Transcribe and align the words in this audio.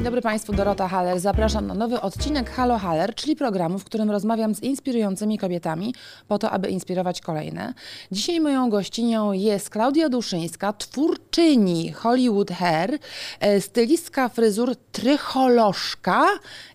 Dzień 0.00 0.04
dobry 0.04 0.22
Państwu, 0.22 0.52
Dorota 0.52 0.88
Haller. 0.88 1.20
Zapraszam 1.20 1.66
na 1.66 1.74
nowy 1.74 2.00
odcinek 2.00 2.50
Halo 2.50 2.78
Haller, 2.78 3.14
czyli 3.14 3.36
programu, 3.36 3.78
w 3.78 3.84
którym 3.84 4.10
rozmawiam 4.10 4.54
z 4.54 4.62
inspirującymi 4.62 5.38
kobietami 5.38 5.94
po 6.28 6.38
to, 6.38 6.50
aby 6.50 6.68
inspirować 6.68 7.20
kolejne. 7.20 7.74
Dzisiaj 8.12 8.40
moją 8.40 8.70
gościnią 8.70 9.32
jest 9.32 9.70
Klaudia 9.70 10.08
Duszyńska, 10.08 10.72
twórczyni 10.72 11.92
Hollywood 11.92 12.50
Hair, 12.50 12.98
e, 13.40 13.60
stylistka 13.60 14.28
fryzur, 14.28 14.76
trycholożka 14.92 16.26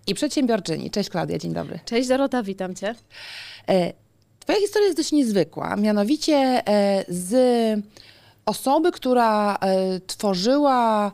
i 0.08 0.14
przedsiębiorczyni. 0.14 0.92
Cześć 0.92 1.10
Klaudia, 1.10 1.38
dzień 1.38 1.54
dobry. 1.54 1.80
Cześć 1.86 2.10
Dorota, 2.10 2.44
witam 2.44 2.76
Cię. 2.76 2.96
E, 3.70 3.94
Twoja 4.40 4.60
historia 4.60 4.86
jest 4.86 4.98
dość 4.98 5.12
niezwykła, 5.12 5.76
mianowicie 5.76 6.36
e, 6.36 7.06
z 7.08 7.36
osoby, 8.46 8.92
która 8.92 9.58
tworzyła 10.08 11.12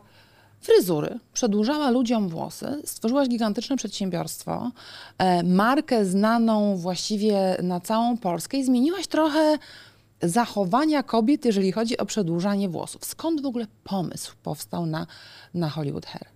fryzury, 0.62 1.18
przedłużała 1.32 1.90
ludziom 1.90 2.28
włosy, 2.28 2.82
stworzyłaś 2.84 3.28
gigantyczne 3.28 3.76
przedsiębiorstwo, 3.76 4.70
e, 5.18 5.42
markę 5.42 6.04
znaną 6.04 6.76
właściwie 6.76 7.56
na 7.62 7.80
całą 7.80 8.16
Polskę 8.16 8.56
i 8.56 8.64
zmieniłaś 8.64 9.06
trochę 9.06 9.58
zachowania 10.22 11.02
kobiet, 11.02 11.44
jeżeli 11.44 11.72
chodzi 11.72 11.98
o 11.98 12.06
przedłużanie 12.06 12.68
włosów. 12.68 13.04
Skąd 13.04 13.42
w 13.42 13.46
ogóle 13.46 13.66
pomysł 13.84 14.34
powstał 14.42 14.86
na, 14.86 15.06
na 15.54 15.70
Hollywood 15.70 16.06
Hair? 16.06 16.26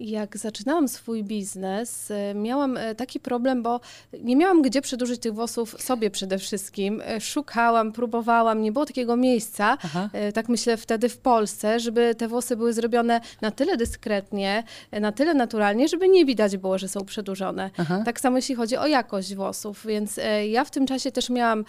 Jak 0.00 0.36
zaczynałam 0.36 0.88
swój 0.88 1.24
biznes, 1.24 2.10
y, 2.10 2.34
miałam 2.34 2.76
y, 2.76 2.94
taki 2.94 3.20
problem, 3.20 3.62
bo 3.62 3.80
nie 4.22 4.36
miałam 4.36 4.62
gdzie 4.62 4.82
przedłużyć 4.82 5.20
tych 5.20 5.34
włosów 5.34 5.82
sobie 5.82 6.10
przede 6.10 6.38
wszystkim. 6.38 7.00
Y, 7.00 7.20
Szukałam, 7.20 7.92
próbowałam, 7.92 8.62
nie 8.62 8.72
było 8.72 8.86
takiego 8.86 9.16
miejsca, 9.16 9.78
Aha. 9.84 10.10
tak 10.34 10.48
myślę 10.48 10.76
wtedy 10.76 11.08
w 11.08 11.18
Polsce, 11.18 11.80
żeby 11.80 12.14
te 12.14 12.28
włosy 12.28 12.56
były 12.56 12.72
zrobione 12.72 13.20
na 13.40 13.50
tyle 13.50 13.76
dyskretnie, 13.76 14.64
na 15.00 15.12
tyle 15.12 15.34
naturalnie, 15.34 15.88
żeby 15.88 16.08
nie 16.08 16.24
widać 16.24 16.56
było, 16.56 16.78
że 16.78 16.88
są 16.88 17.04
przedłużone. 17.04 17.70
Aha. 17.76 18.02
Tak 18.04 18.20
samo 18.20 18.36
jeśli 18.38 18.54
chodzi 18.54 18.76
o 18.76 18.86
jakość 18.86 19.34
włosów, 19.34 19.86
więc 19.86 20.20
ja 20.48 20.64
w 20.64 20.70
tym 20.70 20.86
czasie 20.86 21.12
też 21.12 21.30
miałam 21.30 21.64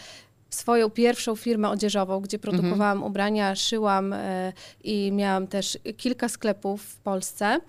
swoją 0.50 0.90
pierwszą 0.90 1.36
firmę 1.36 1.70
odzieżową, 1.70 2.20
gdzie 2.20 2.40
produkowałam 2.40 3.04
ubrania, 3.04 3.56
szyłam 3.56 4.16
i 4.84 5.12
miałam 5.12 5.48
też 5.48 5.78
kilka 5.98 6.30
sklepów 6.30 6.84
w 6.84 6.98
Polsce. 6.98 7.60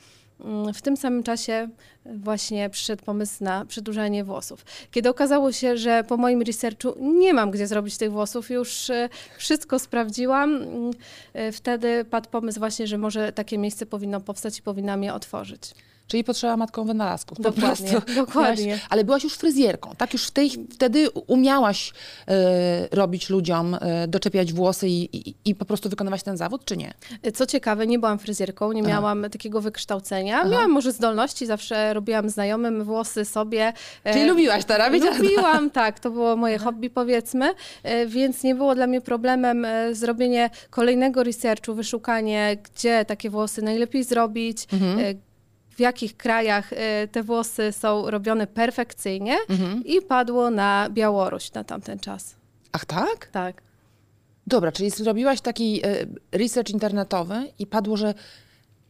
Mm, 0.41 0.75
W 0.75 0.83
tym 0.83 0.97
samym 0.97 1.23
czasie 1.23 1.69
właśnie 2.07 2.71
przyszedł 2.71 3.05
pomysł 3.05 3.45
na 3.45 3.65
przedłużanie 3.65 4.25
włosów. 4.25 4.65
Kiedy 4.91 5.09
okazało 5.09 5.53
się, 5.53 5.77
że 5.77 6.05
po 6.05 6.17
moim 6.17 6.43
researchu 6.43 6.95
nie 7.01 7.35
mam 7.35 7.51
gdzie 7.51 7.67
zrobić 7.67 7.99
tych 7.99 8.13
włosów, 8.13 8.51
już 8.51 8.91
e, 8.91 9.09
wszystko 9.39 9.79
sprawdziłam, 9.79 10.57
mm, 10.57 10.91
e, 11.35 11.53
wtedy 11.53 12.05
padł 12.05 12.31
pomysł 12.31 12.59
właśnie, 12.59 12.87
że 12.87 12.99
może 12.99 13.33
takie 13.33 13.59
miejsce 13.59 13.87
powinno 13.87 14.21
powstać 14.21 14.59
i 14.59 14.62
powinnam 14.62 15.03
je 15.03 15.15
otworzyć. 15.15 15.75
Czyli 16.08 16.24
potrzeba 16.24 16.56
matką 16.56 16.84
wynalazków. 16.84 17.38
Po 17.38 17.42
Dokładnie, 17.42 17.91
prostu. 17.91 18.14
dokładnie. 18.27 18.66
Miałaś- 18.66 18.86
ale 18.91 19.05
byłaś 19.05 19.24
już 19.24 19.34
fryzjerką, 19.34 19.91
tak? 19.98 20.12
Już 20.12 20.27
w 20.27 20.30
tej, 20.30 20.50
wtedy 20.72 21.10
umiałaś 21.10 21.92
e, 22.28 22.88
robić 22.91 23.30
ludziom, 23.30 23.77
e, 23.80 24.08
doczepiać 24.08 24.52
włosy 24.52 24.88
i, 24.88 25.28
i, 25.28 25.34
i 25.44 25.55
po 25.55 25.64
prostu 25.64 25.88
wykonywać 25.88 26.22
ten 26.22 26.36
zawód, 26.36 26.64
czy 26.64 26.77
nie? 26.77 26.94
Co 27.34 27.47
ciekawe, 27.47 27.86
nie 27.86 27.98
byłam 27.98 28.19
fryzjerką, 28.19 28.72
nie 28.72 28.80
Aha. 28.80 28.91
miałam 28.91 29.27
takiego 29.30 29.60
wykształcenia. 29.60 30.38
Aha. 30.41 30.48
Miałam 30.48 30.70
może 30.70 30.92
zdolności, 30.92 31.47
zawsze 31.47 31.94
robiłam 31.94 32.30
znajomym 32.30 32.84
włosy 32.84 33.25
sobie. 33.25 33.72
E, 34.05 34.12
Czyli 34.12 34.27
lubiłaś 34.28 34.64
to 34.64 34.78
robić? 34.78 35.05
Lubiłam, 35.19 35.70
tak, 35.80 36.00
to 36.00 36.10
było 36.10 36.36
moje 36.36 36.58
hobby 36.58 36.91
powiedzmy, 36.91 37.50
e, 37.82 38.06
więc 38.06 38.42
nie 38.42 38.55
było 38.55 38.75
dla 38.75 38.86
mnie 38.86 39.00
problemem 39.00 39.64
e, 39.64 39.94
zrobienie 39.94 40.50
kolejnego 40.70 41.22
researchu, 41.22 41.75
wyszukanie, 41.75 42.56
gdzie 42.62 43.05
takie 43.05 43.30
włosy 43.30 43.62
najlepiej 43.62 44.05
zrobić, 44.05 44.66
Mhm. 44.72 44.98
W 45.77 45.80
jakich 45.80 46.17
krajach 46.17 46.72
e, 46.72 47.09
te 47.09 47.22
włosy 47.22 47.72
są 47.72 48.10
robione 48.10 48.47
perfekcyjnie 48.47 49.37
Mhm. 49.49 49.84
i 49.84 50.03
padło 50.03 50.50
na 50.50 50.88
Białoruś 50.91 51.53
na 51.53 51.65
tamten 51.65 51.99
czas. 51.99 52.37
Ach 52.72 52.84
tak? 52.84 53.26
Tak. 53.26 53.62
Dobra, 54.47 54.72
czyli 54.72 54.91
zrobiłaś 54.91 55.41
taki 55.41 55.87
e, 55.87 56.06
research 56.32 56.71
internetowy 56.71 57.34
i 57.59 57.66
padło, 57.66 57.97
że 57.97 58.15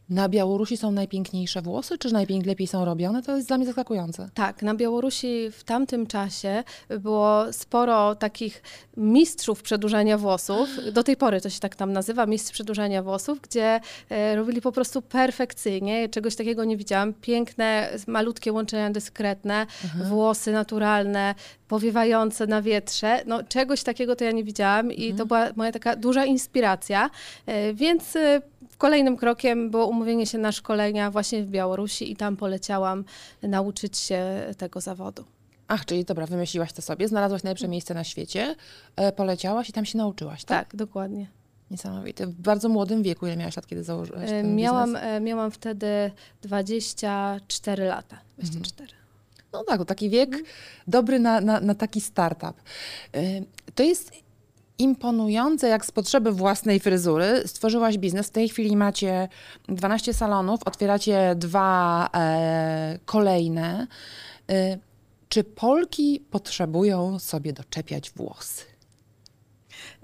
na 0.09 0.29
Białorusi 0.29 0.77
są 0.77 0.91
najpiękniejsze 0.91 1.61
włosy, 1.61 1.97
czy 1.97 2.13
najlepiej 2.13 2.67
są 2.67 2.85
robione? 2.85 3.23
To 3.23 3.35
jest 3.35 3.47
dla 3.47 3.57
mnie 3.57 3.65
zaskakujące. 3.65 4.29
Tak, 4.33 4.61
na 4.61 4.75
Białorusi 4.75 5.51
w 5.51 5.63
tamtym 5.63 6.07
czasie 6.07 6.63
było 6.99 7.53
sporo 7.53 8.15
takich 8.15 8.63
mistrzów 8.97 9.61
przedłużania 9.61 10.17
włosów. 10.17 10.69
Do 10.93 11.03
tej 11.03 11.17
pory 11.17 11.41
to 11.41 11.49
się 11.49 11.59
tak 11.59 11.75
tam 11.75 11.93
nazywa, 11.93 12.25
mistrz 12.25 12.51
przedłużania 12.51 13.03
włosów, 13.03 13.41
gdzie 13.41 13.79
e, 14.09 14.35
robili 14.35 14.61
po 14.61 14.71
prostu 14.71 15.01
perfekcyjnie. 15.01 16.09
Czegoś 16.09 16.35
takiego 16.35 16.63
nie 16.63 16.77
widziałam. 16.77 17.13
Piękne, 17.13 17.89
malutkie 18.07 18.53
łączenia 18.53 18.89
dyskretne, 18.89 19.65
włosy 20.09 20.51
naturalne, 20.51 21.35
powiewające 21.67 22.47
na 22.47 22.61
wietrze. 22.61 23.23
No, 23.25 23.43
czegoś 23.43 23.83
takiego 23.83 24.15
to 24.15 24.23
ja 24.23 24.31
nie 24.31 24.43
widziałam 24.43 24.91
i 24.91 25.13
to 25.13 25.25
była 25.25 25.49
moja 25.55 25.71
taka 25.71 25.95
duża 25.95 26.25
inspiracja. 26.25 27.09
E, 27.45 27.73
więc 27.73 28.15
e, 28.15 28.41
Kolejnym 28.77 29.17
krokiem 29.17 29.69
było 29.71 29.87
umówienie 29.87 30.25
się 30.25 30.37
na 30.37 30.51
szkolenia 30.51 31.11
właśnie 31.11 31.43
w 31.43 31.49
Białorusi 31.49 32.11
i 32.11 32.15
tam 32.15 32.37
poleciałam 32.37 33.03
nauczyć 33.41 33.97
się 33.97 34.45
tego 34.57 34.81
zawodu. 34.81 35.23
Ach, 35.67 35.85
czyli 35.85 36.05
dobra, 36.05 36.25
wymyśliłaś 36.25 36.73
to 36.73 36.81
sobie, 36.81 37.07
znalazłaś 37.07 37.43
najlepsze 37.43 37.67
miejsce 37.67 37.93
na 37.93 38.03
świecie, 38.03 38.55
e, 38.95 39.11
poleciałaś 39.11 39.69
i 39.69 39.73
tam 39.73 39.85
się 39.85 39.97
nauczyłaś, 39.97 40.43
tak? 40.45 40.67
Tak, 40.67 40.75
dokładnie. 40.75 41.27
Niesamowite. 41.71 42.27
W 42.27 42.33
bardzo 42.33 42.69
młodym 42.69 43.03
wieku, 43.03 43.25
ile 43.27 43.37
miałaś 43.37 43.55
lat, 43.55 43.67
kiedy 43.67 43.83
założyłaś 43.83 44.23
E, 44.23 44.27
ten 44.27 44.55
Miałam, 44.55 44.85
biznes? 44.89 45.03
e, 45.03 45.19
miałam 45.21 45.51
wtedy 45.51 46.11
24 46.41 47.85
lata. 47.85 48.17
24. 48.37 48.93
No 49.53 49.63
tak, 49.63 49.85
taki 49.85 50.09
wiek 50.09 50.43
dobry 50.87 51.19
na, 51.19 51.41
na, 51.41 51.59
na 51.59 51.75
taki 51.75 52.01
startup. 52.01 52.53
To 53.75 53.83
jest 53.83 54.11
imponujące, 54.79 55.67
jak 55.67 55.85
z 55.85 55.91
potrzeby 55.91 56.31
własnej 56.31 56.79
fryzury 56.79 57.43
stworzyłaś 57.45 57.97
biznes. 57.97 58.27
W 58.27 58.31
tej 58.31 58.49
chwili 58.49 58.77
macie 58.77 59.27
12 59.69 60.13
salonów, 60.13 60.59
otwieracie 60.65 61.35
dwa 61.35 62.09
e, 62.13 62.99
kolejne. 63.05 63.87
Y, 64.51 64.79
Czy 65.29 65.43
Polki 65.43 66.19
potrzebują 66.31 67.19
sobie 67.19 67.53
doczepiać 67.53 68.11
włosy? 68.11 68.74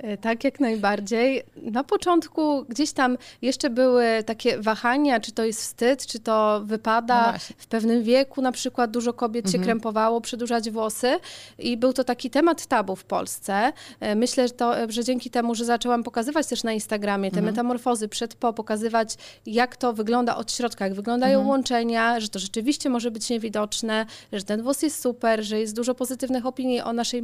E, 0.03 0.17
Tak, 0.17 0.43
jak 0.43 0.59
najbardziej. 0.59 1.43
Na 1.55 1.83
początku 1.83 2.65
gdzieś 2.69 2.91
tam 2.91 3.17
jeszcze 3.41 3.69
były 3.69 4.05
takie 4.25 4.57
wahania, 4.57 5.19
czy 5.19 5.31
to 5.31 5.43
jest 5.43 5.61
wstyd, 5.61 6.05
czy 6.07 6.19
to 6.19 6.57
No 6.61 6.65
wypada. 6.65 7.29
właśnie. 7.31 7.55
w 7.59 7.67
pewnym 7.67 8.03
wieku 8.03 8.41
na 8.41 8.51
przykład 8.51 8.91
dużo 8.91 9.13
kobiet 9.13 9.51
się 9.51 9.59
krępowało 9.59 10.21
przedłużać 10.21 10.69
włosy 10.71 11.19
i 11.59 11.77
był 11.77 11.93
to 11.93 12.03
taki 12.03 12.29
temat 12.29 12.65
tabu 12.65 12.95
w 12.95 13.03
Polsce. 13.03 13.73
E, 13.99 14.15
Myślę, 14.15 14.47
że, 14.47 14.53
to, 14.53 14.73
że 14.89 15.03
dzięki 15.03 15.29
temu, 15.29 15.55
że 15.55 15.65
zaczęłam 15.65 16.03
pokazywać 16.03 16.47
też 16.47 16.63
na 16.63 16.73
Instagramie 16.73 17.31
te 17.31 17.41
metamorfozy 17.41 18.07
przed 18.07 18.35
po, 18.35 18.53
pokazywać 18.53 19.15
jak 19.45 19.77
to 19.77 19.93
wygląda 19.93 20.35
od 20.35 20.51
środka, 20.51 20.85
jak 20.85 20.93
wyglądają 20.93 21.47
łączenia, 21.47 22.19
że 22.19 22.29
to 22.29 22.39
rzeczywiście 22.39 22.89
może 22.89 23.11
być 23.11 23.29
niewidoczne, 23.29 24.05
że 24.33 24.43
ten 24.43 24.61
włos 24.61 24.81
jest 24.81 25.01
super, 25.01 25.43
że 25.43 25.59
jest 25.59 25.75
dużo 25.75 25.95
pozytywnych 25.95 26.45
opinii 26.45 26.81
o 26.81 26.93
naszej 26.93 27.23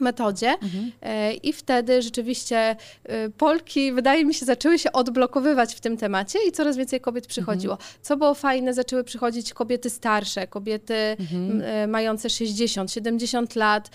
metodzie. 0.00 0.54
E, 1.02 1.32
i 1.32 1.52
wtedy 1.52 2.02
rzeczywiście 2.02 2.76
e, 3.04 3.30
Polki, 3.30 3.92
wydaje 3.92 4.24
mi 4.24 4.34
się, 4.34 4.46
zaczęły 4.46 4.78
się 4.78 4.92
odblokowywać 4.92 5.74
w 5.74 5.80
tym 5.80 5.96
temacie 5.96 6.38
i 6.48 6.52
coraz 6.52 6.76
więcej 6.76 7.00
kobiet 7.00 7.26
przychodziło. 7.26 7.78
Co 8.02 8.16
było 8.16 8.34
fajne, 8.34 8.74
zaczęły 8.74 9.04
przychodzić 9.04 9.52
kobiety 9.54 9.90
starsze, 9.90 10.46
kobiety 10.46 10.94
m, 10.94 11.62
e, 11.64 11.86
mające 11.86 12.30
60, 12.30 12.92
70 12.92 13.56
lat, 13.56 13.90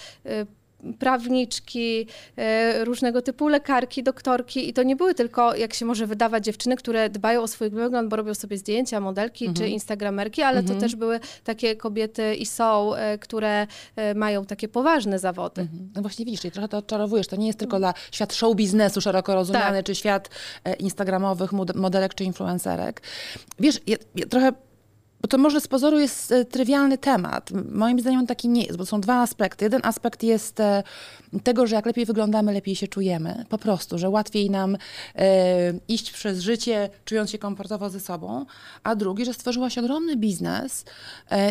prawniczki, 1.00 2.08
e, 2.38 2.86
różnego 2.86 3.22
typu 3.22 3.48
lekarki, 3.48 4.04
doktorki 4.04 4.70
i 4.70 4.74
to 4.74 4.84
nie 4.84 4.96
były 4.96 5.14
tylko, 5.14 5.56
jak 5.56 5.74
się 5.74 5.86
może 5.86 6.08
wydawać, 6.08 6.46
dziewczyny, 6.46 6.76
które 6.76 7.10
dbają 7.10 7.42
o 7.42 7.48
swój 7.48 7.70
wygląd, 7.70 8.10
bo 8.10 8.16
robią 8.16 8.34
sobie 8.34 8.58
zdjęcia, 8.58 9.00
modelki 9.00 9.54
czy 9.54 9.68
instagramerki, 9.68 10.42
ale 10.42 10.64
to 10.64 10.76
też 10.76 10.96
były 10.96 11.20
takie 11.44 11.76
kobiety 11.76 12.36
i 12.36 12.46
są, 12.46 12.96
e, 12.96 13.18
które 13.18 13.68
e, 13.96 14.14
mają 14.16 14.46
takie 14.46 14.68
poważne 14.68 15.20
zawody. 15.20 15.68
No 15.96 16.02
właśnie 16.02 16.26
widzisz, 16.26 16.42
czyli 16.42 16.52
trochę 16.52 16.68
to 16.68 16.78
odczarowujesz. 16.78 17.28
To 17.28 17.36
nie 17.36 17.48
jest 17.48 17.60
tylko 17.60 17.80
dla 17.80 17.94
świat 18.12 18.34
show 18.34 18.56
biznesu 18.56 19.02
szeroko 19.02 19.36
rozumiany, 19.36 19.78
Tak. 19.78 19.86
czy 19.86 19.96
świat 19.96 20.30
instagramowych 20.80 21.52
mod- 21.54 21.76
modelek 21.76 22.14
czy 22.14 22.24
influencerek. 22.24 23.02
Wiesz, 23.60 23.80
ja, 23.88 23.98
ja 24.16 24.26
trochę 24.26 24.52
bo 25.22 25.28
to 25.28 25.38
może 25.38 25.62
z 25.62 25.68
pozoru 25.68 26.00
jest 26.00 26.32
e, 26.32 26.46
trywialny 26.46 26.98
temat. 26.98 27.50
Moim 27.72 28.00
zdaniem 28.00 28.28
taki 28.28 28.50
nie 28.50 28.64
jest, 28.64 28.78
bo 28.78 28.86
są 28.86 29.02
dwa 29.02 29.22
aspekty. 29.22 29.66
Jeden 29.66 29.82
aspekt 29.84 30.24
jest 30.24 30.60
e, 30.60 30.84
tego, 31.44 31.68
że 31.68 31.76
jak 31.76 31.86
lepiej 31.86 32.06
wyglądamy, 32.06 32.54
lepiej 32.54 32.76
się 32.76 32.88
czujemy. 32.88 33.46
Po 33.50 33.58
prostu, 33.58 33.98
że 33.98 34.10
łatwiej 34.10 34.50
nam 34.50 34.78
e, 35.16 35.74
iść 35.88 36.12
przez 36.12 36.40
życie, 36.40 36.90
czując 37.06 37.30
się 37.30 37.38
komfortowo 37.38 37.90
ze 37.90 38.00
sobą. 38.00 38.46
A 38.84 38.96
drugi, 38.96 39.26
że 39.26 39.34
stworzyłaś 39.34 39.78
ogromny 39.78 40.18
biznes 40.18 40.86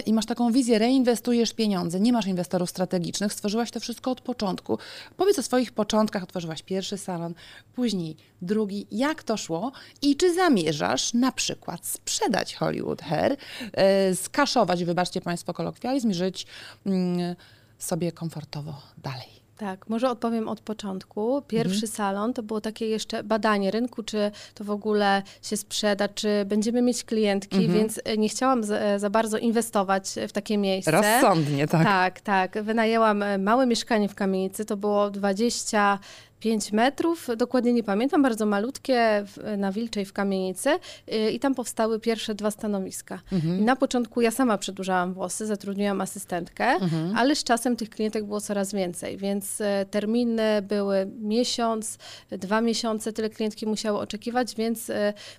i 0.07 0.13
masz 0.13 0.27
taką 0.27 0.53
wizję, 0.53 0.79
reinwestujesz 0.79 1.53
pieniądze, 1.53 2.01
nie 2.01 2.13
masz 2.13 2.27
inwestorów 2.27 2.71
strategicznych, 2.71 3.33
stworzyłaś 3.33 3.71
to 3.71 3.81
wszystko 3.81 4.11
od 4.11 4.21
początku. 4.21 4.79
Powiedz 5.17 5.39
o 5.39 5.43
swoich 5.43 5.73
początkach, 5.73 6.23
otworzyłaś 6.23 6.63
pierwszy 6.63 6.99
salon, 6.99 7.35
później 7.75 8.17
drugi. 8.43 8.87
Jak 8.91 9.23
to 9.23 9.37
szło 9.37 9.73
i 10.03 10.17
czy 10.17 10.35
zamierzasz 10.35 11.15
na 11.15 11.33
przykład 11.33 11.87
sprzedać 11.87 12.55
Hollywood 12.55 13.03
Hair, 13.03 13.37
e, 13.73 14.15
skaszować, 14.15 14.85
wybaczcie 14.85 15.21
Państwo 15.21 15.55
kolokwializm, 15.55 16.13
żyć 16.13 16.47
mm, 16.87 17.37
sobie 17.79 18.13
komfortowo 18.13 18.75
dalej? 18.99 19.41
Tak, 19.61 19.89
może 19.89 20.11
odpowiem 20.11 20.49
od 20.49 20.61
początku. 20.61 21.43
Pierwszy 21.49 21.75
mhm. 21.75 21.93
salon 21.93 22.33
to 22.33 22.43
było 22.43 22.61
takie 22.61 22.87
jeszcze 22.87 23.23
badanie 23.25 23.71
rynku, 23.71 24.03
czy 24.03 24.31
to 24.55 24.65
w 24.65 24.71
ogóle 24.71 25.23
się 25.43 25.57
sprzeda, 25.57 26.09
czy 26.09 26.45
będziemy 26.47 26.83
mieć 26.83 27.05
klientki, 27.05 27.57
mhm. 27.57 27.79
więc 27.79 28.01
e, 28.05 28.19
nie 28.19 28.29
chciałam 28.29 28.65
za, 28.65 28.77
e, 28.77 28.99
za, 28.99 29.11
bardzo 29.11 29.39
inwestować 29.39 30.15
w 30.29 30.33
takie 30.33 30.59
miejsce. 30.59 30.91
Rozsądnie, 30.91 31.69
tak. 31.69 31.85
Tak, 31.85 32.21
tak. 32.21 32.63
Wynajęłam 32.63 33.25
małe 33.39 33.67
mieszkanie 33.67 34.09
w 34.09 34.15
kamienicy, 34.15 34.65
to 34.65 34.77
było 34.77 35.11
20 35.11 35.99
5 36.41 36.73
metrów, 36.73 37.29
dokładnie 37.37 37.73
nie 37.73 37.83
pamiętam, 37.83 38.23
bardzo 38.23 38.47
malutkie 38.47 39.25
na 39.57 39.73
Wilczej 39.73 40.05
w 40.05 40.13
kamienicy 40.13 40.71
yy, 41.07 41.31
i 41.31 41.41
tam 41.41 41.55
powstały 41.55 42.01
pierwsze 42.01 42.35
dwa 42.35 42.51
stanowiska. 42.51 43.21
Mhm. 43.33 43.65
na 43.65 43.77
początku 43.77 44.21
ja 44.21 44.31
sama 44.31 44.59
przedłużałam 44.59 45.15
włosy, 45.15 45.47
zatrudniłam 45.47 46.01
asystentkę, 46.01 46.65
mhm. 46.65 47.17
ale 47.17 47.37
z 47.37 47.45
czasem 47.45 47.77
tych 47.77 47.91
klientek 47.91 48.25
było 48.25 48.41
coraz 48.41 48.73
więcej, 48.73 49.17
więc 49.17 49.61
y, 49.61 49.65
terminy 49.91 50.63
były 50.63 51.11
miesiąc, 51.21 51.99
dwa 52.31 52.61
miesiące, 52.61 53.13
tyle 53.13 53.31
klientki 53.31 53.67
musiały 53.67 53.99
oczekiwać, 53.99 54.55
więc 54.55 54.91
y, 54.91 54.95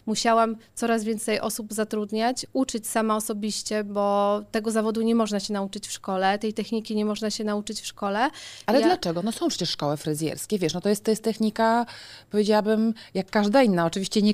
musiałam 0.06 0.56
coraz 0.76 1.04
więcej 1.04 1.40
osób 1.40 1.74
zatrudniać, 1.74 2.46
uczyć 2.54 2.88
sama 2.88 3.16
osobiście, 3.16 3.84
bo 3.84 4.42
tego 4.52 4.72
zawodu 4.72 5.02
nie 5.02 5.16
można 5.16 5.40
się 5.40 5.54
nauczyć 5.54 5.88
w 5.88 5.92
szkole, 5.92 6.40
tej 6.40 6.54
techniki 6.54 6.96
nie 6.96 7.06
można 7.06 7.30
się 7.30 7.44
nauczyć 7.44 7.82
w 7.82 7.86
szkole. 7.86 8.30
Ale 8.66 8.80
ja... 8.80 8.88
dlaczego? 8.88 9.22
No 9.24 9.32
są 9.32 9.48
przecież 9.48 9.70
szkoły 9.70 9.98
fryzjerskie, 9.98 10.60
wiesz, 10.60 10.74
no 10.74 10.82
to 10.82 10.90
jest, 10.92 11.04
to 11.04 11.12
jest 11.12 11.24
technika, 11.24 11.86
powiedziałabym, 12.30 12.94
jak 13.14 13.30
każda 13.30 13.64
inna. 13.64 13.86
Oczywiście 13.86 14.22
nie, 14.22 14.34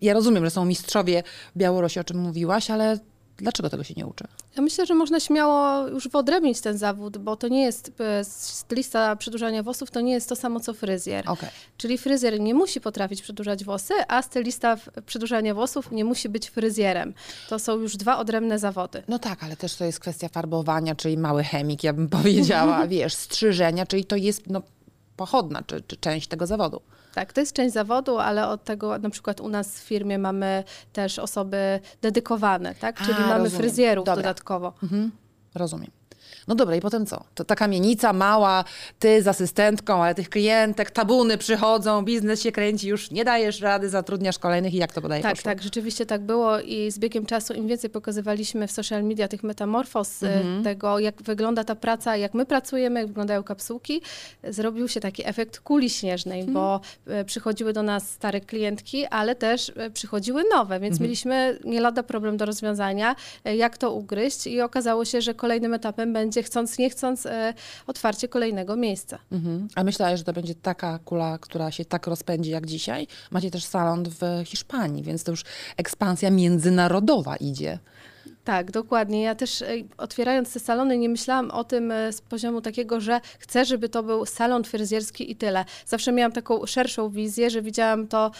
ja 0.00 0.14
rozumiem, 0.14 0.44
że 0.44 0.50
są 0.50 0.64
mistrzowie 0.64 1.22
Białorusi, 1.56 2.00
o 2.00 2.04
czym 2.04 2.18
mówiłaś, 2.18 2.70
ale 2.70 2.98
Dlaczego 3.38 3.70
tego 3.70 3.84
się 3.84 3.94
nie 3.96 4.06
uczy? 4.06 4.24
Ja 4.56 4.62
myślę, 4.62 4.86
że 4.86 4.94
można 4.94 5.20
śmiało 5.20 5.88
już 5.88 6.08
wyodrębnić 6.08 6.60
ten 6.60 6.78
zawód, 6.78 7.18
bo 7.18 7.36
to 7.36 7.48
nie 7.48 7.62
jest 7.62 7.92
e, 8.00 8.24
stylista 8.24 9.16
przedłużania 9.16 9.62
włosów, 9.62 9.90
to 9.90 10.00
nie 10.00 10.12
jest 10.12 10.28
to 10.28 10.36
samo 10.36 10.60
co 10.60 10.74
fryzjer. 10.74 11.30
Okay. 11.30 11.50
Czyli 11.76 11.98
fryzjer 11.98 12.40
nie 12.40 12.54
musi 12.54 12.80
potrafić 12.80 13.22
przedłużać 13.22 13.64
włosy, 13.64 13.94
a 14.08 14.22
stylista 14.22 14.76
przedłużania 15.06 15.54
włosów 15.54 15.90
nie 15.90 16.04
musi 16.04 16.28
być 16.28 16.50
fryzjerem. 16.50 17.14
To 17.48 17.58
są 17.58 17.78
już 17.78 17.96
dwa 17.96 18.18
odrębne 18.18 18.58
zawody. 18.58 19.02
No 19.08 19.18
tak, 19.18 19.44
ale 19.44 19.56
też 19.56 19.76
to 19.76 19.84
jest 19.84 20.00
kwestia 20.00 20.28
farbowania, 20.28 20.94
czyli 20.94 21.18
mały 21.18 21.44
chemik, 21.44 21.84
ja 21.84 21.92
bym 21.92 22.08
powiedziała, 22.22 22.86
wiesz, 22.88 23.14
strzyżenia, 23.14 23.86
czyli 23.86 24.04
to 24.04 24.16
jest 24.16 24.42
no, 24.46 24.62
pochodna, 25.16 25.62
czy, 25.66 25.80
czy 25.80 25.96
część 25.96 26.28
tego 26.28 26.46
zawodu. 26.46 26.80
Tak, 27.14 27.32
to 27.32 27.40
jest 27.40 27.52
część 27.52 27.74
zawodu, 27.74 28.18
ale 28.18 28.48
od 28.48 28.64
tego 28.64 28.98
na 28.98 29.10
przykład 29.10 29.40
u 29.40 29.48
nas 29.48 29.80
w 29.80 29.84
firmie 29.84 30.18
mamy 30.18 30.64
też 30.92 31.18
osoby 31.18 31.80
dedykowane, 32.02 32.74
tak? 32.74 33.00
Czyli 33.00 33.18
A, 33.18 33.20
mamy 33.20 33.44
rozumiem. 33.44 33.60
fryzjerów 33.60 34.04
Dobra. 34.04 34.16
dodatkowo. 34.22 34.72
Mhm. 34.82 35.10
Rozumiem. 35.54 35.90
No 36.48 36.54
dobra, 36.54 36.76
i 36.76 36.80
potem 36.80 37.06
co? 37.06 37.24
To 37.34 37.44
ta 37.44 37.54
kamienica 37.54 38.12
mała, 38.12 38.64
ty 38.98 39.22
z 39.22 39.28
asystentką, 39.28 40.04
ale 40.04 40.14
tych 40.14 40.28
klientek, 40.28 40.90
tabuny 40.90 41.38
przychodzą, 41.38 42.02
biznes 42.04 42.42
się 42.42 42.52
kręci, 42.52 42.88
już 42.88 43.10
nie 43.10 43.24
dajesz 43.24 43.60
rady, 43.60 43.88
zatrudniasz 43.88 44.38
kolejnych 44.38 44.74
i 44.74 44.76
jak 44.76 44.92
to 44.92 45.02
podaje 45.02 45.22
Tak, 45.22 45.32
poszło? 45.32 45.44
tak, 45.44 45.62
rzeczywiście 45.62 46.06
tak 46.06 46.20
było 46.20 46.60
i 46.60 46.90
z 46.90 46.98
biegiem 46.98 47.26
czasu 47.26 47.54
im 47.54 47.68
więcej 47.68 47.90
pokazywaliśmy 47.90 48.66
w 48.66 48.72
social 48.72 49.04
media 49.04 49.28
tych 49.28 49.42
metamorfoz, 49.42 50.22
y, 50.22 50.28
mhm. 50.28 50.64
tego 50.64 50.98
jak 50.98 51.22
wygląda 51.22 51.64
ta 51.64 51.74
praca, 51.74 52.16
jak 52.16 52.34
my 52.34 52.46
pracujemy, 52.46 53.00
jak 53.00 53.08
wyglądają 53.08 53.42
kapsułki, 53.42 54.02
zrobił 54.44 54.88
się 54.88 55.00
taki 55.00 55.28
efekt 55.28 55.60
kuli 55.60 55.90
śnieżnej, 55.90 56.40
mhm. 56.40 56.54
bo 56.54 56.80
y, 57.20 57.24
przychodziły 57.24 57.72
do 57.72 57.82
nas 57.82 58.10
stare 58.10 58.40
klientki, 58.40 59.06
ale 59.06 59.34
też 59.34 59.68
y, 59.68 59.90
przychodziły 59.90 60.44
nowe, 60.54 60.80
więc 60.80 60.92
mhm. 60.92 61.02
mieliśmy 61.02 61.58
nie 61.64 61.80
lada 61.80 62.02
problem 62.02 62.36
do 62.36 62.44
rozwiązania, 62.44 63.16
jak 63.44 63.78
to 63.78 63.92
ugryźć 63.92 64.46
i 64.46 64.60
okazało 64.60 65.04
się, 65.04 65.20
że 65.20 65.34
kolejnym 65.34 65.74
etapem 65.74 66.12
będzie 66.12 66.35
chcąc, 66.42 66.78
nie 66.78 66.90
chcąc, 66.90 67.26
e, 67.26 67.54
otwarcie 67.86 68.28
kolejnego 68.28 68.76
miejsca. 68.76 69.18
Mhm. 69.32 69.68
A 69.74 69.84
myślałeś, 69.84 70.18
że 70.18 70.24
to 70.24 70.32
będzie 70.32 70.54
taka 70.54 70.98
kula, 70.98 71.38
która 71.38 71.70
się 71.70 71.84
tak 71.84 72.06
rozpędzi 72.06 72.50
jak 72.50 72.66
dzisiaj? 72.66 73.06
Macie 73.30 73.50
też 73.50 73.64
salon 73.64 74.04
w 74.04 74.44
Hiszpanii, 74.44 75.02
więc 75.02 75.24
to 75.24 75.30
już 75.30 75.44
ekspansja 75.76 76.30
międzynarodowa 76.30 77.36
idzie. 77.36 77.78
Tak, 78.46 78.70
dokładnie. 78.70 79.22
Ja 79.22 79.34
też 79.34 79.62
e, 79.62 79.66
otwierając 79.98 80.52
te 80.52 80.60
salony 80.60 80.98
nie 80.98 81.08
myślałam 81.08 81.50
o 81.50 81.64
tym 81.64 81.92
e, 81.92 82.12
z 82.12 82.20
poziomu 82.20 82.60
takiego, 82.60 83.00
że 83.00 83.20
chcę, 83.38 83.64
żeby 83.64 83.88
to 83.88 84.02
był 84.02 84.26
salon 84.26 84.64
fryzjerski 84.64 85.30
i 85.30 85.36
tyle. 85.36 85.64
Zawsze 85.86 86.12
miałam 86.12 86.32
taką 86.32 86.66
szerszą 86.66 87.10
wizję, 87.10 87.50
że 87.50 87.62
widziałam 87.62 88.08
to 88.08 88.30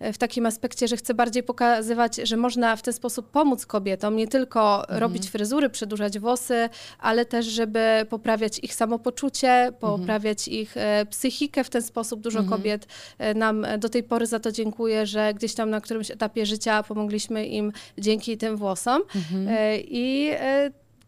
w 0.00 0.18
takim 0.18 0.46
aspekcie, 0.46 0.88
że 0.88 0.96
chcę 0.96 1.14
bardziej 1.14 1.42
pokazywać, 1.42 2.16
że 2.16 2.36
można 2.36 2.76
w 2.76 2.82
ten 2.82 2.94
sposób 2.94 3.30
pomóc 3.30 3.66
kobietom, 3.66 4.16
nie 4.16 4.28
tylko 4.28 4.80
mhm. 4.80 5.00
robić 5.00 5.30
fryzury, 5.30 5.70
przedłużać 5.70 6.18
włosy, 6.18 6.68
ale 6.98 7.24
też, 7.24 7.46
żeby 7.46 8.06
poprawiać 8.08 8.58
ich 8.58 8.74
samopoczucie, 8.74 9.72
poprawiać 9.80 10.48
mhm. 10.48 10.62
ich 10.62 10.76
e, 10.76 11.06
psychikę 11.06 11.64
w 11.64 11.70
ten 11.70 11.82
sposób. 11.82 12.20
Dużo 12.20 12.38
mhm. 12.38 12.58
kobiet 12.58 12.86
e, 13.18 13.34
nam 13.34 13.66
do 13.78 13.88
tej 13.88 14.02
pory 14.02 14.26
za 14.26 14.40
to 14.40 14.52
dziękuję, 14.52 15.06
że 15.06 15.34
gdzieś 15.34 15.54
tam 15.54 15.70
na 15.70 15.80
którymś 15.80 16.10
etapie 16.10 16.46
życia 16.46 16.82
pomogliśmy 16.82 17.46
im 17.46 17.72
dzięki 17.98 18.36
tym 18.38 18.56
włosom. 18.56 19.02
Mhm. 19.14 19.48
E, 19.48 19.78
I 19.80 20.30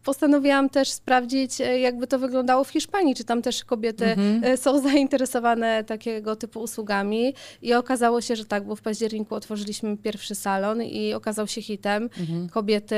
postanowiłam 0.03 0.69
też 0.69 0.89
sprawdzić, 0.89 1.61
e, 1.61 1.79
jakby 1.79 2.07
to 2.07 2.19
wyglądało 2.19 2.63
w 2.63 2.69
Hiszpanii, 2.69 3.15
czy 3.15 3.23
tam 3.23 3.41
też 3.41 3.63
kobiety 3.63 4.05
mhm. 4.05 4.43
E, 4.43 4.57
są 4.57 4.79
zainteresowane 4.89 5.83
takiego 5.83 6.35
typu 6.35 6.59
usługami. 6.59 7.33
I 7.61 7.73
okazało 7.73 8.21
się, 8.21 8.35
że 8.35 8.45
tak, 8.45 8.65
bo 8.65 8.75
w 8.75 8.81
październiku 8.81 9.35
otworzyliśmy 9.35 9.97
pierwszy 9.97 10.35
salon 10.35 10.81
i 10.81 11.13
okazał 11.13 11.47
się 11.47 11.61
hitem. 11.61 12.09
Mhm. 12.19 12.49
Kobiety 12.49 12.95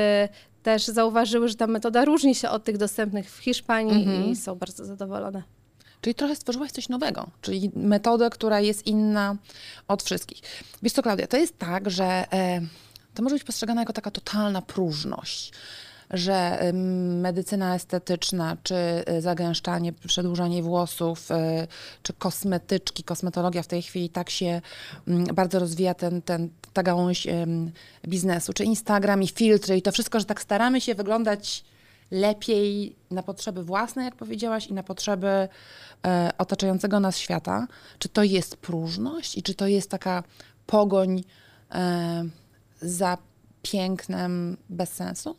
też 0.62 0.84
zauważyły, 0.84 1.48
że 1.48 1.54
ta 1.54 1.66
metoda 1.66 2.04
różni 2.04 2.34
się 2.34 2.48
od 2.48 2.64
tych 2.64 2.76
dostępnych 2.76 3.30
w 3.30 3.38
Hiszpanii 3.38 4.02
mhm. 4.02 4.30
i 4.30 4.36
są 4.36 4.54
bardzo 4.54 4.84
zadowolone. 4.84 5.42
Czyli 6.00 6.14
trochę 6.14 6.36
stworzyłaś 6.36 6.70
coś 6.70 6.88
nowego, 6.88 7.26
czyli 7.40 7.70
metodę, 7.76 8.30
która 8.30 8.60
jest 8.60 8.86
inna 8.86 9.36
od 9.88 10.02
wszystkich. 10.02 10.40
Wiesz 10.82 10.92
co, 10.92 11.02
Klaudia, 11.02 11.26
to 11.26 11.36
jest 11.36 11.58
tak, 11.58 11.90
że 11.90 12.04
e, 12.32 12.60
to 13.14 13.22
może 13.22 13.34
być 13.34 13.44
postrzegane 13.44 13.82
jako 13.82 13.92
taka 13.92 14.10
totalna 14.10 14.62
próżność 14.62 15.52
że 16.10 16.60
medycyna 17.20 17.74
estetyczna, 17.74 18.56
czy 18.62 18.74
y, 19.18 19.20
zagęszczanie, 19.20 19.92
przedłużanie 19.92 20.62
włosów, 20.62 21.30
y, 21.30 21.34
czy 22.02 22.12
kosmetyczki, 22.12 23.04
kosmetologia 23.04 23.62
w 23.62 23.66
tej 23.66 23.82
chwili 23.82 24.08
tak 24.08 24.30
się 24.30 24.60
bardzo 25.34 25.58
rozwija 25.58 25.94
ten, 25.94 26.22
ten, 26.22 26.48
ta 26.72 26.82
gałąź 26.82 27.26
biznesu, 28.08 28.52
czy 28.52 28.64
Instagram 28.64 29.22
i 29.22 29.28
filtry 29.28 29.76
i 29.76 29.82
to 29.82 29.92
wszystko, 29.92 30.20
że 30.20 30.26
tak 30.26 30.42
staramy 30.42 30.80
się 30.80 30.94
wyglądać 30.94 31.64
lepiej 32.10 32.96
na 33.10 33.22
potrzeby 33.22 33.64
własne, 33.64 34.04
jak 34.04 34.16
powiedziałaś, 34.16 34.66
i 34.66 34.74
na 34.74 34.82
potrzeby 34.82 35.48
e, 36.06 36.30
otaczającego 36.38 37.00
nas 37.00 37.18
świata. 37.18 37.66
Czy 37.98 38.08
to 38.08 38.22
jest 38.22 38.56
próżność 38.56 39.38
i 39.38 39.42
czy 39.42 39.54
to 39.54 39.66
jest 39.66 39.90
taka 39.90 40.22
pogoń 40.66 41.24
e, 41.70 42.24
za 42.80 43.18
pięknem 43.62 44.56
bez 44.68 44.92
sensu? 44.92 45.36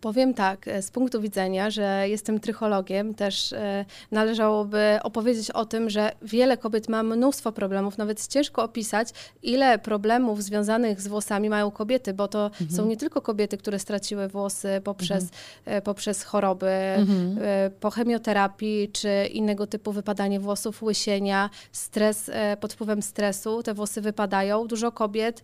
Powiem 0.00 0.34
tak, 0.34 0.68
e, 0.68 0.82
z 0.82 0.90
punktu 0.90 1.20
widzenia, 1.20 1.70
że 1.70 2.08
jestem 2.08 2.40
trychologiem, 2.40 3.14
też 3.14 3.52
e, 3.52 3.84
należałoby 4.10 4.98
opowiedzieć 5.02 5.50
o 5.50 5.64
tym, 5.64 5.90
że 5.90 6.12
wiele 6.22 6.56
kobiet 6.56 6.88
ma 6.88 7.02
mnóstwo 7.02 7.52
problemów, 7.52 7.98
nawet 7.98 8.26
ciężko 8.26 8.62
opisać, 8.62 9.08
ile 9.42 9.78
problemów 9.78 10.42
związanych 10.42 11.00
z 11.00 11.08
włosami 11.08 11.50
mają 11.50 11.70
kobiety, 11.70 12.14
bo 12.14 12.28
to 12.28 12.44
mhm. 12.46 12.70
są 12.70 12.86
nie 12.86 12.96
tylko 12.96 13.20
kobiety, 13.20 13.56
które 13.56 13.78
straciły 13.78 14.28
włosy 14.28 14.80
poprzez, 14.84 15.24
mhm. 15.24 15.32
E, 15.64 15.82
poprzez 15.82 16.22
choroby, 16.22 16.70
mhm. 16.70 17.38
po 17.80 17.90
chemioterapii 17.90 18.90
czy 18.92 19.26
innego 19.32 19.66
typu 19.66 19.92
wypadanie 19.92 20.40
włosów, 20.40 20.82
łysienia, 20.82 21.50
stres, 21.72 22.30
pod 22.60 22.72
wpływem 22.72 23.02
stresu 23.02 23.62
te 23.62 23.74
włosy 23.74 24.00
wypadają. 24.00 24.66
Dużo 24.66 24.92
kobiet 24.92 25.42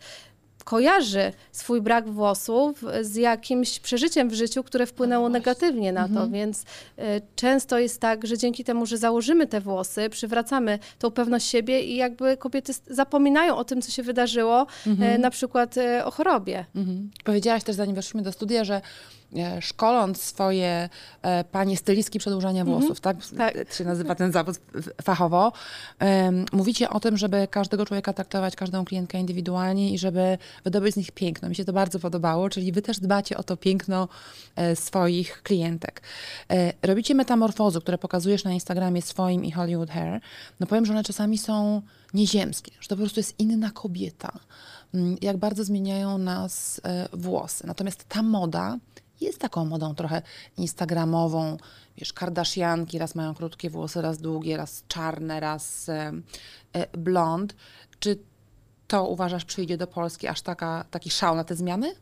kojarzy 0.65 1.33
swój 1.53 1.81
brak 1.81 2.09
włosów 2.11 2.85
z 3.01 3.17
jakimś 3.17 3.81
przeżyciem 3.81 4.29
w 4.29 4.35
życiu, 4.35 4.63
które 4.63 4.87
wpłynęło 4.87 5.29
negatywnie 5.29 5.93
na 5.93 6.09
to, 6.09 6.29
więc 6.29 6.63
y, 6.63 6.65
często 7.37 7.79
jest 7.79 8.01
tak, 8.01 8.27
że 8.27 8.39
dzięki 8.39 8.65
temu, 8.65 8.87
że 8.87 8.99
założymy 8.99 9.47
te 9.47 9.61
włosy, 9.61 10.11
przywracamy 10.11 10.79
tą 10.99 11.11
pewność 11.11 11.47
siebie 11.47 11.81
i 11.83 11.97
jakby 11.97 12.37
kobiety 12.37 12.73
zapominają 12.91 13.57
o 13.57 13.65
tym, 13.65 13.83
co 13.83 13.91
się 13.91 14.03
wydarzyło, 14.03 14.67
y, 14.87 15.19
na 15.19 15.31
przykład 15.31 15.77
y, 15.77 16.05
o 16.05 16.11
chorobie. 16.11 16.65
Mhm. 16.77 17.11
Powiedziałaś 17.25 17.63
też, 17.65 17.77
zanim 17.77 17.95
weszliśmy 17.95 18.23
do 18.23 18.33
studia, 18.33 18.65
że 18.65 18.81
szkoląc 19.61 20.23
swoje 20.23 20.89
e, 21.23 21.45
panie 21.45 21.77
stylistki 21.77 22.19
przedłużania 22.19 22.65
włosów, 22.65 23.01
tak? 23.01 23.17
Tak. 23.37 23.55
Tak 23.55 23.73
się 23.73 23.85
nazywa 23.85 24.15
ten 24.15 24.33
zawód 24.33 24.57
fachowo. 25.03 25.53
mówicie 26.53 26.91
o 26.91 27.01
tym, 27.01 27.17
żeby 27.17 27.49
każdego 27.51 27.87
człowieka 27.87 28.13
traktować, 28.13 28.57
każdą 28.57 28.85
klientkę 28.85 29.19
indywidualnie 29.19 29.91
i 29.91 29.99
żeby 29.99 30.39
wydobyć 30.65 30.95
z 30.95 30.97
nich 30.97 31.13
piękno. 31.13 31.49
Mi 31.49 31.55
się 31.55 31.65
to 31.65 31.73
bardzo 31.73 31.99
podobało, 32.01 32.51
czyli 32.51 32.73
wy 32.73 32.83
też 32.83 33.01
dbacie 33.01 33.37
o 33.37 33.43
to 33.43 33.57
piękno 33.57 34.09
e, 34.57 34.77
swoich 34.77 35.43
klientek. 35.43 36.03
E, 36.51 36.73
robicie 36.83 37.15
metamorfozy, 37.15 37.81
które 37.81 37.99
pokazujesz 37.99 38.45
na 38.45 38.53
Instagramie 38.53 39.03
swoim 39.03 39.45
i 39.45 39.51
Hollywood 39.51 39.91
Hair. 39.91 40.21
No 40.61 40.67
powiem, 40.67 40.87
że 40.87 40.93
one 40.93 41.05
czasami 41.05 41.39
są 41.39 41.83
nieziemskie, 42.15 42.73
że 42.81 42.89
to 42.89 42.97
po 42.97 43.01
prostu 43.01 43.21
jest 43.21 43.35
inna 43.41 43.71
kobieta. 43.71 44.33
Mm, 44.95 45.17
Jak 45.23 45.37
bardzo 45.37 45.65
zmieniają 45.65 46.19
nas 46.19 46.81
e, 46.85 47.09
włosy. 47.13 47.67
Natomiast 47.67 48.05
ta 48.09 48.23
moda 48.23 48.79
jest 49.25 49.39
taką 49.39 49.65
modą 49.65 49.95
trochę 49.95 50.23
instagramową. 50.57 51.57
Wiesz, 51.97 52.13
kardashianki 52.13 52.99
raz 52.99 53.15
mają 53.15 53.35
krótkie 53.35 53.71
włosy, 53.71 54.03
raz 54.03 54.19
długie, 54.19 54.57
raz 54.57 54.85
czarne, 54.89 55.41
raz 55.41 55.89
e, 55.89 56.13
e, 56.73 56.99
blond. 56.99 57.55
Czy 57.99 58.19
to 58.87 59.09
uważasz 59.09 59.45
przyjdzie 59.45 59.77
do 59.77 59.87
Polski 59.87 60.27
aż 60.27 60.43
taka, 60.43 60.85
taki 60.91 61.11
szał 61.11 61.37
na 61.37 61.45
te 61.45 61.57
zmiany? 61.57 61.95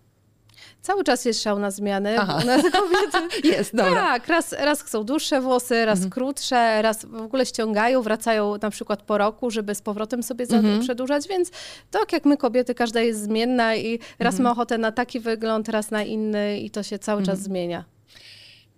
Cały 0.82 1.04
czas 1.04 1.24
jest 1.24 1.42
szał 1.42 1.58
na 1.58 1.70
zmiany. 1.70 2.18
Aha. 2.20 2.38
U 2.42 2.46
nas 2.46 2.62
kobiety 2.62 3.48
Jest, 3.48 3.76
dobra. 3.76 3.94
Tak, 3.94 4.28
raz, 4.28 4.52
raz 4.52 4.82
chcą 4.82 5.04
dłuższe 5.04 5.40
włosy, 5.40 5.84
raz 5.84 5.98
krótsze, 6.10 6.82
raz 6.82 7.04
w 7.04 7.14
ogóle 7.14 7.46
ściągają, 7.46 8.02
wracają 8.02 8.54
na 8.62 8.70
przykład 8.70 9.02
po 9.02 9.18
roku, 9.18 9.50
żeby 9.50 9.74
z 9.74 9.82
powrotem 9.82 10.22
sobie 10.22 10.46
za- 10.46 10.60
przedłużać, 10.80 11.28
więc 11.28 11.50
tak 11.90 12.12
jak 12.12 12.24
my 12.24 12.36
kobiety, 12.36 12.74
każda 12.74 13.00
jest 13.00 13.22
zmienna 13.22 13.76
i 13.76 13.98
raz 14.18 14.38
ma 14.38 14.50
ochotę 14.50 14.78
na 14.78 14.92
taki 14.92 15.20
wygląd, 15.20 15.68
raz 15.68 15.90
na 15.90 16.02
inny 16.02 16.58
i 16.60 16.70
to 16.70 16.82
się 16.82 16.98
cały 16.98 17.22
czas 17.22 17.38
zmienia. 17.42 17.84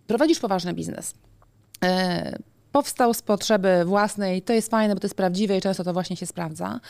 prowadzisz 0.07 0.39
poważny 0.41 0.73
biznes. 0.75 1.15
E, 1.85 2.39
powstał 2.75 3.15
z 3.15 3.23
potrzeby 3.23 3.85
własnej, 3.85 4.43
to 4.43 4.53
jest 4.53 4.71
fajne, 4.71 4.95
bo 4.95 5.01
to 5.01 5.07
jest 5.07 5.17
prawdziwe 5.17 5.59
i 5.59 5.61
często 5.61 5.85
to 5.85 5.93
właśnie 5.93 6.17
się 6.17 6.27
sprawdza. 6.27 6.81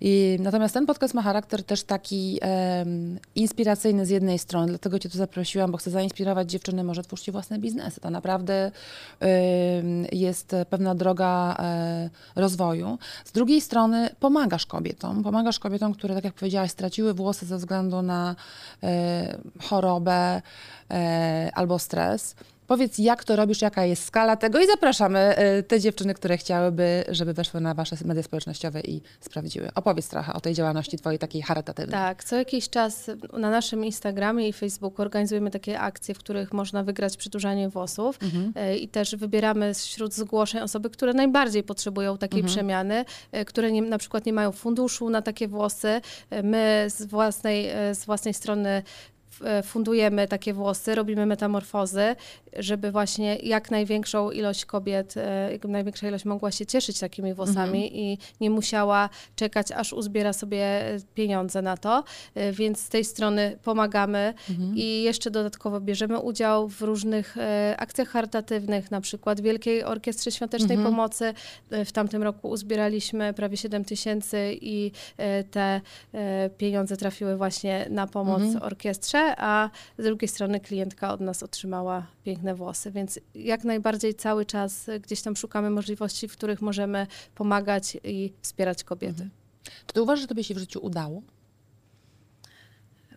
I, 0.00 0.36
natomiast 0.40 0.74
ten 0.74 0.86
podcast 0.86 1.14
ma 1.14 1.22
charakter 1.22 1.64
też 1.64 1.82
taki 1.82 2.38
em, 2.40 3.18
inspiracyjny 3.34 4.06
z 4.06 4.10
jednej 4.10 4.38
strony, 4.38 4.66
dlatego 4.68 4.98
Cię 4.98 5.08
tu 5.08 5.18
zaprosiłam, 5.18 5.70
bo 5.72 5.78
chcę 5.78 5.90
zainspirować 5.90 6.50
dziewczyny, 6.50 6.84
może 6.84 7.02
twórzcie 7.02 7.32
własne 7.32 7.58
biznesy. 7.58 8.00
To 8.00 8.10
naprawdę 8.10 8.70
em, 9.20 10.06
jest 10.12 10.56
pewna 10.70 10.94
droga 10.94 11.56
e, 11.58 12.10
rozwoju. 12.36 12.98
Z 13.24 13.32
drugiej 13.32 13.60
strony 13.60 14.10
pomagasz 14.20 14.66
kobietom, 14.66 15.22
pomagasz 15.22 15.58
kobietom, 15.58 15.94
które, 15.94 16.14
tak 16.14 16.24
jak 16.24 16.34
powiedziałaś, 16.34 16.70
straciły 16.70 17.14
włosy 17.14 17.46
ze 17.46 17.56
względu 17.56 18.02
na 18.02 18.36
e, 18.82 19.38
chorobę 19.62 20.42
e, 20.90 21.50
albo 21.54 21.78
stres. 21.78 22.34
Powiedz, 22.68 22.98
jak 22.98 23.24
to 23.24 23.36
robisz, 23.36 23.62
jaka 23.62 23.84
jest 23.84 24.04
skala 24.04 24.36
tego 24.36 24.60
i 24.60 24.66
zapraszamy 24.66 25.18
e, 25.18 25.62
te 25.62 25.80
dziewczyny, 25.80 26.14
które 26.14 26.36
chciałyby, 26.36 27.04
żeby 27.08 27.34
weszły 27.34 27.60
na 27.60 27.74
wasze 27.74 27.96
media 28.04 28.22
społecznościowe 28.22 28.80
i 28.80 29.02
sprawdziły. 29.20 29.68
Opowiedz 29.74 30.08
trochę 30.08 30.32
o 30.32 30.40
tej 30.40 30.54
działalności 30.54 30.98
twojej 30.98 31.18
takiej 31.18 31.42
charytatywnej. 31.42 31.92
Tak, 31.92 32.24
co 32.24 32.36
jakiś 32.36 32.70
czas 32.70 33.10
na 33.32 33.50
naszym 33.50 33.84
Instagramie 33.84 34.48
i 34.48 34.52
Facebooku 34.52 35.02
organizujemy 35.02 35.50
takie 35.50 35.80
akcje, 35.80 36.14
w 36.14 36.18
których 36.18 36.52
można 36.52 36.82
wygrać 36.82 37.16
przedłużanie 37.16 37.68
włosów 37.68 38.18
E, 38.54 38.76
i 38.76 38.88
też 38.88 39.16
wybieramy 39.16 39.74
wśród 39.74 40.14
zgłoszeń 40.14 40.62
osoby, 40.62 40.90
które 40.90 41.12
najbardziej 41.12 41.62
potrzebują 41.62 42.18
takiej 42.18 42.44
przemiany, 42.44 43.04
e, 43.32 43.44
które 43.44 43.72
nie, 43.72 43.82
na 43.82 43.98
przykład 43.98 44.26
nie 44.26 44.32
mają 44.32 44.52
funduszu 44.52 45.10
na 45.10 45.22
takie 45.22 45.48
włosy. 45.48 46.00
My 46.42 46.86
z 46.88 47.06
własnej, 47.06 47.68
z 47.92 48.04
własnej 48.04 48.34
strony 48.34 48.82
fundujemy 49.64 50.28
takie 50.28 50.54
włosy, 50.54 50.94
robimy 50.94 51.26
metamorfozy, 51.26 52.16
żeby 52.56 52.90
właśnie 52.90 53.36
jak 53.36 53.70
największą 53.70 54.30
ilość 54.30 54.64
kobiet, 54.64 55.14
e, 55.16 55.52
jak 55.52 55.64
największa 55.64 56.08
ilość 56.08 56.24
mogła 56.24 56.50
się 56.50 56.66
cieszyć 56.66 56.98
takimi 57.00 57.34
włosami 57.34 57.98
i 57.98 58.18
nie 58.40 58.50
musiała 58.50 59.08
czekać, 59.36 59.72
aż 59.72 59.92
uzbiera 59.92 60.32
sobie 60.32 60.58
e, 60.64 60.98
pieniądze 61.14 61.62
na 61.62 61.76
to. 61.76 62.04
E, 62.34 62.52
Więc 62.52 62.80
z 62.80 62.88
tej 62.88 63.04
strony 63.04 63.58
pomagamy 63.64 64.34
i 64.74 65.02
jeszcze 65.02 65.30
dodatkowo 65.30 65.80
bierzemy 65.80 66.18
udział 66.18 66.68
w 66.68 66.80
różnych 66.82 67.36
e, 67.38 67.74
akcjach 67.78 68.08
charytatywnych, 68.08 68.90
na 68.90 69.00
przykład 69.00 69.40
Wielkiej 69.40 69.84
Orkiestrze 69.84 70.30
Świątecznej 70.30 70.76
Pomocy. 70.84 71.34
E, 71.70 71.84
W 71.84 71.92
tamtym 71.92 72.22
roku 72.22 72.48
uzbieraliśmy 72.48 73.34
prawie 73.34 73.56
7 73.56 73.84
tysięcy 73.84 74.58
i 74.60 74.90
e, 75.16 75.44
te 75.44 75.80
e, 76.14 76.50
pieniądze 76.50 76.96
trafiły 76.96 77.36
właśnie 77.36 77.86
na 77.90 78.06
pomoc 78.06 78.42
orkiestrze, 78.60 79.27
a 79.36 79.70
z 79.98 80.04
drugiej 80.04 80.28
strony 80.28 80.60
klientka 80.60 81.12
od 81.12 81.20
nas 81.20 81.42
otrzymała 81.42 82.06
piękne 82.24 82.54
włosy, 82.54 82.90
więc 82.90 83.20
jak 83.34 83.64
najbardziej 83.64 84.14
cały 84.14 84.46
czas 84.46 84.86
gdzieś 85.02 85.22
tam 85.22 85.36
szukamy 85.36 85.70
możliwości, 85.70 86.28
w 86.28 86.32
których 86.32 86.62
możemy 86.62 87.06
pomagać 87.34 87.96
i 88.04 88.32
wspierać 88.42 88.84
kobiety. 88.84 89.28
Czy 89.86 89.94
ty 89.94 90.02
uważasz, 90.02 90.20
że 90.20 90.26
tobie 90.26 90.44
się 90.44 90.54
w 90.54 90.58
życiu 90.58 90.80
udało? 90.82 91.22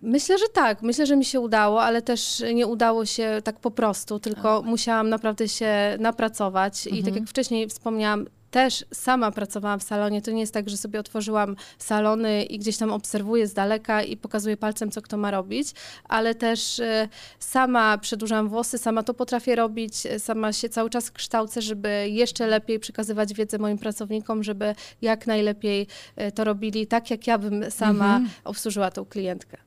Myślę, 0.02 0.38
że 0.38 0.46
tak. 0.54 0.82
Myślę, 0.82 1.06
że 1.06 1.16
mi 1.16 1.26
się 1.26 1.40
udało, 1.40 1.84
ale 1.84 2.02
też 2.02 2.44
nie 2.54 2.68
udało 2.68 3.06
się 3.06 3.42
tak 3.44 3.60
po 3.60 3.72
prostu, 3.72 4.20
tylko 4.20 4.62
musiałam 4.62 5.10
naprawdę 5.10 5.48
się 5.48 5.98
napracować. 6.00 6.88
I 6.88 7.04
tak 7.04 7.16
jak 7.16 7.26
wcześniej 7.28 7.68
wspomniałam, 7.70 8.26
też 8.52 8.86
sama 8.94 9.32
pracowałam 9.32 9.80
w 9.80 9.84
salonie. 9.84 10.22
To 10.22 10.32
nie 10.32 10.40
jest 10.40 10.54
tak, 10.54 10.70
że 10.70 10.78
sobie 10.78 11.00
otworzyłam 11.00 11.56
salony 11.78 12.44
i 12.44 12.60
gdzieś 12.60 12.78
tam 12.78 12.92
obserwuję 12.92 13.48
z 13.48 13.54
daleka 13.54 14.04
i 14.04 14.18
pokazuję 14.18 14.58
palcem, 14.58 14.92
co 14.92 15.02
kto 15.02 15.18
ma 15.18 15.32
robić, 15.32 15.74
ale 16.04 16.36
też 16.36 16.80
e, 16.80 17.10
sama 17.40 17.98
przedłużam 17.98 18.50
włosy, 18.50 18.78
sama 18.78 19.04
to 19.04 19.14
potrafię 19.14 19.56
robić, 19.56 20.06
e, 20.06 20.20
sama 20.20 20.54
się 20.54 20.70
cały 20.70 20.90
czas 20.90 21.12
kształcę, 21.12 21.62
żeby 21.62 22.10
jeszcze 22.10 22.48
lepiej 22.48 22.80
przekazywać 22.80 23.34
wiedzę 23.34 23.58
moim 23.58 23.78
pracownikom, 23.78 24.44
żeby 24.44 24.76
jak 25.02 25.28
najlepiej 25.28 25.88
e, 26.16 26.32
to 26.32 26.44
robili 26.44 26.88
tak, 26.88 27.12
jak 27.12 27.28
ja 27.28 27.38
bym 27.38 27.72
sama 27.72 28.22
obsłużyła 28.44 28.92
tą 28.92 29.06
klientkę. 29.06 29.58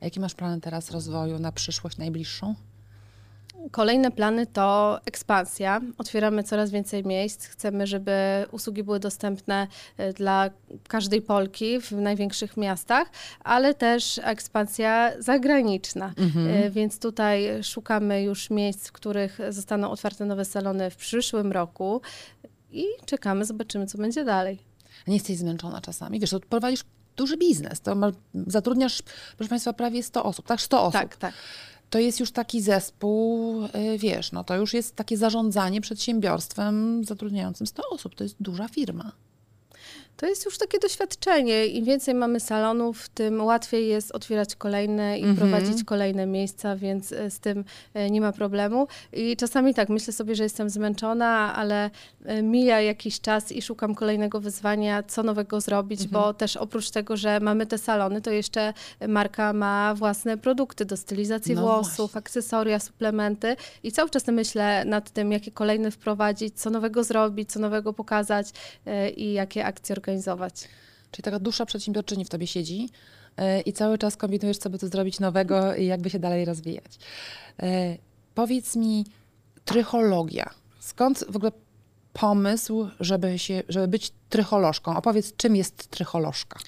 A 0.00 0.04
jakie 0.04 0.20
masz 0.20 0.34
plany 0.34 0.60
teraz 0.60 0.90
rozwoju 0.90 1.38
na 1.38 1.52
przyszłość 1.52 1.98
najbliższą? 1.98 2.54
Kolejne 3.70 4.10
plany 4.10 4.46
to 4.46 4.98
ekspansja. 5.04 5.80
Otwieramy 5.98 6.42
coraz 6.42 6.70
więcej 6.70 7.04
miejsc. 7.04 7.46
Chcemy, 7.46 7.86
żeby 7.86 8.12
usługi 8.50 8.82
były 8.82 9.00
dostępne 9.00 9.66
e, 9.96 10.12
dla 10.12 10.50
każdej 10.88 11.22
Polki 11.22 11.80
w 11.80 11.92
największych 11.92 12.56
miastach, 12.56 13.08
ale 13.44 13.74
też 13.74 14.20
ekspansja 14.24 15.12
zagraniczna. 15.18 16.12
E, 16.48 16.70
Więc 16.70 16.98
tutaj 16.98 17.64
szukamy 17.64 18.22
już 18.22 18.50
miejsc, 18.50 18.88
w 18.88 18.92
których 18.92 19.38
zostaną 19.50 19.90
otwarte 19.90 20.24
nowe 20.24 20.44
salony 20.44 20.90
w 20.90 20.96
przyszłym 20.96 21.52
roku 21.52 22.00
i 22.70 22.84
czekamy, 23.06 23.44
zobaczymy, 23.44 23.86
co 23.86 23.98
będzie 23.98 24.24
dalej. 24.24 24.58
Nie 25.06 25.14
jesteś 25.14 25.36
zmęczona 25.36 25.80
czasami? 25.80 26.20
Wiesz, 26.20 26.30
to 26.30 26.40
prowadzisz 26.40 26.84
duży 27.16 27.36
biznes, 27.36 27.80
to 27.80 27.96
zatrudniasz, 28.46 29.02
proszę 29.36 29.48
Państwa, 29.48 29.72
prawie 29.72 30.02
100 30.02 30.24
osób, 30.24 30.46
tak? 30.46 30.60
100 30.60 30.82
osób. 30.82 30.92
Tak, 31.00 31.16
tak. 31.16 31.34
To 31.90 31.98
jest 31.98 32.20
już 32.20 32.30
taki 32.30 32.60
zespół, 32.62 33.64
y, 33.64 33.98
wiesz, 33.98 34.32
no 34.32 34.44
to 34.44 34.56
już 34.56 34.74
jest 34.74 34.96
takie 34.96 35.16
zarządzanie 35.16 35.80
przedsiębiorstwem 35.80 37.04
zatrudniającym 37.04 37.66
100 37.66 37.82
osób. 37.90 38.14
To 38.14 38.24
jest 38.24 38.36
duża 38.40 38.68
firma. 38.68 39.12
To 40.16 40.26
jest 40.26 40.44
już 40.44 40.58
takie 40.58 40.78
doświadczenie. 40.78 41.66
Im 41.66 41.84
więcej 41.84 42.14
mamy 42.14 42.40
salonów, 42.40 43.08
tym 43.08 43.44
łatwiej 43.44 43.88
jest 43.88 44.10
otwierać 44.12 44.56
kolejne 44.56 45.18
i 45.18 45.24
Mhm. 45.24 45.36
prowadzić 45.36 45.84
kolejne 45.84 46.26
miejsca, 46.26 46.76
więc 46.76 47.12
e, 47.12 47.30
z 47.30 47.38
tym 47.40 47.64
e, 47.94 48.10
nie 48.10 48.20
ma 48.20 48.32
problemu. 48.32 48.86
I 49.12 49.36
czasami 49.36 49.74
tak, 49.74 49.88
myślę 49.88 50.12
sobie, 50.12 50.34
że 50.34 50.42
jestem 50.42 50.70
zmęczona, 50.70 51.54
ale 51.56 51.90
e, 52.24 52.42
mija 52.42 52.80
jakiś 52.80 53.20
czas 53.20 53.52
i 53.52 53.62
szukam 53.62 53.94
kolejnego 53.94 54.40
wyzwania, 54.40 55.02
co 55.02 55.22
nowego 55.22 55.60
zrobić, 55.60 56.00
Mhm. 56.02 56.22
bo 56.22 56.34
też 56.34 56.56
oprócz 56.56 56.90
tego, 56.90 57.16
że 57.16 57.40
mamy 57.40 57.66
te 57.66 57.78
salony, 57.78 58.20
to 58.20 58.30
jeszcze 58.30 58.72
marka 59.08 59.52
ma 59.52 59.94
własne 59.94 60.38
produkty 60.38 60.84
do 60.84 60.96
stylizacji 60.96 61.54
No 61.54 61.60
włosów, 61.62 61.96
właśnie. 61.96 62.18
akcesoria, 62.18 62.78
suplementy 62.78 63.56
i 63.82 63.92
cały 63.92 64.10
czas 64.10 64.26
myślę 64.26 64.84
nad 64.84 65.10
tym, 65.10 65.32
jakie 65.32 65.50
kolejne 65.50 65.90
wprowadzić, 65.90 66.60
co 66.60 66.70
nowego 66.70 67.04
zrobić, 67.04 67.52
co 67.52 67.60
nowego 67.60 67.92
pokazać 67.92 68.46
i 69.16 69.32
jakie 69.32 69.64
akcje 69.64 69.92
organizować. 69.92 70.05
Czyli 71.10 71.24
taka 71.24 71.38
dusza 71.38 71.66
przedsiębiorczyni 71.66 72.24
w 72.24 72.28
tobie 72.28 72.46
siedzi 72.46 72.88
y, 73.58 73.60
i 73.60 73.72
cały 73.72 73.98
czas 73.98 74.16
kombinujesz, 74.16 74.58
co 74.58 74.70
by 74.70 74.78
tu 74.78 74.88
zrobić 74.88 75.20
nowego 75.20 75.74
i 75.74 75.86
jakby 75.86 76.10
się 76.10 76.18
dalej 76.18 76.44
rozwijać. 76.44 76.98
Y, 77.62 77.98
Powiedz 78.36 78.76
mi, 78.76 79.04
trychologia. 79.64 80.50
Skąd 80.80 81.24
w 81.28 81.36
ogóle 81.36 81.52
pomysł, 82.12 82.88
żeby, 83.00 83.38
się, 83.38 83.62
żeby 83.68 83.88
być 83.88 84.12
trycholożką? 84.28 84.96
Opowiedz, 84.96 85.36
czym 85.36 85.56
jest 85.56 85.86
trycholożka? 85.90 86.58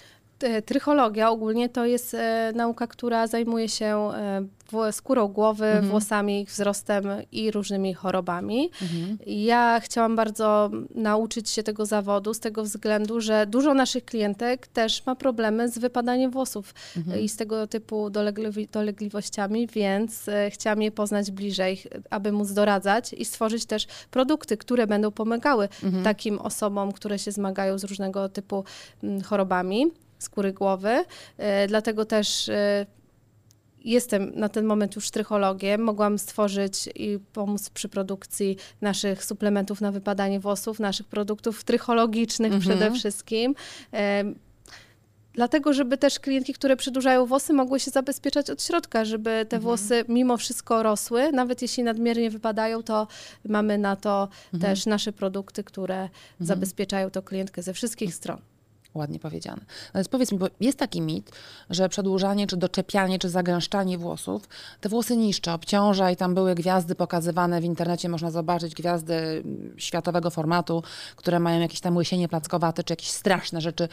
E, 0.43 0.63
Trychologia 0.63 1.31
ogólnie 1.31 1.69
to 1.69 1.87
jest 1.87 2.15
e, 2.15 2.53
nauka, 2.55 2.87
która 2.87 3.27
zajmuje 3.27 3.69
się 3.69 4.11
e, 4.15 4.93
skórą 4.93 5.29
głowy, 5.29 5.67
mhm. 5.67 5.89
włosami, 5.89 6.41
ich 6.41 6.49
wzrostem 6.49 7.05
i 7.33 7.51
różnymi 7.51 7.95
chorobami. 7.95 8.71
Mhm. 8.83 9.19
Ja 9.27 9.81
chciałam 9.81 10.17
bardzo 10.17 10.71
nauczyć 10.95 11.51
się 11.51 11.63
tego 11.63 11.87
zawodu 11.87 12.35
z 12.35 12.41
tego 12.41 12.63
względu, 12.63 13.21
że 13.21 13.47
dużo 13.47 13.75
naszych 13.75 14.05
klientek 14.05 14.67
też 14.67 15.07
ma 15.07 15.17
problemy 15.17 15.69
z 15.69 15.79
wypadaniem 15.79 16.31
włosów 16.31 16.75
mhm. 16.97 17.21
i 17.21 17.29
z 17.29 17.37
tego 17.37 17.67
typu 17.67 18.11
dolegli 18.11 18.69
dolegliwościami, 18.73 19.67
więc 19.67 20.27
chciałam 20.51 20.83
je 20.83 20.91
poznać 20.91 21.31
bliżej, 21.31 21.83
aby 22.11 22.33
móc 22.33 22.53
doradzać 22.53 23.13
i 23.13 23.25
stworzyć 23.25 23.67
też 23.67 23.87
produkty, 24.11 24.57
które 24.57 24.87
będą 24.87 25.11
pomagały 25.11 25.69
mhm. 25.85 26.05
takim 26.05 26.39
osobom, 26.39 26.93
które 26.93 27.19
się 27.19 27.33
zmagają 27.33 27.79
z 27.79 27.85
różnego 27.85 28.29
typu 28.29 28.65
mm, 29.03 29.23
chorobami 29.23 29.91
skóry 30.19 30.53
głowy. 30.53 31.05
E, 31.39 31.67
dlatego 31.67 32.05
też 32.05 32.49
e, 32.49 32.87
jestem 33.85 34.33
na 34.35 34.49
ten 34.49 34.65
moment 34.65 34.97
już 34.97 35.11
trychologiem. 35.11 35.81
Mogłam 35.81 36.19
stworzyć 36.19 36.89
i 36.95 37.19
pomóc 37.33 37.71
przy 37.71 37.89
produkcji 37.89 38.57
naszych 38.81 39.25
suplementów 39.25 39.81
na 39.81 39.93
wypadanie 39.93 40.41
włosów, 40.41 40.81
naszych 40.81 41.07
produktów 41.07 41.65
trychologicznych 41.65 42.53
mhm. 42.53 42.61
przede 42.61 42.99
wszystkim. 42.99 43.55
E, 43.93 44.25
dlatego, 45.33 45.73
żeby 45.73 45.99
też 45.99 46.21
klientki, 46.21 46.53
które 46.53 46.77
przedłużają 46.77 47.27
włosy, 47.27 47.53
mogły 47.53 47.81
się 47.81 47.91
zabezpieczać 47.91 48.51
od 48.51 48.63
środka, 48.63 49.05
żeby 49.05 49.31
te 49.31 49.57
mhm. 49.57 49.63
włosy 49.63 50.05
mimo 50.09 50.37
wszystko 50.37 50.83
rosły. 50.83 51.33
Nawet 51.33 51.63
jeśli 51.63 51.83
nadmiernie 51.83 52.31
wypadają, 52.31 52.83
to 52.83 53.07
mamy 53.45 53.79
na 53.79 53.97
to 53.97 54.29
mhm. 54.55 54.75
też 54.75 54.87
nasze 54.87 55.13
produkty, 55.13 55.65
które 55.65 56.03
mhm. 56.03 56.11
zabezpieczają 56.41 57.11
to 57.11 57.23
klientkę 57.23 57.63
ze 57.63 57.73
wszystkich 57.73 58.15
stron. 58.15 58.39
Ładnie 58.99 59.19
powiedziane. 59.19 59.61
Natomiast 59.87 60.11
powiedz 60.11 60.33
mi, 60.33 60.39
bo 60.39 60.47
jest 60.61 60.79
taki 60.79 61.01
mit, 61.01 61.33
że 61.71 61.89
przedłużanie, 61.89 62.47
czy 62.47 62.57
doczepianie, 62.57 63.19
czy 63.19 63.29
zagęszczanie 63.29 63.99
włosów 63.99 64.49
te 64.81 64.89
włosy 64.89 65.17
niszczy, 65.17 65.51
obciąża 65.51 66.11
i 66.11 66.17
tam 66.17 66.35
były 66.35 66.55
gwiazdy 66.55 66.95
pokazywane 66.95 67.61
w 67.61 67.65
internecie, 67.65 68.09
można 68.09 68.31
zobaczyć 68.31 68.75
gwiazdy 68.75 69.15
mm, 69.15 69.75
światowego 69.77 70.31
formatu, 70.31 70.83
które 71.17 71.41
mają 71.41 71.61
jakieś 71.61 71.81
tam 71.81 71.97
łysienie 71.97 72.29
plackowate, 72.29 72.85
czy 72.85 72.93
jakieś 72.93 73.11
straszne 73.11 73.61
rzeczy 73.61 73.89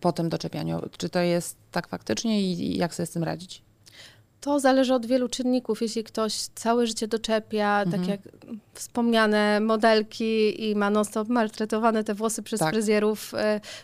po 0.00 0.12
tym 0.12 0.28
doczepianiu. 0.28 0.80
Czy 0.96 1.08
to 1.08 1.20
jest 1.20 1.56
tak 1.72 1.88
faktycznie 1.88 2.42
i 2.42 2.76
jak 2.76 2.94
sobie 2.94 3.06
z 3.06 3.10
tym 3.10 3.24
radzić? 3.24 3.67
To 4.48 4.60
zależy 4.60 4.94
od 4.94 5.06
wielu 5.06 5.28
czynników. 5.28 5.82
Jeśli 5.82 6.04
ktoś 6.04 6.34
całe 6.34 6.86
życie 6.86 7.08
doczepia, 7.08 7.84
tak 7.84 7.94
mhm. 7.94 8.02
tak 8.02 8.24
jak 8.24 8.34
wspomniane 8.78 9.60
modelki 9.60 10.64
i 10.70 10.76
ma 10.76 10.90
non-stop 10.90 11.28
maltretowane 11.28 12.04
te 12.04 12.14
włosy 12.14 12.42
przez 12.42 12.60
tak. 12.60 12.70
fryzjerów, 12.70 13.34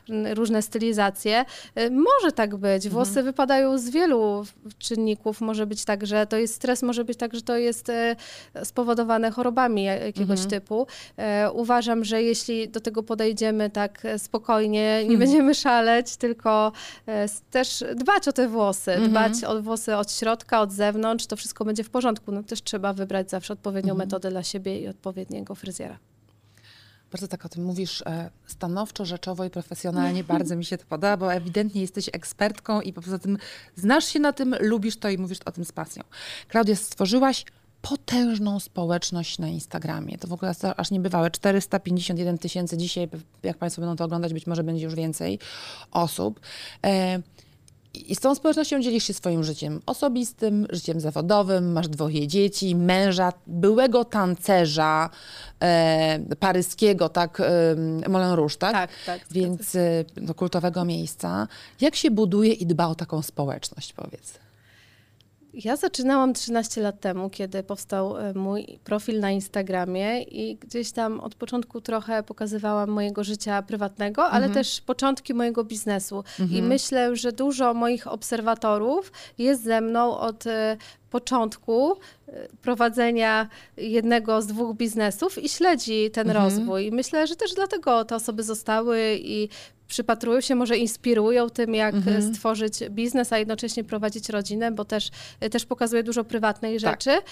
y, 0.08 0.34
różne 0.34 0.62
stylizacje, 0.62 1.44
y, 1.78 1.90
może 1.90 2.32
tak 2.34 2.56
być. 2.56 2.88
Włosy 2.88 3.08
mhm. 3.08 3.26
wypadają 3.26 3.78
z 3.78 3.90
wielu 3.90 4.44
czynników. 4.78 5.40
Może 5.40 5.66
być 5.66 5.84
tak, 5.84 6.06
że 6.06 6.26
to 6.26 6.36
jest 6.36 6.54
stres, 6.54 6.82
może 6.82 7.04
być 7.04 7.18
tak, 7.18 7.34
że 7.34 7.42
to 7.42 7.56
jest 7.56 7.88
y, 7.88 8.16
spowodowane 8.64 9.30
chorobami 9.30 9.84
jakiegoś 9.84 10.40
mhm. 10.40 10.50
typu. 10.50 10.86
Uważam, 11.52 12.04
że 12.04 12.22
jeśli 12.22 12.68
do 12.68 12.80
tego 12.80 13.02
podejdziemy 13.02 13.70
tak 13.70 14.02
spokojnie, 14.18 14.98
nie 15.02 15.08
hmm. 15.08 15.18
będziemy 15.18 15.54
szaleć, 15.54 16.16
tylko 16.16 16.72
też 17.50 17.84
dbać 17.94 18.28
o 18.28 18.32
te 18.32 18.48
włosy, 18.48 18.92
mhm. 18.92 19.10
dbać 19.10 19.44
o 19.44 19.62
włosy 19.62 19.96
od 19.96 20.12
środka, 20.12 20.53
od 20.60 20.72
zewnątrz, 20.72 21.26
to 21.26 21.36
wszystko 21.36 21.64
będzie 21.64 21.84
w 21.84 21.90
porządku. 21.90 22.32
No 22.32 22.42
też 22.42 22.62
trzeba 22.62 22.92
wybrać 22.92 23.30
zawsze 23.30 23.52
odpowiednią 23.52 23.92
mhm. 23.92 24.08
metodę 24.08 24.30
dla 24.30 24.42
siebie 24.42 24.80
i 24.80 24.88
odpowiedniego 24.88 25.54
fryzjera. 25.54 25.98
Bardzo 27.12 27.28
tak 27.28 27.46
o 27.46 27.48
tym 27.48 27.64
mówisz 27.64 28.02
e, 28.02 28.30
stanowczo, 28.46 29.04
rzeczowo 29.04 29.44
i 29.44 29.50
profesjonalnie. 29.50 30.24
Bardzo 30.34 30.56
mi 30.56 30.64
się 30.64 30.78
to 30.78 30.84
podoba, 30.88 31.16
bo 31.16 31.34
ewidentnie 31.34 31.80
jesteś 31.80 32.10
ekspertką 32.12 32.80
i 32.80 32.92
poza 32.92 33.18
tym 33.18 33.38
znasz 33.76 34.04
się 34.04 34.20
na 34.20 34.32
tym, 34.32 34.54
lubisz 34.60 34.96
to 34.96 35.08
i 35.08 35.18
mówisz 35.18 35.38
o 35.44 35.52
tym 35.52 35.64
z 35.64 35.72
pasją. 35.72 36.02
Klaudia, 36.48 36.76
stworzyłaś 36.76 37.44
potężną 37.82 38.60
społeczność 38.60 39.38
na 39.38 39.48
Instagramie. 39.48 40.18
To 40.18 40.28
w 40.28 40.32
ogóle 40.32 40.54
aż 40.76 40.90
niebywałe. 40.90 41.30
451 41.30 42.38
tysięcy 42.38 42.76
dzisiaj, 42.76 43.08
jak 43.42 43.58
Państwo 43.58 43.82
będą 43.82 43.96
to 43.96 44.04
oglądać, 44.04 44.32
być 44.32 44.46
może 44.46 44.64
będzie 44.64 44.84
już 44.84 44.94
więcej 44.94 45.38
osób. 45.90 46.40
I 47.94 48.14
z 48.14 48.20
tą 48.20 48.34
społecznością 48.34 48.80
dzielisz 48.80 49.04
się 49.04 49.14
swoim 49.14 49.44
życiem 49.44 49.80
osobistym, 49.86 50.66
życiem 50.70 51.00
zawodowym, 51.00 51.72
masz 51.72 51.88
dwoje 51.88 52.28
dzieci, 52.28 52.76
męża, 52.76 53.32
byłego 53.46 54.04
tancerza 54.04 55.10
e, 55.60 56.18
paryskiego, 56.40 57.08
tak, 57.08 57.40
e, 57.40 58.08
Moulin 58.08 58.32
Rouge, 58.32 58.56
tak? 58.56 58.72
Tak, 58.72 58.90
tak. 59.06 59.20
Więc 59.30 59.74
e, 59.74 60.04
do 60.16 60.34
kultowego 60.34 60.84
miejsca. 60.84 61.48
Jak 61.80 61.96
się 61.96 62.10
buduje 62.10 62.52
i 62.52 62.66
dba 62.66 62.86
o 62.86 62.94
taką 62.94 63.22
społeczność, 63.22 63.92
powiedz? 63.92 64.43
Ja 65.54 65.76
zaczynałam 65.76 66.34
13 66.34 66.80
lat 66.80 67.00
temu, 67.00 67.30
kiedy 67.30 67.62
powstał 67.62 68.18
e, 68.18 68.34
mój 68.34 68.78
profil 68.84 69.20
na 69.20 69.30
Instagramie 69.30 70.22
i 70.22 70.56
gdzieś 70.56 70.92
tam 70.92 71.20
od 71.20 71.34
początku 71.34 71.80
trochę 71.80 72.22
pokazywałam 72.22 72.90
mojego 72.90 73.24
życia 73.24 73.62
prywatnego, 73.62 74.24
mhm. 74.24 74.42
ale 74.42 74.54
też 74.54 74.80
początki 74.80 75.34
mojego 75.34 75.64
biznesu. 75.64 76.24
Mhm. 76.40 76.50
I 76.50 76.62
myślę, 76.62 77.16
że 77.16 77.32
dużo 77.32 77.74
moich 77.74 78.06
obserwatorów 78.06 79.12
jest 79.38 79.64
ze 79.64 79.80
mną 79.80 80.18
od 80.18 80.46
e, 80.46 80.76
początku 81.10 81.92
e, 82.28 82.48
prowadzenia 82.62 83.48
jednego 83.76 84.42
z 84.42 84.46
dwóch 84.46 84.76
biznesów 84.76 85.44
i 85.44 85.48
śledzi 85.48 86.10
ten 86.10 86.30
mhm. 86.30 86.44
rozwój. 86.44 86.86
I 86.86 86.90
myślę, 86.90 87.26
że 87.26 87.36
też 87.36 87.54
dlatego 87.54 88.04
te 88.04 88.16
osoby 88.16 88.42
zostały 88.42 89.18
i 89.20 89.48
przypatrują 89.94 90.40
się, 90.40 90.54
może 90.54 90.76
inspirują 90.76 91.50
tym, 91.50 91.74
jak 91.74 91.94
mhm. 91.94 92.34
stworzyć 92.34 92.74
biznes, 92.90 93.32
a 93.32 93.38
jednocześnie 93.38 93.84
prowadzić 93.84 94.28
rodzinę, 94.28 94.70
bo 94.70 94.84
też, 94.84 95.10
też 95.50 95.64
pokazuje 95.66 96.02
dużo 96.02 96.24
prywatnej 96.24 96.80
tak. 96.80 96.90
rzeczy. 96.90 97.22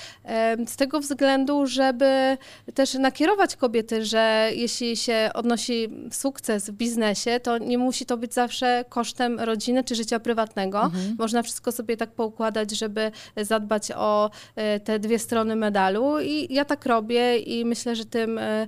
Z 0.66 0.76
tego 0.76 1.00
względu, 1.00 1.66
żeby 1.66 2.36
też 2.74 2.94
nakierować 2.94 3.56
kobiety, 3.56 4.04
że 4.04 4.50
jeśli 4.54 4.96
się 4.96 5.30
odnosi 5.34 5.88
sukces 6.12 6.70
w 6.70 6.72
biznesie, 6.72 7.40
to 7.40 7.58
nie 7.58 7.78
musi 7.78 8.06
to 8.06 8.16
być 8.16 8.34
zawsze 8.34 8.84
kosztem 8.88 9.40
rodziny 9.40 9.84
czy 9.84 9.94
życia 9.94 10.20
prywatnego. 10.20 10.82
Mhm. 10.82 11.16
Można 11.18 11.42
wszystko 11.42 11.72
sobie 11.72 11.96
tak 11.96 12.10
poukładać, 12.10 12.70
żeby 12.70 13.10
zadbać 13.36 13.92
o 13.96 14.30
e, 14.56 14.80
te 14.80 14.98
dwie 14.98 15.18
strony 15.18 15.56
medalu 15.56 16.20
i 16.20 16.54
ja 16.54 16.64
tak 16.64 16.86
robię 16.86 17.38
i 17.38 17.64
myślę, 17.64 17.96
że 17.96 18.04
tym, 18.04 18.38
e, 18.38 18.66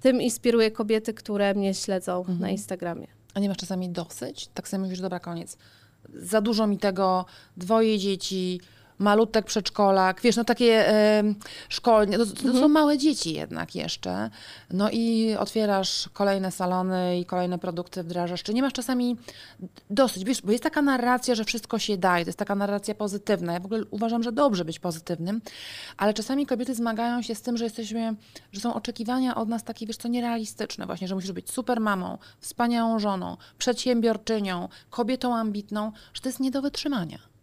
tym 0.00 0.22
inspiruję 0.22 0.70
kobiety, 0.70 1.14
które 1.14 1.54
mnie 1.54 1.74
śledzą 1.74 2.18
mhm. 2.18 2.38
na 2.40 2.50
Instagramie. 2.50 3.15
A 3.36 3.40
nie 3.40 3.48
masz 3.48 3.58
czasami 3.58 3.88
dosyć? 3.88 4.46
Tak 4.54 4.68
sobie 4.68 4.82
mówisz, 4.82 5.00
dobra, 5.00 5.20
koniec. 5.20 5.56
Za 6.14 6.40
dużo 6.40 6.66
mi 6.66 6.78
tego, 6.78 7.24
dwoje 7.56 7.98
dzieci, 7.98 8.60
malutek 8.98 9.44
przedszkolak, 9.44 10.20
wiesz, 10.20 10.36
no 10.36 10.44
takie 10.44 10.88
e, 10.88 11.22
szkolnie, 11.68 12.18
to, 12.18 12.26
to 12.26 12.32
mhm. 12.32 12.58
są 12.58 12.68
małe 12.68 12.98
dzieci 12.98 13.34
jednak 13.34 13.74
jeszcze. 13.74 14.30
No 14.70 14.90
i 14.90 15.36
otwierasz 15.38 16.08
kolejne 16.12 16.52
salony 16.52 17.18
i 17.20 17.24
kolejne 17.24 17.58
produkty 17.58 18.02
wdrażasz. 18.02 18.42
Czy 18.42 18.54
nie 18.54 18.62
masz 18.62 18.72
czasami 18.72 19.16
dosyć, 19.90 20.24
wiesz, 20.24 20.42
bo 20.42 20.52
jest 20.52 20.64
taka 20.64 20.82
narracja, 20.82 21.34
że 21.34 21.44
wszystko 21.44 21.78
się 21.78 21.96
daje, 21.96 22.24
to 22.24 22.28
jest 22.28 22.38
taka 22.38 22.54
narracja 22.54 22.94
pozytywna. 22.94 23.52
Ja 23.52 23.60
w 23.60 23.64
ogóle 23.64 23.82
uważam, 23.90 24.22
że 24.22 24.32
dobrze 24.32 24.64
być 24.64 24.78
pozytywnym, 24.78 25.40
ale 25.96 26.14
czasami 26.14 26.46
kobiety 26.46 26.74
zmagają 26.74 27.22
się 27.22 27.34
z 27.34 27.42
tym, 27.42 27.56
że 27.56 27.64
jesteśmy, 27.64 28.14
że 28.52 28.60
są 28.60 28.74
oczekiwania 28.74 29.34
od 29.34 29.48
nas 29.48 29.64
takie, 29.64 29.86
wiesz 29.86 29.96
co, 29.96 30.08
nierealistyczne 30.08 30.86
właśnie, 30.86 31.08
że 31.08 31.14
musisz 31.14 31.32
być 31.32 31.50
super 31.50 31.80
mamą, 31.80 32.18
wspaniałą 32.40 32.98
żoną, 32.98 33.36
przedsiębiorczynią, 33.58 34.68
kobietą 34.90 35.36
ambitną, 35.36 35.92
że 36.14 36.22
to 36.22 36.28
jest 36.28 36.40
nie 36.40 36.50
do 36.50 36.62
wytrzymania. 36.62 37.35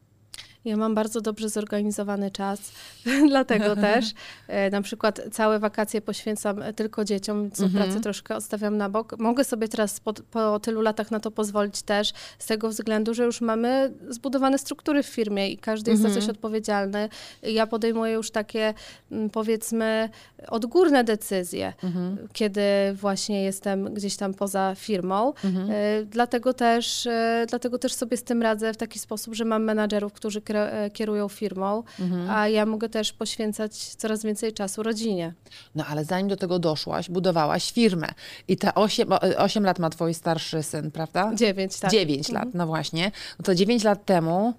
Ja 0.66 0.78
mam 0.78 0.96
bardzo 0.96 1.22
dobrze 1.22 1.50
zorganizowany 1.50 2.32
czas, 2.32 2.72
dlatego 3.30 3.76
też 3.92 4.06
e, 4.48 4.70
na 4.70 4.82
przykład 4.82 5.22
całe 5.32 5.60
wakacje 5.60 6.02
poświęcam 6.02 6.62
tylko 6.76 7.06
dzieciom, 7.06 7.52
co 7.52 7.64
mhm. 7.64 7.84
pracę 7.84 8.02
troszkę 8.02 8.36
odstawiam 8.36 8.78
na 8.78 8.90
bok. 8.90 9.20
Mogę 9.20 9.44
sobie 9.44 9.68
teraz 9.68 10.00
po, 10.00 10.14
po, 10.14 10.60
tylu 10.60 10.82
latach 10.82 11.12
na 11.12 11.20
to 11.20 11.32
pozwolić 11.32 11.82
też, 11.82 12.14
z 12.40 12.46
tego 12.46 12.70
względu, 12.70 13.14
że 13.14 13.26
już 13.26 13.42
mamy 13.42 13.94
zbudowane 14.10 14.58
struktury 14.58 15.04
w 15.04 15.08
firmie 15.08 15.50
i 15.50 15.58
każdy 15.58 15.92
jest 15.92 16.06
mhm. 16.06 16.14
za 16.14 16.22
coś 16.22 16.30
odpowiedzialny. 16.36 17.10
Ja 17.44 17.68
podejmuję 17.68 18.14
już 18.14 18.32
takie, 18.32 18.74
mm, 19.12 19.30
powiedzmy, 19.30 20.10
odgórne 20.48 21.04
decyzje, 21.04 21.74
mhm. 21.84 22.28
kiedy 22.34 22.62
właśnie 22.94 23.44
jestem 23.44 23.94
gdzieś 23.94 24.16
tam 24.16 24.34
poza 24.34 24.76
firmą. 24.76 25.34
Mhm. 25.44 25.72
E, 25.72 26.06
dlatego, 26.06 26.54
też, 26.54 27.08
e, 27.08 27.46
dlatego 27.50 27.78
też 27.78 27.94
sobie 27.94 28.18
z 28.18 28.24
tym 28.24 28.42
radzę 28.42 28.74
w 28.74 28.78
taki 28.78 29.00
sposób, 29.00 29.34
że 29.34 29.46
mam 29.46 29.64
menadżerów, 29.64 30.14
którzy 30.14 30.42
E, 30.42 30.53
kierują 30.94 31.30
firmą, 31.30 31.84
mhm. 32.00 32.30
a 32.30 32.48
ja 32.48 32.66
mogę 32.66 32.90
też 32.90 33.14
poświęcać 33.14 33.74
coraz 33.96 34.24
więcej 34.24 34.54
czasu 34.54 34.84
rodzinie. 34.84 35.34
No 35.76 35.86
ale 35.86 36.06
zanim 36.06 36.28
do 36.28 36.38
tego 36.38 36.60
doszłaś, 36.60 37.10
budowałaś 37.10 37.72
firmę. 37.72 38.08
I 38.48 38.58
te 38.58 38.76
8, 38.76 39.10
8 39.38 39.64
e, 39.64 39.66
lat 39.66 39.80
ma 39.80 39.90
twój 39.90 40.14
starszy 40.14 40.64
syn, 40.64 40.92
prawda? 40.92 41.32
9, 41.36 41.80
tak. 41.80 41.92
9 41.92 42.30
mhm. 42.30 42.46
lat, 42.46 42.56
no 42.56 42.68
właśnie. 42.68 43.12
No 43.40 43.44
to 43.44 43.56
9 43.56 43.84
lat 43.84 44.06
temu 44.06 44.54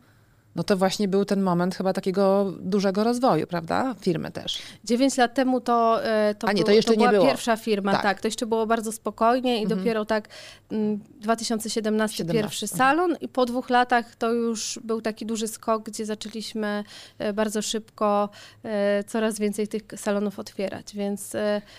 no 0.57 0.63
to 0.63 0.77
właśnie 0.77 1.09
był 1.09 1.25
ten 1.25 1.43
moment 1.43 1.75
chyba 1.75 1.93
takiego 1.93 2.53
dużego 2.61 3.05
rozwoju, 3.05 3.47
prawda? 3.47 3.95
Firmy 4.01 4.31
też. 4.31 4.59
Dziewięć 4.85 5.17
lat 5.17 5.35
temu 5.35 5.61
to, 5.61 6.05
e, 6.05 6.35
to, 6.35 6.49
A 6.49 6.53
nie, 6.53 6.63
to 6.63 6.67
był- 6.67 6.77
jeszcze 6.77 6.93
nie 6.93 6.97
była 6.97 7.11
było. 7.11 7.25
pierwsza 7.27 7.57
firma, 7.57 7.93
Tak. 7.93 8.03
tak. 8.03 8.21
To 8.21 8.29
jeszcze 8.29 8.47
było 8.47 8.67
bardzo 8.67 8.93
spokojnie 8.93 9.63
i 9.63 9.67
dopiero 9.67 10.05
tak 10.05 10.29
mm, 10.71 11.01
2017 11.21 12.17
17, 12.17 12.25
pierwszy 12.43 12.65
mhm. 12.65 12.79
salon 12.79 13.17
i 13.21 13.29
po 13.29 13.47
dwóch 13.47 13.71
latach 13.71 14.17
to 14.17 14.33
już 14.33 14.79
był 14.85 15.01
taki 15.01 15.27
duży 15.27 15.49
skok, 15.49 15.83
gdzie 15.83 16.07
zaczęliśmy 16.07 16.85
e, 17.19 17.33
bardzo 17.33 17.63
szybko 17.63 18.29
e, 18.65 19.05
coraz 19.05 19.39
więcej 19.39 19.69
tych 19.69 19.83
salonów 19.97 20.39
otwierać, 20.39 20.95
więc 20.95 21.33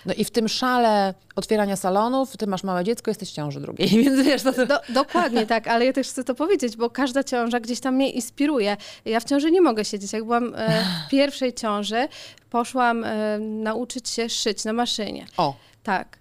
No 0.06 0.14
i 0.14 0.26
w 0.26 0.32
tym 0.32 0.48
szale 0.48 1.14
otwierania 1.36 1.76
salonów, 1.76 2.38
ty 2.38 2.48
masz 2.48 2.64
małe 2.64 2.84
dziecko, 2.84 3.12
jesteś 3.12 3.30
w 3.30 3.34
ciąży 3.34 3.62
drugiej, 3.62 3.90
więc 4.04 4.22
wiesz, 4.22 4.44
to... 4.44 4.52
Do, 4.66 4.80
dokładnie 4.90 5.46
tak, 5.46 5.68
ale 5.68 5.86
ja 5.86 5.94
też 5.94 6.08
chcę 6.08 6.24
to 6.24 6.36
powiedzieć, 6.36 6.78
bo 6.78 6.90
każda 6.90 7.24
ciąża 7.24 7.60
gdzieś 7.60 7.80
tam 7.80 7.96
mnie 7.96 8.10
inspiruje. 8.12 8.65
Ja 9.06 9.20
w 9.20 9.24
ciąży 9.24 9.52
nie 9.52 9.62
mogę 9.62 9.86
siedzieć. 9.86 10.14
Jak 10.14 10.24
byłam 10.24 10.54
e, 10.56 10.84
w 11.08 11.10
pierwszej 11.10 11.54
ciąży, 11.54 12.08
poszłam 12.50 13.04
e, 13.04 13.40
nauczyć 13.40 14.10
się 14.10 14.30
szyć 14.30 14.66
na 14.66 14.74
maszynie. 14.74 15.26
O, 15.38 15.56
Tak. 15.84 16.20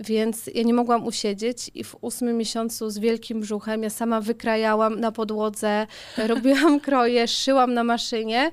Więc 0.00 0.50
ja 0.54 0.62
nie 0.62 0.74
mogłam 0.74 1.06
usiedzieć 1.06 1.70
i 1.74 1.84
w 1.84 1.96
ósmym 2.00 2.36
miesiącu 2.36 2.90
z 2.90 2.98
wielkim 2.98 3.40
brzuchem 3.40 3.82
ja 3.82 3.90
sama 3.90 4.20
wykrajałam 4.20 5.00
na 5.00 5.12
podłodze, 5.12 5.86
robiłam 6.26 6.80
kroje, 6.80 7.28
szyłam 7.28 7.74
na 7.74 7.84
maszynie 7.84 8.50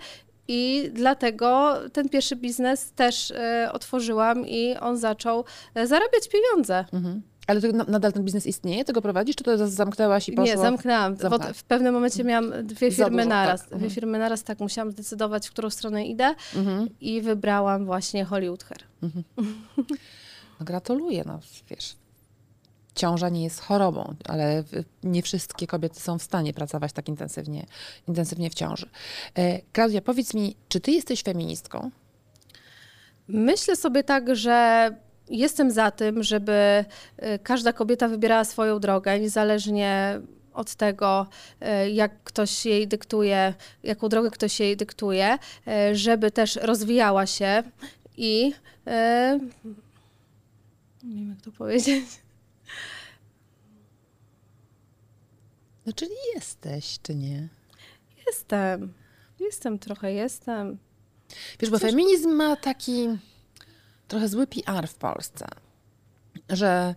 i 0.47 0.89
dlatego 0.93 1.77
ten 1.93 2.09
pierwszy 2.09 2.35
biznes 2.35 2.91
też 2.91 3.31
e, 3.31 3.69
otworzyłam 3.73 4.47
i 4.47 4.75
on 4.77 4.97
zaczął 4.97 5.45
zarabiać 5.75 6.29
pieniądze. 6.31 6.85
mhm. 6.93 7.21
Ale 7.47 7.59
na- 7.73 7.83
nadal 7.83 8.13
ten 8.13 8.23
biznes 8.23 8.45
istnieje? 8.45 8.85
Ty 8.85 8.93
go 8.93 9.01
prowadzisz, 9.01 9.35
czy 9.35 9.43
to 9.43 9.67
zamknęłaś 9.67 10.29
i 10.29 10.31
poszło? 10.31 10.45
Nie, 10.55 10.57
zamknęłam. 10.61 11.15
Zamknęłaś. 11.17 11.57
w 11.57 11.63
pewnym 11.63 11.93
momencie 11.93 12.23
miałam 12.23 12.53
dwie 12.67 12.91
firmy 12.91 13.09
dużo, 13.23 13.29
naraz. 13.29 13.59
tak. 13.61 13.67
Dwie 13.69 13.75
Mhm. 13.75 13.91
firmy 13.93 14.19
naraz, 14.19 14.43
tak 14.43 14.59
musiałam 14.59 14.91
zdecydować, 14.91 15.47
w 15.47 15.51
którą 15.51 15.69
stronę 15.69 16.05
idę 16.05 16.35
Mhm. 16.55 16.89
i 17.01 17.21
wybrałam 17.21 17.85
właśnie 17.85 18.25
Hollywood 18.25 18.63
Hair. 18.63 18.83
No 20.59 20.65
gratuluję, 20.65 21.23
no 21.25 21.39
wiesz. 21.69 21.95
Ciąża 22.95 23.29
nie 23.29 23.43
jest 23.43 23.59
chorobą, 23.59 24.15
ale 24.29 24.63
nie 25.03 25.21
wszystkie 25.21 25.67
kobiety 25.67 25.99
są 25.99 26.17
w 26.19 26.23
stanie 26.23 26.53
pracować 26.53 26.93
tak 26.93 27.07
intensywnie, 27.09 27.65
intensywnie 28.07 28.49
w 28.49 28.53
ciąży. 28.53 28.89
E, 29.35 29.59
Klaudia, 29.73 30.01
powiedz 30.01 30.33
mi, 30.33 30.55
czy 30.69 30.79
ty 30.79 30.91
jesteś 30.91 31.23
feministką? 31.23 31.91
Myślę 33.27 33.75
sobie 33.75 34.03
tak, 34.03 34.35
że 34.35 34.89
jestem 35.31 35.71
za 35.71 35.91
tym, 35.91 36.23
żeby 36.23 36.85
y, 37.23 37.39
każda 37.43 37.73
kobieta 37.73 38.07
wybierała 38.07 38.43
swoją 38.43 38.79
drogę, 38.79 39.19
niezależnie 39.19 40.21
od 40.53 40.75
tego, 40.75 41.27
y, 41.85 41.91
jak 41.91 42.23
ktoś 42.23 42.65
jej 42.65 42.87
dyktuje, 42.87 43.53
jaką 43.83 44.09
drogę 44.09 44.31
ktoś 44.31 44.59
jej 44.59 44.77
dyktuje, 44.77 45.37
y, 45.91 45.95
żeby 45.95 46.31
też 46.31 46.55
rozwijała 46.55 47.25
się 47.25 47.63
i 48.17 48.53
nie 51.03 51.15
wiem, 51.15 51.29
jak 51.29 51.41
to 51.41 51.51
powiedzieć. 51.51 52.05
No 55.85 55.93
czyli 55.93 56.11
jesteś, 56.35 56.99
czy 57.03 57.15
nie? 57.15 57.47
Jestem. 58.27 58.93
Jestem 59.39 59.79
trochę, 59.79 60.13
jestem. 60.13 60.77
Wiesz, 61.59 61.69
bo 61.69 61.79
feminizm 61.79 62.29
ma 62.29 62.55
taki 62.55 63.07
trochę 64.11 64.27
zły 64.27 64.47
PR 64.47 64.87
w 64.87 64.95
Polsce, 64.95 65.45
że 66.49 66.95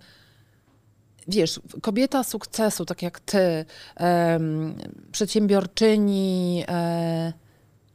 wiesz, 1.28 1.60
kobieta 1.82 2.24
sukcesu, 2.24 2.84
tak 2.84 3.02
jak 3.02 3.20
ty, 3.20 3.64
em, 3.96 4.74
przedsiębiorczyni, 5.12 6.64
e, 6.68 7.32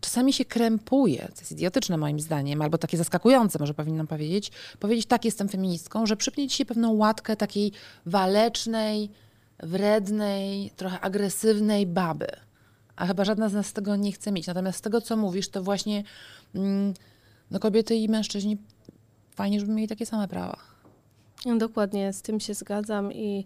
czasami 0.02 0.34
się 0.34 0.46
krępuje, 0.46 1.28
co 1.34 1.42
jest 1.42 1.52
idiotyczne 1.52 1.98
moim 1.98 2.20
zdaniem, 2.20 2.62
albo 2.62 2.78
takie 2.78 2.98
zaskakujące, 2.98 3.60
może 3.60 3.74
powinnam 3.74 4.08
powiedzieć, 4.08 4.52
powiedzieć 4.80 5.06
tak, 5.06 5.26
jestem 5.26 5.50
feministką, 5.50 6.06
że 6.06 6.18
przypnie 6.18 6.48
ci 6.48 6.58
się 6.58 6.66
pewną 6.66 6.94
łatkę 6.94 7.36
takiej 7.36 7.72
walecznej, 8.06 9.10
wrednej, 9.60 10.72
trochę 10.76 11.00
agresywnej 11.00 11.88
baby. 11.88 12.28
A 12.96 13.08
chyba 13.08 13.26
żadna 13.26 13.50
z 13.50 13.54
nas 13.54 13.74
tego 13.74 13.96
nie 13.96 14.12
chce 14.12 14.32
mieć. 14.32 14.48
Natomiast 14.48 14.80
z 14.80 14.82
tego, 14.82 15.02
co 15.02 15.18
mówisz, 15.18 15.50
to 15.50 15.64
właśnie 15.64 16.04
mm, 16.56 16.94
no 17.52 17.60
kobiety 17.60 17.96
i 17.96 18.10
mężczyźni 18.10 18.58
fajnie, 19.40 19.60
żeby 19.60 19.72
mieli 19.74 19.88
takie 19.88 20.06
same 20.06 20.28
prawa. 20.28 20.58
No, 21.46 21.58
Dokładnie, 21.58 22.14
z 22.14 22.22
tym 22.22 22.40
się 22.40 22.54
zgadzam 22.54 23.14
i 23.14 23.46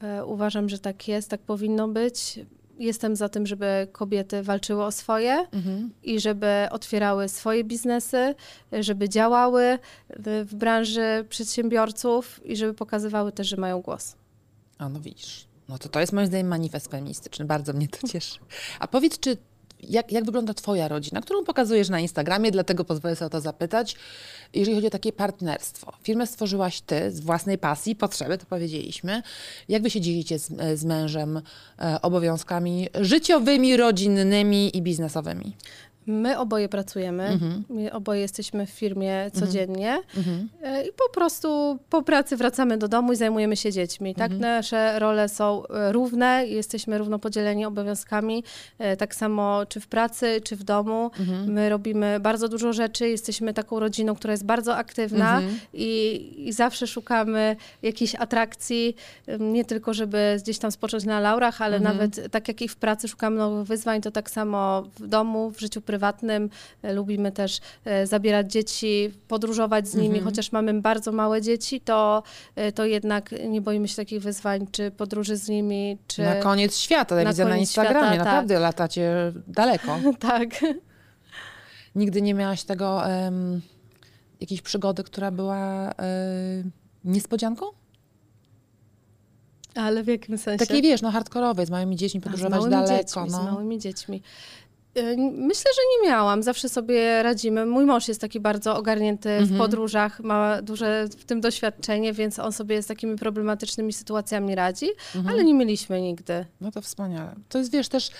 e, 0.00 0.24
uważam, 0.24 0.68
że 0.68 0.78
tak 0.78 1.08
jest, 1.08 1.30
tak 1.30 1.40
powinno 1.40 1.88
być. 1.88 2.40
Jestem 2.78 3.16
za 3.16 3.28
tym, 3.28 3.46
żeby 3.46 3.88
kobiety 3.92 4.42
walczyły 4.42 4.84
o 4.84 4.92
swoje 4.92 5.46
i 6.02 6.20
żeby 6.20 6.68
otwierały 6.70 7.28
swoje 7.28 7.64
biznesy, 7.64 8.34
żeby 8.72 9.08
działały 9.08 9.78
w, 10.10 10.46
w 10.50 10.54
branży 10.54 11.24
przedsiębiorców 11.28 12.40
i 12.44 12.56
żeby 12.56 12.74
pokazywały 12.74 13.32
też, 13.32 13.48
że 13.48 13.56
mają 13.56 13.80
głos. 13.80 14.16
A 14.78 14.88
no 14.88 15.00
widzisz. 15.00 15.46
No 15.68 15.78
to 15.78 15.88
to 15.88 16.00
jest 16.00 16.12
moim 16.12 16.26
zdaniem 16.26 16.48
manifest 16.48 16.90
feministyczny. 16.90 17.44
Bardzo 17.44 17.72
mnie 17.72 17.88
to 17.88 18.08
cieszy. 18.08 18.38
A 18.80 18.88
powiedz, 18.88 19.18
czy 19.18 19.36
jak, 19.80 20.12
jak 20.12 20.24
wygląda 20.24 20.54
twoja 20.54 20.88
rodzina, 20.88 21.20
którą 21.20 21.44
pokazujesz 21.44 21.88
na 21.88 22.00
Instagramie, 22.00 22.50
dlatego 22.50 22.84
pozwolę 22.84 23.16
sobie 23.16 23.26
o 23.26 23.30
to 23.30 23.40
zapytać. 23.40 23.96
Jeżeli 24.54 24.74
chodzi 24.74 24.86
o 24.86 24.90
takie 24.90 25.12
partnerstwo. 25.12 25.92
Firmę 26.02 26.26
stworzyłaś 26.26 26.80
ty 26.80 27.10
z 27.10 27.20
własnej 27.20 27.58
pasji, 27.58 27.96
potrzeby, 27.96 28.38
to 28.38 28.46
powiedzieliśmy. 28.46 29.22
Jak 29.68 29.82
wy 29.82 29.90
się 29.90 30.00
dzielicie 30.00 30.38
z, 30.38 30.50
z 30.74 30.84
mężem 30.84 31.42
e, 31.78 32.02
obowiązkami 32.02 32.88
życiowymi, 33.00 33.76
rodzinnymi 33.76 34.76
i 34.76 34.82
biznesowymi? 34.82 35.56
My 36.08 36.38
oboje 36.38 36.68
pracujemy, 36.68 37.38
my 37.68 37.92
oboje 37.92 38.20
jesteśmy 38.20 38.66
w 38.66 38.70
firmie 38.70 39.30
codziennie. 39.32 39.98
E, 40.62 40.82
i 40.86 40.92
po 40.92 41.08
prostu 41.14 41.78
po 41.90 42.02
pracy 42.02 42.36
wracamy 42.36 42.78
do 42.78 42.88
domu 42.88 43.12
i 43.12 43.16
zajmujemy 43.16 43.56
się 43.56 43.72
dziećmi. 43.72 44.14
Tak, 44.14 44.32
nasze 44.32 44.98
role 44.98 45.28
są 45.28 45.66
e, 45.66 45.92
równe, 45.92 46.46
jesteśmy 46.46 46.98
równo 46.98 47.18
podzieleni 47.18 47.64
obowiązkami, 47.64 48.44
e, 48.78 48.96
tak 48.96 49.14
samo 49.14 49.66
czy 49.68 49.80
w 49.80 49.86
pracy, 49.86 50.40
czy 50.44 50.56
w 50.56 50.64
domu. 50.64 51.10
My 51.46 51.68
robimy 51.68 52.20
bardzo 52.20 52.48
dużo 52.48 52.72
rzeczy, 52.72 53.08
jesteśmy 53.08 53.54
taką 53.54 53.80
rodziną, 53.80 54.14
która 54.14 54.32
jest 54.32 54.44
bardzo 54.44 54.76
aktywna 54.76 55.42
i, 55.72 56.34
i 56.48 56.52
zawsze 56.52 56.86
szukamy 56.86 57.56
jakiejś 57.82 58.14
atrakcji, 58.14 58.96
nie 59.40 59.64
tylko 59.64 59.94
żeby 59.94 60.36
gdzieś 60.42 60.58
tam 60.58 60.72
spocząć 60.72 61.04
na 61.04 61.20
laurach, 61.20 61.62
ale 61.62 61.80
nawet 61.80 62.30
tak 62.30 62.48
jak 62.48 62.62
i 62.62 62.68
w 62.68 62.76
pracy 62.76 63.08
szukamy 63.08 63.36
nowych 63.36 63.66
wyzwań, 63.66 64.00
to 64.00 64.10
tak 64.10 64.30
samo 64.30 64.82
w 64.98 65.06
domu, 65.06 65.50
w 65.50 65.60
życiu 65.60 65.80
prywatnym. 65.80 65.97
E, 66.82 66.92
Lubimy 66.92 67.32
też 67.32 67.60
e, 67.84 68.06
zabierać 68.06 68.52
dzieci, 68.52 69.12
podróżować 69.28 69.88
z 69.88 69.94
nimi, 69.94 70.20
chociaż 70.20 70.52
mamy 70.52 70.80
bardzo 70.80 71.12
małe 71.12 71.42
dzieci, 71.42 71.80
to, 71.80 72.22
e, 72.56 72.72
to 72.72 72.84
jednak 72.84 73.34
nie 73.48 73.60
boimy 73.60 73.88
się 73.88 73.96
takich 73.96 74.22
wyzwań, 74.22 74.66
czy 74.72 74.90
podróży 74.90 75.36
z 75.36 75.48
nimi, 75.48 75.98
czy... 76.06 76.22
Na 76.22 76.36
koniec 76.36 76.78
świata, 76.78 77.18
ja 77.18 77.24
na 77.24 77.30
widzę 77.30 77.44
na 77.44 77.56
Instagramie, 77.56 77.98
świata, 77.98 78.16
tak. 78.16 78.18
naprawdę 78.18 78.58
latacie 78.58 79.32
daleko. 79.46 79.98
tak. 80.20 80.48
Nigdy 81.94 82.22
nie 82.22 82.34
miałaś 82.34 82.64
tego, 82.64 83.06
em, 83.06 83.60
jakiejś 84.40 84.62
przygody, 84.62 85.04
która 85.04 85.30
była 85.30 85.90
e, 85.90 85.94
niespodzianką? 87.04 87.66
Ale 89.74 90.02
w 90.02 90.06
jakim 90.06 90.38
sensie? 90.38 90.66
Takiej, 90.66 90.82
wiesz, 90.82 91.02
no 91.02 91.10
hardkorowej, 91.10 91.66
z 91.66 91.70
małymi 91.70 91.96
dziećmi 91.96 92.20
A, 92.20 92.22
z 92.22 92.24
podróżować 92.24 92.58
małymi 92.58 92.70
daleko. 92.70 92.98
Dziećmi, 92.98 93.30
Z 93.30 93.32
no. 93.32 93.44
małymi 93.44 93.78
dziećmi. 93.78 94.22
Y, 94.96 95.16
Myślę, 95.32 95.70
że 95.76 95.80
nie 96.02 96.08
miałam. 96.10 96.42
Zawsze 96.42 96.68
sobie 96.68 97.22
radzimy. 97.22 97.66
Mój 97.66 97.84
mąż 97.84 98.08
jest 98.08 98.20
taki 98.20 98.40
bardzo 98.40 98.76
ogarnięty 98.76 99.30
Mhm. 99.30 99.46
w 99.54 99.58
podróżach, 99.58 100.20
ma 100.20 100.62
duże 100.62 101.08
w 101.18 101.24
tym 101.24 101.40
doświadczenie, 101.40 102.12
więc 102.12 102.38
on 102.38 102.52
sobie 102.52 102.82
z 102.82 102.86
takimi 102.86 103.16
problematycznymi 103.16 103.92
sytuacjami 103.92 104.54
radzi, 104.54 104.86
Mhm. 105.16 105.34
ale 105.34 105.44
nie 105.44 105.54
mieliśmy 105.54 106.00
nigdy. 106.00 106.46
No 106.60 106.70
to 106.72 106.82
wspaniale. 106.82 107.34
To 107.48 107.58
jest, 107.58 107.72
wiesz, 107.72 107.88
też 107.88 108.10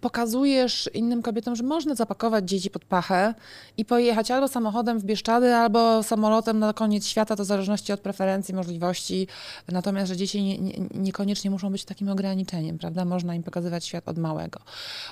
pokazujesz 0.00 0.90
innym 0.94 1.22
kobietom, 1.22 1.56
że 1.56 1.62
można 1.62 1.94
zapakować 1.94 2.48
dzieci 2.48 2.70
pod 2.70 2.84
pachę 2.84 3.34
i 3.76 3.84
pojechać 3.84 4.30
albo 4.30 4.48
samochodem 4.48 4.98
w 4.98 5.04
Bieszczady, 5.04 5.54
albo 5.54 6.02
samolotem 6.02 6.58
na 6.58 6.72
koniec 6.72 7.06
świata, 7.06 7.36
to 7.36 7.42
w 7.44 7.46
zależności 7.46 7.92
od 7.92 8.00
preferencji, 8.00 8.54
możliwości. 8.54 9.26
Natomiast, 9.68 10.08
że 10.08 10.16
dzieci 10.16 10.42
nie, 10.42 10.58
nie, 10.58 10.72
niekoniecznie 10.94 11.50
muszą 11.50 11.70
być 11.72 11.84
takim 11.84 12.08
ograniczeniem, 12.08 12.78
prawda? 12.78 13.04
Można 13.04 13.34
im 13.34 13.42
pokazywać 13.42 13.84
świat 13.84 14.08
od 14.08 14.18
małego. 14.18 14.60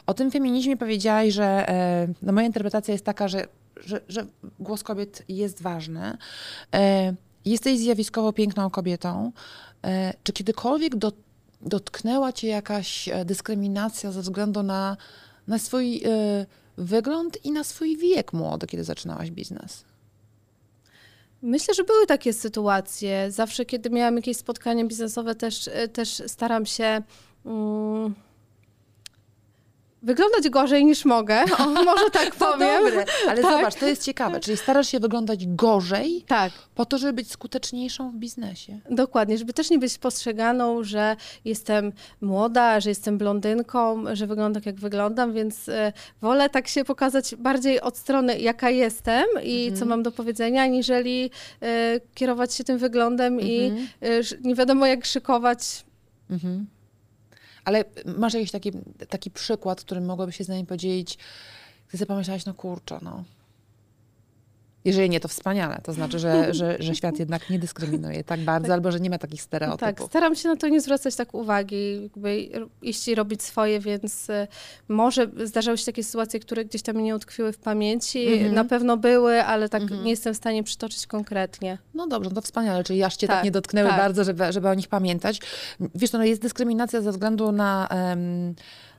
O 0.07 0.15
tym 0.15 0.31
feminizmie 0.31 0.77
powiedziałaś, 0.91 1.35
że 1.35 1.69
e, 1.69 2.09
no 2.23 2.33
moja 2.33 2.47
interpretacja 2.47 2.93
jest 2.93 3.05
taka, 3.05 3.29
że, 3.29 3.47
że, 3.77 4.01
że 4.09 4.27
głos 4.61 4.83
kobiet 4.83 5.23
jest 5.29 5.63
ważny. 5.63 6.19
E, 6.75 7.15
jesteś 7.45 7.79
zjawiskowo 7.79 8.33
piękną 8.33 8.71
kobietą. 8.71 9.33
E, 9.85 10.15
czy 10.23 10.33
kiedykolwiek 10.33 10.97
do, 10.97 11.13
dotknęła 11.61 12.33
cię 12.33 12.49
jakaś 12.49 13.09
dyskryminacja 13.25 14.13
ze 14.13 14.23
względu 14.23 14.63
na, 14.63 14.97
na 15.49 15.59
swój 15.59 16.03
wygląd 16.79 17.45
i 17.45 17.53
na 17.53 17.65
swój 17.65 17.97
wiek 17.97 18.33
młody, 18.33 18.67
kiedy 18.67 18.85
zaczynałaś 18.85 19.31
biznes? 19.31 19.85
Myślę, 21.43 21.75
że 21.75 21.85
były 21.85 22.07
takie 22.07 22.33
sytuacje. 22.33 23.31
Zawsze, 23.31 23.65
kiedy 23.65 23.91
miałam 23.91 24.17
jakieś 24.17 24.37
spotkanie 24.37 24.85
biznesowe, 24.85 25.35
też, 25.35 25.71
też 25.93 26.23
staram 26.27 26.67
się. 26.67 27.03
Mm, 27.47 28.15
wyglądać 30.03 30.49
gorzej 30.49 30.85
niż 30.85 31.05
mogę, 31.05 31.45
o, 31.59 31.67
może 31.69 32.11
tak 32.13 32.35
powiem. 32.35 32.85
dobre, 32.85 33.05
ale 33.29 33.43
Tak. 33.43 33.53
zobacz, 33.53 33.75
to 33.75 33.87
jest 33.87 34.05
ciekawe, 34.05 34.41
czyli 34.41 34.57
starasz 34.57 34.89
się 34.89 35.01
wyglądać 35.01 35.47
gorzej 35.47 36.25
Tak, 36.27 36.53
po 36.75 36.85
to, 36.87 36.99
żeby 36.99 37.13
być 37.13 37.31
skuteczniejszą 37.31 38.11
w 38.11 38.15
biznesie. 38.15 38.81
dokładnie, 38.91 39.39
żeby 39.39 39.53
też 39.53 39.71
nie 39.71 39.79
być 39.79 39.99
postrzeganą, 39.99 40.85
że 40.85 41.17
jestem 41.45 41.93
młoda, 42.21 42.81
że 42.81 42.89
jestem 42.91 43.19
blondynką, 43.19 44.05
że 44.13 44.27
wyglądam 44.27 44.55
tak, 44.63 44.67
jak 44.67 44.81
wyglądam, 44.81 45.33
więc 45.33 45.69
e, 45.69 45.93
wolę 46.21 46.49
tak 46.51 46.69
się 46.69 46.85
pokazać 46.85 47.35
bardziej 47.37 47.81
od 47.81 47.97
strony, 47.97 48.39
jaka 48.39 48.71
jestem 48.71 49.25
i 49.43 49.73
co 49.79 49.87
mam 49.87 50.03
do 50.03 50.13
powiedzenia, 50.13 50.63
aniżeli 50.63 51.31
e, 51.63 52.01
kierować 52.15 52.55
się 52.55 52.65
tym 52.65 52.79
wyglądem 52.79 53.41
i 53.41 53.73
e, 54.03 54.09
nie 54.41 54.55
wiadomo 54.55 54.87
jak 54.87 55.05
szykować. 55.07 55.85
Mhm. 56.31 56.67
Ale 57.65 57.85
masz 58.19 58.35
jakiś 58.35 58.51
taki, 58.51 58.73
taki 59.09 59.31
przykład, 59.31 59.81
którym 59.81 60.05
mogłabyś 60.05 60.37
się 60.37 60.45
z 60.45 60.49
nami 60.49 60.67
podzielić, 60.67 61.19
gdy 61.89 61.99
sobie 61.99 62.07
pomyślałaś, 62.07 62.47
no 62.47 62.55
kurczę, 62.55 62.99
no. 63.03 63.25
Jeżeli 64.85 65.11
nie, 65.11 65.21
to 65.21 65.29
wspaniale. 65.29 65.81
To 65.83 65.93
znaczy, 65.93 66.19
że, 66.19 66.47
że, 66.55 66.77
że 66.81 66.95
świat 66.95 67.19
jednak 67.19 67.51
nie 67.51 67.59
dyskryminuje 67.59 68.25
tak 68.25 68.41
bardzo, 68.41 68.73
albo 68.73 68.93
że 68.93 69.01
nie 69.01 69.11
ma 69.11 69.19
takich 69.19 69.41
Tak, 69.41 69.47
stereotypów. 69.47 70.07
staram 70.11 70.35
się 70.35 70.49
na 70.49 70.57
to 70.57 70.69
nie 70.69 70.81
zwracać 70.81 71.17
tak 71.17 71.35
uwagi, 71.35 72.03
jakby 72.03 72.49
iść 72.83 73.09
i 73.09 73.15
robić 73.15 73.43
swoje, 73.43 73.81
więc 73.81 74.31
e, 74.31 74.47
może 74.89 75.27
zdarzały 75.45 75.79
się 75.79 75.85
takie 75.85 76.05
sytuacje, 76.05 76.41
które 76.41 76.65
gdzieś 76.65 76.83
tam 76.83 77.03
nie 77.03 77.17
utkwiły 77.17 77.53
w 77.53 77.59
pamięci. 77.59 78.27
Mhm. 78.33 78.55
Na 78.55 78.65
pewno 78.65 78.97
były, 78.97 79.45
ale 79.45 79.69
tak 79.69 79.91
nie 80.05 80.11
jestem 80.11 80.35
w 80.35 80.37
stanie 80.37 80.63
przytoczyć 80.63 81.07
konkretnie. 81.07 81.79
No 81.95 82.07
dobrze, 82.07 82.31
no 82.31 82.35
to 82.35 82.43
wspaniale, 82.43 82.85
czyli 82.85 83.03
aż 83.03 83.17
cię 83.17 83.27
tak, 83.27 83.37
Tak, 83.37 83.45
nie 83.45 83.51
dotknęły 83.51 83.89
tak. 83.89 83.99
bardzo, 83.99 84.25
żeby, 84.25 84.53
żeby 84.53 84.69
o 84.69 84.75
nich 84.75 84.89
pamiętać. 84.89 85.41
Wiesz, 85.95 86.13
no 86.13 86.25
jest 86.25 86.43
dyskryminacja 86.43 87.01
ze 87.01 87.11
względu 87.11 87.53
na, 87.53 87.89
em, 87.89 88.55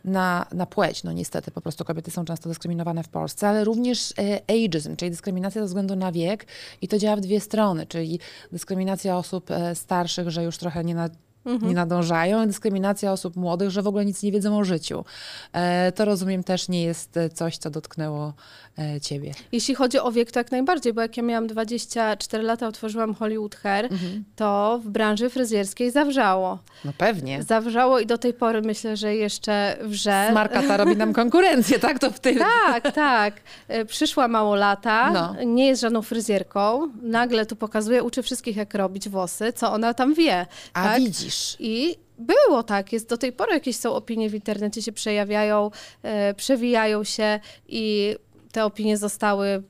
na, 0.05 0.45
na 0.53 0.65
płeć. 0.65 1.03
No 1.03 1.11
niestety, 1.11 1.51
po 1.51 1.61
prostu 1.61 1.85
kobiety 1.85 2.11
są 2.11 2.25
często 2.25 2.49
dyskryminowane 2.49 3.03
w 3.03 3.09
Polsce, 3.09 3.47
ale 3.47 3.63
również 3.63 4.13
e, 4.17 4.41
ageism, 4.47 4.95
czyli 4.95 5.11
dyskryminacja 5.11 5.61
ze 5.61 5.67
względu 5.67 5.95
na 5.95 6.11
wiek 6.11 6.45
i 6.81 6.87
to 6.87 6.97
działa 6.97 7.15
w 7.15 7.19
dwie 7.19 7.39
strony, 7.39 7.85
czyli 7.85 8.19
dyskryminacja 8.51 9.17
osób 9.17 9.51
e, 9.51 9.75
starszych, 9.75 10.29
że 10.29 10.43
już 10.43 10.57
trochę 10.57 10.83
nie 10.83 10.95
na 10.95 11.09
nie 11.45 11.73
nadążają, 11.73 12.47
dyskryminacja 12.47 13.11
osób 13.11 13.35
młodych, 13.35 13.69
że 13.69 13.81
w 13.81 13.87
ogóle 13.87 14.05
nic 14.05 14.23
nie 14.23 14.31
wiedzą 14.31 14.57
o 14.57 14.63
życiu. 14.63 15.05
E, 15.53 15.91
to 15.91 16.05
rozumiem 16.05 16.43
też 16.43 16.69
nie 16.69 16.83
jest 16.83 17.17
e, 17.17 17.29
coś, 17.29 17.57
co 17.57 17.69
dotknęło 17.69 18.33
e, 18.79 19.01
ciebie. 19.01 19.31
Jeśli 19.51 19.75
chodzi 19.75 19.99
o 19.99 20.11
wiek, 20.11 20.31
to 20.31 20.39
jak 20.39 20.51
najbardziej, 20.51 20.93
bo 20.93 21.01
jak 21.01 21.17
ja 21.17 21.23
miałam 21.23 21.47
24 21.47 22.43
lata, 22.43 22.67
otworzyłam 22.67 23.13
Hollywood 23.13 23.55
Hair, 23.55 23.89
to 24.35 24.79
w 24.83 24.89
branży 24.89 25.29
fryzjerskiej 25.29 25.91
zawrzało. 25.91 26.59
No 26.85 26.91
pewnie. 26.97 27.43
Zawrzało 27.43 27.99
i 27.99 28.05
do 28.05 28.17
tej 28.17 28.33
pory 28.33 28.61
myślę, 28.61 28.97
że 28.97 29.15
jeszcze 29.15 29.77
wrze. 29.81 30.27
Smarka 30.31 30.63
ta 30.63 30.77
robi 30.77 30.97
nam 30.97 31.13
konkurencję, 31.21 31.79
tak? 31.79 31.99
To 31.99 32.11
w 32.11 32.19
tym. 32.19 32.37
Tak, 32.65 32.91
tak. 32.93 33.33
Przyszła 33.87 34.27
mało 34.27 34.55
lata, 34.55 35.11
No. 35.11 35.35
nie 35.45 35.67
jest 35.67 35.81
żadną 35.81 36.01
fryzjerką. 36.01 36.91
Nagle 37.01 37.45
tu 37.45 37.55
pokazuje, 37.55 38.03
uczy 38.03 38.23
wszystkich, 38.23 38.55
jak 38.55 38.73
robić 38.73 39.09
włosy, 39.09 39.53
co 39.53 39.71
ona 39.73 39.93
tam 39.93 40.13
wie. 40.13 40.45
A 40.73 40.83
tak? 40.83 40.99
widzisz. 40.99 41.30
I 41.59 41.95
było 42.17 42.63
tak, 42.63 42.93
jest 42.93 43.09
do 43.09 43.17
tej 43.17 43.31
pory 43.31 43.53
jakieś 43.53 43.75
są 43.75 43.93
opinie 43.93 44.29
w 44.29 44.35
internecie 44.35 44.81
się 44.81 44.91
przejawiają, 44.91 45.71
e, 46.03 46.33
przewijają 46.33 47.03
się 47.03 47.39
i 47.67 48.15
te 48.51 48.65
opinie 48.65 48.97
zostały 48.97 49.63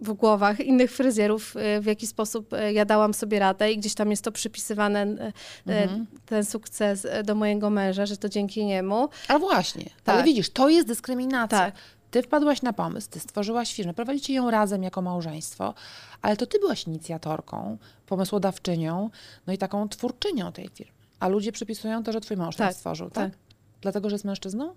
w 0.00 0.12
głowach 0.12 0.60
innych 0.60 0.92
fryzjerów, 0.92 1.56
e, 1.56 1.80
w 1.80 1.86
jaki 1.86 2.06
sposób 2.06 2.52
e, 2.52 2.72
ja 2.72 2.84
dałam 2.84 3.14
sobie 3.14 3.38
radę 3.38 3.72
i 3.72 3.78
gdzieś 3.78 3.94
tam 3.94 4.10
jest 4.10 4.24
to 4.24 4.32
przypisywane, 4.32 5.02
e, 5.02 5.32
e, 5.72 6.04
ten 6.26 6.44
sukces 6.44 7.06
do 7.24 7.34
mojego 7.34 7.70
męża, 7.70 8.06
że 8.06 8.16
to 8.16 8.28
dzięki 8.28 8.64
niemu. 8.64 9.08
Ale 9.28 9.38
właśnie, 9.38 9.84
Tak. 10.04 10.14
ale 10.14 10.24
widzisz, 10.24 10.50
to 10.50 10.68
jest 10.68 10.88
dyskryminacja. 10.88 11.58
Tak. 11.58 11.74
Ty 12.10 12.22
wpadłaś 12.22 12.62
na 12.62 12.72
pomysł, 12.72 13.08
ty 13.10 13.20
stworzyłaś 13.20 13.74
firmę, 13.74 13.94
prowadzicie 13.94 14.34
ją 14.34 14.50
razem 14.50 14.82
jako 14.82 15.02
małżeństwo, 15.02 15.74
ale 16.22 16.36
to 16.36 16.46
ty 16.46 16.58
byłaś 16.58 16.84
inicjatorką, 16.86 17.78
pomysłodawczynią, 18.06 19.10
no 19.46 19.52
i 19.52 19.58
taką 19.58 19.88
twórczynią 19.88 20.52
tej 20.52 20.68
firmy. 20.68 20.92
A 21.20 21.28
ludzie 21.28 21.52
przypisują 21.52 22.02
to, 22.02 22.12
że 22.12 22.20
twój 22.20 22.36
mąż 22.36 22.56
Tak, 22.56 22.74
stworzył, 22.74 23.10
tak? 23.10 23.30
tak. 23.30 23.38
Dlatego, 23.80 24.10
że 24.10 24.14
jest 24.14 24.24
mężczyzną? 24.24 24.74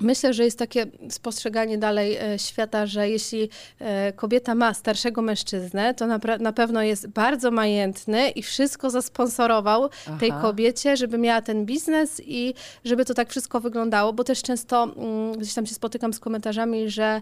Myślę, 0.00 0.34
że 0.34 0.44
jest 0.44 0.58
takie 0.58 0.86
spostrzeganie 1.10 1.78
dalej 1.78 2.16
e, 2.16 2.38
świata, 2.38 2.86
że 2.86 3.08
jeśli 3.08 3.48
e, 3.78 4.12
kobieta 4.12 4.54
ma 4.54 4.74
starszego 4.74 5.22
mężczyznę, 5.22 5.94
to 5.94 6.06
na, 6.06 6.20
na 6.40 6.52
pewno 6.52 6.82
jest 6.82 7.06
bardzo 7.06 7.50
majętny 7.50 8.30
i 8.30 8.42
wszystko 8.42 8.90
zasponsorował 8.90 9.88
tej 10.20 10.30
Aha. 10.30 10.42
kobiecie, 10.42 10.96
żeby 10.96 11.18
miała 11.18 11.42
ten 11.42 11.66
biznes 11.66 12.22
i 12.26 12.54
żeby 12.84 13.04
to 13.04 13.14
tak 13.14 13.30
wszystko 13.30 13.60
wyglądało, 13.60 14.12
bo 14.12 14.24
też 14.24 14.42
często 14.42 14.84
mm, 14.84 15.32
gdzieś 15.32 15.54
tam 15.54 15.66
się 15.66 15.74
spotykam 15.74 16.12
z 16.12 16.20
komentarzami, 16.20 16.90
że 16.90 17.20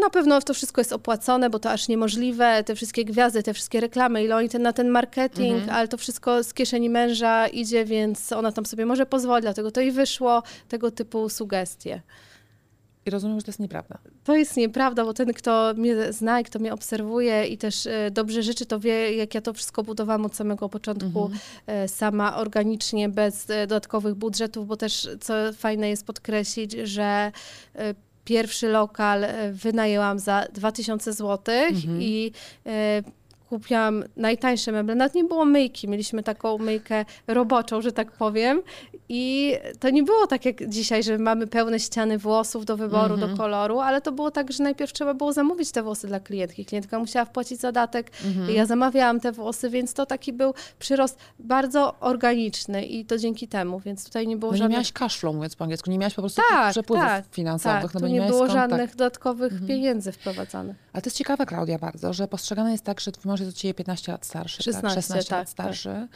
na 0.00 0.10
pewno 0.10 0.40
to 0.40 0.54
wszystko 0.54 0.80
jest 0.80 0.92
opłacone, 0.92 1.50
bo 1.50 1.58
to 1.58 1.70
aż 1.70 1.88
niemożliwe. 1.88 2.64
Te 2.64 2.74
wszystkie 2.74 3.04
gwiazdy, 3.04 3.42
te 3.42 3.54
wszystkie 3.54 3.80
reklamy, 3.80 4.24
ile 4.24 4.36
oni 4.36 4.48
ten, 4.48 4.62
na 4.62 4.72
ten 4.72 4.88
marketing, 4.88 5.54
Mhm. 5.54 5.70
ale 5.76 5.88
to 5.88 5.96
wszystko 5.96 6.44
z 6.44 6.54
kieszeni 6.54 6.90
męża 6.90 7.48
idzie, 7.48 7.84
więc 7.84 8.32
ona 8.32 8.52
tam 8.52 8.66
sobie 8.66 8.86
może 8.86 9.06
pozwolić, 9.06 9.42
dlatego 9.42 9.70
to 9.70 9.80
i 9.80 9.90
wyszło. 9.90 10.42
Tego 10.68 10.90
typu 10.90 11.28
sugestie. 11.28 12.02
I 13.06 13.10
rozumiem, 13.10 13.40
że 13.40 13.44
to 13.44 13.48
jest 13.48 13.60
nieprawda. 13.60 13.98
To 14.24 14.36
jest 14.36 14.56
nieprawda, 14.56 15.04
bo 15.04 15.14
ten, 15.14 15.32
kto 15.32 15.74
mnie 15.76 16.12
zna 16.12 16.40
i 16.40 16.44
kto 16.44 16.58
mnie 16.58 16.72
obserwuje 16.74 17.46
i 17.46 17.58
też 17.58 17.86
e, 17.86 18.10
dobrze 18.10 18.42
życzy, 18.42 18.66
to 18.66 18.80
wie, 18.80 19.14
jak 19.16 19.34
ja 19.34 19.40
to 19.40 19.52
wszystko 19.52 19.82
budowałam 19.82 20.26
od 20.26 20.36
samego 20.36 20.68
początku 20.68 21.30
e, 21.66 21.88
sama, 21.88 22.36
organicznie, 22.36 23.08
bez 23.08 23.50
e, 23.50 23.66
dodatkowych 23.66 24.14
budżetów, 24.14 24.66
bo 24.66 24.76
też, 24.76 25.08
co 25.20 25.34
fajne 25.52 25.88
jest 25.88 26.06
podkreślić, 26.06 26.72
że 26.72 27.32
pierwszy 28.24 28.68
lokal 28.68 29.24
e, 29.24 29.52
wynajęłam 29.52 30.18
za 30.18 30.46
2000 30.52 31.12
zł 31.12 31.54
i 31.98 32.32
e, 32.66 33.02
kupiłam 33.52 34.04
najtańsze 34.16 34.72
meble. 34.72 34.94
Nawet 34.94 35.14
nie 35.14 35.24
było 35.24 35.44
myjki, 35.44 35.88
mieliśmy 35.88 36.22
taką 36.22 36.58
myjkę 36.58 37.04
roboczą, 37.26 37.82
że 37.82 37.92
tak 37.92 38.12
powiem. 38.12 38.62
I 39.08 39.54
to 39.80 39.90
nie 39.90 40.02
było 40.02 40.26
tak 40.26 40.44
jak 40.44 40.68
dzisiaj, 40.68 41.02
że 41.02 41.18
mamy 41.18 41.46
pełne 41.46 41.80
ściany 41.80 42.18
włosów 42.18 42.64
do 42.64 42.76
wyboru, 42.76 43.16
do 43.16 43.36
koloru, 43.36 43.80
ale 43.80 44.00
to 44.00 44.12
było 44.12 44.30
tak, 44.30 44.52
że 44.52 44.64
najpierw 44.64 44.92
trzeba 44.92 45.14
było 45.14 45.32
zamówić 45.32 45.72
te 45.72 45.82
włosy 45.82 46.06
dla 46.06 46.20
klientki. 46.20 46.64
Klientka 46.64 46.98
musiała 46.98 47.24
wpłacić 47.24 47.60
zadatek, 47.60 48.10
ja 48.48 48.66
zamawiałam 48.66 49.20
te 49.20 49.32
włosy, 49.32 49.70
więc 49.70 49.94
to 49.94 50.06
taki 50.06 50.32
był 50.32 50.54
przyrost 50.78 51.18
bardzo 51.38 52.00
organiczny 52.00 52.84
i 52.84 53.04
to 53.04 53.18
dzięki 53.18 53.48
temu, 53.48 53.80
więc 53.80 54.04
tutaj 54.04 54.26
nie 54.26 54.36
było 54.36 54.52
No 54.52 54.56
nie 54.56 54.58
żadnych... 54.58 54.72
miałaś 54.72 54.92
cashflow, 54.92 55.34
mówiąc 55.34 55.56
po 55.56 55.64
angielsku, 55.64 55.90
nie 55.90 55.98
miałaś 55.98 56.14
po 56.14 56.22
prostu 56.22 56.42
Tak, 56.50 56.70
przepływów 56.70 57.04
tak, 57.04 57.24
finansowych, 57.30 57.82
tak, 57.82 57.94
no 57.94 58.00
bo 58.00 58.08
nie, 58.08 58.14
nie 58.14 58.20
było 58.20 58.38
skąd, 58.38 58.52
tak. 58.52 58.70
żadnych 58.70 58.90
dodatkowych 58.90 59.66
pieniędzy 59.66 60.12
wprowadzanych. 60.12 60.76
Ale 60.92 61.02
to 61.02 61.06
jest 61.06 61.16
ciekawe, 61.16 61.46
Klaudia, 61.46 61.78
bardzo, 61.78 62.12
że 62.12 62.28
postrzegane 62.28 62.72
jest 62.72 62.84
tak, 62.84 63.00
że 63.00 63.10
mąż 63.24 63.40
jest 63.42 63.56
od 63.56 63.60
ciebie 63.60 63.74
15 63.74 64.12
lat 64.12 64.26
starszy. 64.26 64.62
16, 64.62 64.82
tak? 64.82 64.94
16 64.94 65.30
tak, 65.30 65.38
lat 65.38 65.48
starszy. 65.48 66.08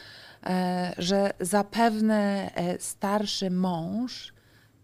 E, 0.45 0.93
że 0.97 1.33
zapewne 1.39 2.51
e, 2.55 2.79
starszy 2.79 3.49
mąż 3.49 4.33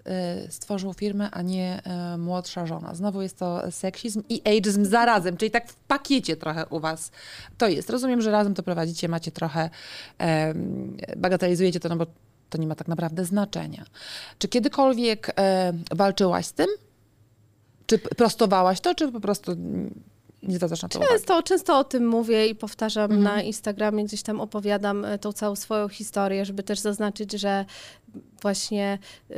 e, 0.06 0.52
stworzył 0.52 0.94
firmę, 0.94 1.32
a 1.32 1.42
nie 1.42 1.82
młodsza 2.18 2.66
żona. 2.66 2.96
Znowu 2.96 3.22
jest 3.22 3.40
to 3.40 3.72
seksizm 3.72 4.24
i 4.30 4.42
ageism 4.46 4.86
zarazem, 4.86 5.38
czyli 5.38 5.52
tak 5.52 5.70
w 5.70 5.76
pakiecie 5.76 6.36
trochę 6.36 6.66
u 6.66 6.80
was 6.80 7.12
to 7.58 7.68
jest. 7.68 7.90
Rozumiem, 7.90 8.22
że 8.22 8.32
razem 8.32 8.54
to 8.54 8.64
prowadzicie, 8.64 9.10
macie 9.10 9.32
trochę, 9.32 9.70
bagatelizujecie 11.18 11.80
to, 11.80 11.90
no 11.90 11.96
bo 11.96 12.06
to 12.50 12.58
nie 12.58 12.68
ma 12.68 12.76
tak 12.76 12.88
naprawdę 12.88 13.26
znaczenia. 13.26 13.86
Czy 14.40 14.48
kiedykolwiek 14.48 15.36
walczyłaś 15.92 16.46
z 16.46 16.54
tym? 16.54 16.68
Czy 17.86 18.00
prostowałaś 18.00 18.82
to, 18.82 18.96
czy 18.96 19.12
po 19.12 19.20
prostu 19.20 19.56
nie 20.44 20.56
zwracasz 20.56 20.82
na 20.82 20.90
to 20.90 21.00
uwagi? 21.00 21.14
Często, 21.14 21.44
często 21.44 21.80
o 21.80 21.84
tym 21.84 22.08
mówię 22.08 22.48
i 22.48 22.56
powtarzam 22.56 23.24
na 23.24 23.42
Instagramie, 23.42 24.06
gdzieś 24.06 24.24
tam 24.24 24.42
opowiadam 24.42 25.06
e, 25.06 25.20
tą 25.20 25.32
całą 25.34 25.56
swoją 25.56 25.90
historię, 25.90 26.46
żeby 26.46 26.64
też 26.64 26.80
zaznaczyć, 26.80 27.32
że 27.32 27.66
właśnie 28.42 29.00
y, 29.32 29.36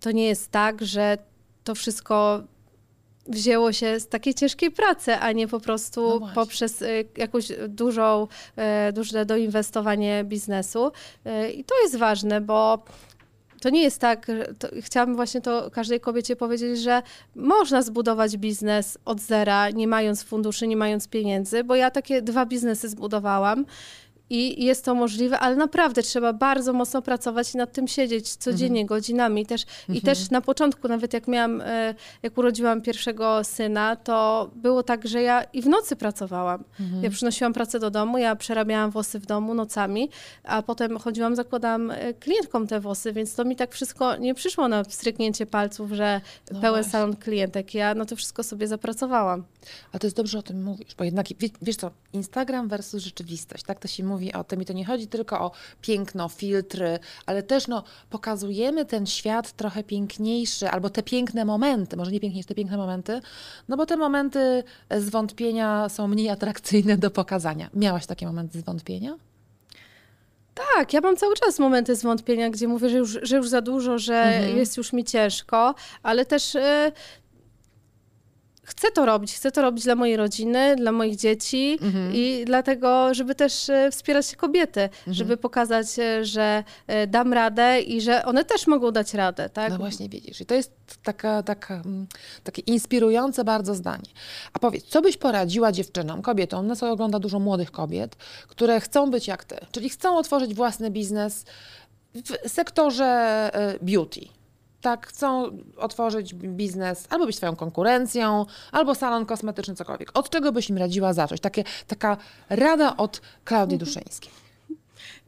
to 0.00 0.10
nie 0.10 0.26
jest 0.26 0.50
tak, 0.50 0.84
że 0.84 1.18
to 1.64 1.74
wszystko 1.74 2.42
wzięło 3.28 3.72
się 3.72 4.00
z 4.00 4.08
takiej 4.08 4.34
ciężkiej 4.34 4.70
pracy, 4.70 5.14
a 5.14 5.32
nie 5.32 5.48
po 5.48 5.56
No 5.56 5.60
prostu 5.60 6.18
właśnie. 6.18 6.34
poprzez 6.34 6.82
y, 6.82 7.04
jakąś 7.16 7.48
dużą, 7.68 8.28
e, 8.56 8.92
duże 8.92 9.26
doinwestowanie 9.26 10.24
biznesu. 10.24 10.92
Y, 11.46 11.50
I 11.52 11.64
to 11.64 11.74
jest 11.82 11.96
ważne, 11.96 12.40
bo 12.40 12.84
to 13.62 13.70
nie 13.70 13.82
jest 13.82 13.98
tak, 13.98 14.26
to 14.58 14.68
chciałabym 14.80 15.16
właśnie 15.16 15.40
to 15.40 15.70
każdej 15.70 16.00
kobiecie 16.00 16.36
powiedzieć, 16.36 16.80
że 16.80 17.02
można 17.34 17.82
zbudować 17.82 18.36
biznes 18.36 18.98
od 19.04 19.20
zera, 19.20 19.70
nie 19.70 19.88
mając 19.88 20.22
funduszy, 20.22 20.66
nie 20.66 20.76
mając 20.76 21.08
pieniędzy, 21.08 21.64
bo 21.64 21.74
ja 21.74 21.90
takie 21.90 22.22
dwa 22.22 22.46
biznesy 22.46 22.88
zbudowałam 22.88 23.64
i 24.32 24.64
jest 24.64 24.84
to 24.84 24.94
możliwe, 24.94 25.38
ale 25.38 25.56
naprawdę 25.56 26.02
trzeba 26.02 26.32
bardzo 26.32 26.72
mocno 26.72 27.02
pracować 27.02 27.54
i 27.54 27.56
nad 27.56 27.72
tym 27.72 27.88
siedzieć 27.88 28.36
codziennie, 28.36 28.80
Mhm. 28.80 28.86
godzinami 28.86 29.46
też. 29.46 29.62
I 29.88 30.00
też 30.02 30.30
na 30.30 30.40
początku, 30.40 30.88
nawet 30.88 31.12
jak 31.12 31.28
miałam, 31.28 31.60
e, 31.60 31.94
jak 32.22 32.38
urodziłam 32.38 32.82
pierwszego 32.82 33.44
syna, 33.44 33.96
to 33.96 34.50
było 34.56 34.82
tak, 34.82 35.08
że 35.08 35.22
ja 35.22 35.42
i 35.52 35.62
w 35.62 35.66
nocy 35.66 35.96
pracowałam. 35.96 36.64
Mhm. 36.80 37.04
Ja 37.04 37.10
przynosiłam 37.10 37.52
pracę 37.52 37.78
do 37.78 37.90
domu, 37.90 38.18
ja 38.18 38.36
przerabiałam 38.36 38.90
włosy 38.90 39.18
w 39.18 39.26
domu 39.26 39.54
nocami, 39.54 40.08
a 40.44 40.62
potem 40.62 40.98
chodziłam, 40.98 41.36
zakładałam 41.36 41.90
e, 41.90 42.14
klientkom 42.14 42.66
te 42.66 42.80
włosy, 42.80 43.12
więc 43.12 43.34
to 43.34 43.44
mi 43.44 43.56
tak 43.56 43.72
wszystko 43.74 44.16
nie 44.16 44.34
przyszło 44.34 44.68
na 44.68 44.84
stryknięcie 44.84 45.46
palców, 45.46 45.92
że 45.92 46.20
No 46.52 46.60
pełen 46.60 46.74
właśnie. 46.82 46.92
salon 46.92 47.16
klientek. 47.16 47.74
Ja 47.74 47.94
na 47.94 48.04
to 48.04 48.16
wszystko 48.16 48.42
sobie 48.42 48.66
zapracowałam. 48.68 49.44
A 49.92 49.98
to 49.98 50.06
jest 50.06 50.16
dobrze 50.16 50.38
o 50.38 50.42
tym 50.42 50.62
mówisz, 50.64 50.94
bo 50.98 51.04
jednak 51.04 51.26
wie, 51.38 51.48
wiesz 51.62 51.76
co, 51.76 51.90
Instagram 52.12 52.68
versus 52.68 53.02
rzeczywistość, 53.02 53.64
tak 53.64 53.78
to 53.80 53.88
się 53.88 54.04
mówi 54.04 54.21
o 54.32 54.44
tym 54.44 54.62
i 54.62 54.64
to 54.64 54.72
nie 54.72 54.84
chodzi 54.84 55.06
tylko 55.06 55.40
o 55.40 55.50
piękno, 55.80 56.28
filtry, 56.28 56.98
ale 57.26 57.42
też 57.42 57.68
no, 57.68 57.82
pokazujemy 58.10 58.84
ten 58.84 59.06
świat 59.06 59.52
trochę 59.52 59.84
piękniejszy, 59.84 60.68
albo 60.68 60.90
te 60.90 61.02
piękne 61.02 61.44
momenty, 61.44 61.96
może 61.96 62.10
nie 62.12 62.20
piękniejsze, 62.20 62.48
te 62.48 62.54
piękne 62.54 62.76
momenty, 62.76 63.20
no 63.68 63.76
bo 63.76 63.86
te 63.86 63.96
momenty 63.96 64.64
zwątpienia 64.98 65.88
są 65.88 66.08
mniej 66.08 66.28
atrakcyjne 66.28 66.96
do 66.96 67.10
pokazania. 67.10 67.70
Miałaś 67.74 68.06
takie 68.06 68.26
momenty 68.26 68.58
zwątpienia? 68.60 69.16
Tak, 70.76 70.92
ja 70.92 71.00
mam 71.00 71.16
cały 71.16 71.34
czas 71.34 71.58
momenty 71.58 71.96
zwątpienia, 71.96 72.50
gdzie 72.50 72.68
mówię, 72.68 72.88
że 72.88 72.98
już, 72.98 73.18
że 73.22 73.36
już 73.36 73.48
za 73.48 73.60
dużo, 73.60 73.98
że 73.98 74.14
Mhm. 74.14 74.56
jest 74.56 74.76
już 74.76 74.92
mi 74.92 75.04
ciężko, 75.04 75.74
ale 76.02 76.26
też 76.26 76.56
e, 76.56 76.92
chcę 78.76 78.90
to 78.90 79.06
robić. 79.06 79.34
Chcę 79.34 79.52
to 79.52 79.62
robić 79.62 79.84
dla 79.84 79.94
mojej 79.94 80.16
rodziny, 80.16 80.76
dla 80.76 80.92
moich 80.92 81.16
dzieci 81.16 81.78
Mhm. 81.82 82.14
i 82.14 82.42
dlatego, 82.46 83.14
żeby 83.14 83.34
też 83.34 83.68
e, 83.70 83.90
wspierać 83.90 84.36
kobiety, 84.36 84.88
żeby 85.06 85.36
pokazać, 85.36 85.98
e, 85.98 86.24
że 86.24 86.64
e, 86.86 87.06
dam 87.06 87.32
radę 87.32 87.80
i 87.80 88.00
że 88.00 88.24
one 88.24 88.44
też 88.44 88.66
mogą 88.66 88.90
dać 88.90 89.14
radę, 89.14 89.48
tak? 89.48 89.70
No 89.70 89.78
właśnie 89.78 90.08
widzisz. 90.08 90.40
I 90.40 90.46
to 90.46 90.54
jest 90.54 90.72
taka, 91.02 91.42
taka, 91.42 91.74
mm, 91.74 92.06
takie 92.44 92.62
inspirujące 92.62 93.44
bardzo 93.44 93.74
zdanie. 93.74 94.08
A 94.52 94.58
powiedz, 94.58 94.84
co 94.84 95.02
byś 95.02 95.16
poradziła 95.16 95.72
dziewczynom, 95.72 96.22
kobietom, 96.22 96.66
nas 96.66 96.82
ogląda 96.82 97.18
dużo 97.18 97.38
młodych 97.38 97.70
kobiet, 97.70 98.16
które 98.48 98.80
chcą 98.80 99.10
być 99.10 99.26
jak 99.28 99.44
ty, 99.44 99.56
czyli 99.72 99.88
chcą 99.88 100.16
otworzyć 100.16 100.54
własny 100.54 100.90
biznes 100.90 101.44
w 102.14 102.48
sektorze 102.48 103.50
beauty. 103.82 104.20
Tak, 104.82 105.06
chcą 105.06 105.58
otworzyć 105.76 106.34
biznes, 106.34 107.06
albo 107.10 107.26
być 107.26 107.36
swoją 107.36 107.56
konkurencją, 107.56 108.46
albo 108.72 108.94
salon 108.94 109.26
kosmetyczny, 109.26 109.74
cokolwiek. 109.74 110.10
Od 110.14 110.30
czego 110.30 110.52
byś 110.52 110.70
im 110.70 110.78
radziła 110.78 111.12
zacząć? 111.12 111.40
Takie, 111.40 111.64
taka 111.86 112.16
rada 112.50 112.96
od 112.96 113.20
Klaudii 113.44 113.78
Duszyńskiej. 113.78 114.30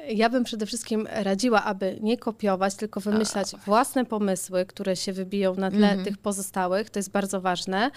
Ja 0.08 0.30
bym 0.30 0.44
przede 0.44 0.66
wszystkim 0.66 1.08
radziła, 1.10 1.64
aby 1.64 1.98
nie 2.00 2.18
kopiować, 2.18 2.74
tylko 2.74 3.00
wymyślać 3.00 3.52
własne 3.66 4.04
pomysły, 4.04 4.66
które 4.66 4.96
się 4.96 5.12
wybiją 5.12 5.54
na 5.54 5.70
tle 5.70 5.96
tych 6.04 6.18
pozostałych. 6.18 6.90
To 6.90 6.98
jest 6.98 7.10
bardzo 7.10 7.40
ważne. 7.40 7.90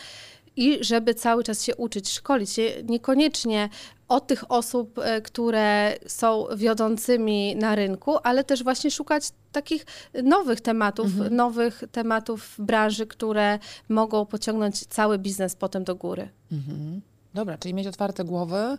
I 0.58 0.84
żeby 0.84 1.14
cały 1.14 1.44
czas 1.44 1.64
się 1.64 1.76
uczyć, 1.76 2.10
szkolić 2.10 2.50
się 2.50 2.72
niekoniecznie 2.84 3.70
od 4.08 4.28
tych 4.28 4.52
osób, 4.52 5.00
e, 5.00 5.22
które 5.22 5.96
są 6.08 6.48
wiodącymi 6.56 7.56
na 7.56 7.76
rynku, 7.76 8.18
ale 8.24 8.44
też 8.44 8.64
właśnie 8.64 8.92
szukać 8.92 9.24
takich 9.52 9.86
nowych 10.24 10.62
tematów, 10.62 11.12
nowych 11.32 11.84
tematów 11.92 12.44
w 12.44 12.62
branży, 12.62 13.08
które 13.08 13.60
mogą 13.90 14.26
pociągnąć 14.26 14.86
cały 14.86 15.20
biznes 15.20 15.56
potem 15.56 15.84
do 15.84 15.96
góry. 15.96 16.30
Mhm. 16.52 17.02
Dobra, 17.34 17.58
czyli 17.58 17.74
mieć 17.74 17.88
otwarte 17.88 18.24
głowy 18.24 18.78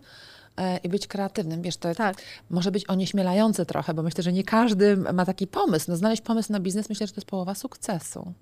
e, 0.57 0.77
i 0.77 0.89
być 0.89 1.07
kreatywnym. 1.07 1.61
Wiesz, 1.61 1.77
to 1.77 1.95
Tak. 1.95 2.17
może 2.49 2.71
być 2.71 2.89
onieśmielające 2.89 3.65
trochę, 3.65 3.93
bo 3.93 4.03
myślę, 4.03 4.23
że 4.23 4.33
nie 4.33 4.43
każdy 4.43 4.97
ma 4.97 5.25
taki 5.25 5.47
pomysł. 5.47 5.85
No, 5.91 5.97
znaleźć 5.97 6.21
pomysł 6.21 6.51
na 6.51 6.59
biznes, 6.59 6.89
myślę, 6.89 7.07
że 7.07 7.13
to 7.13 7.17
jest 7.21 7.29
połowa 7.29 7.55
sukcesu. 7.55 8.33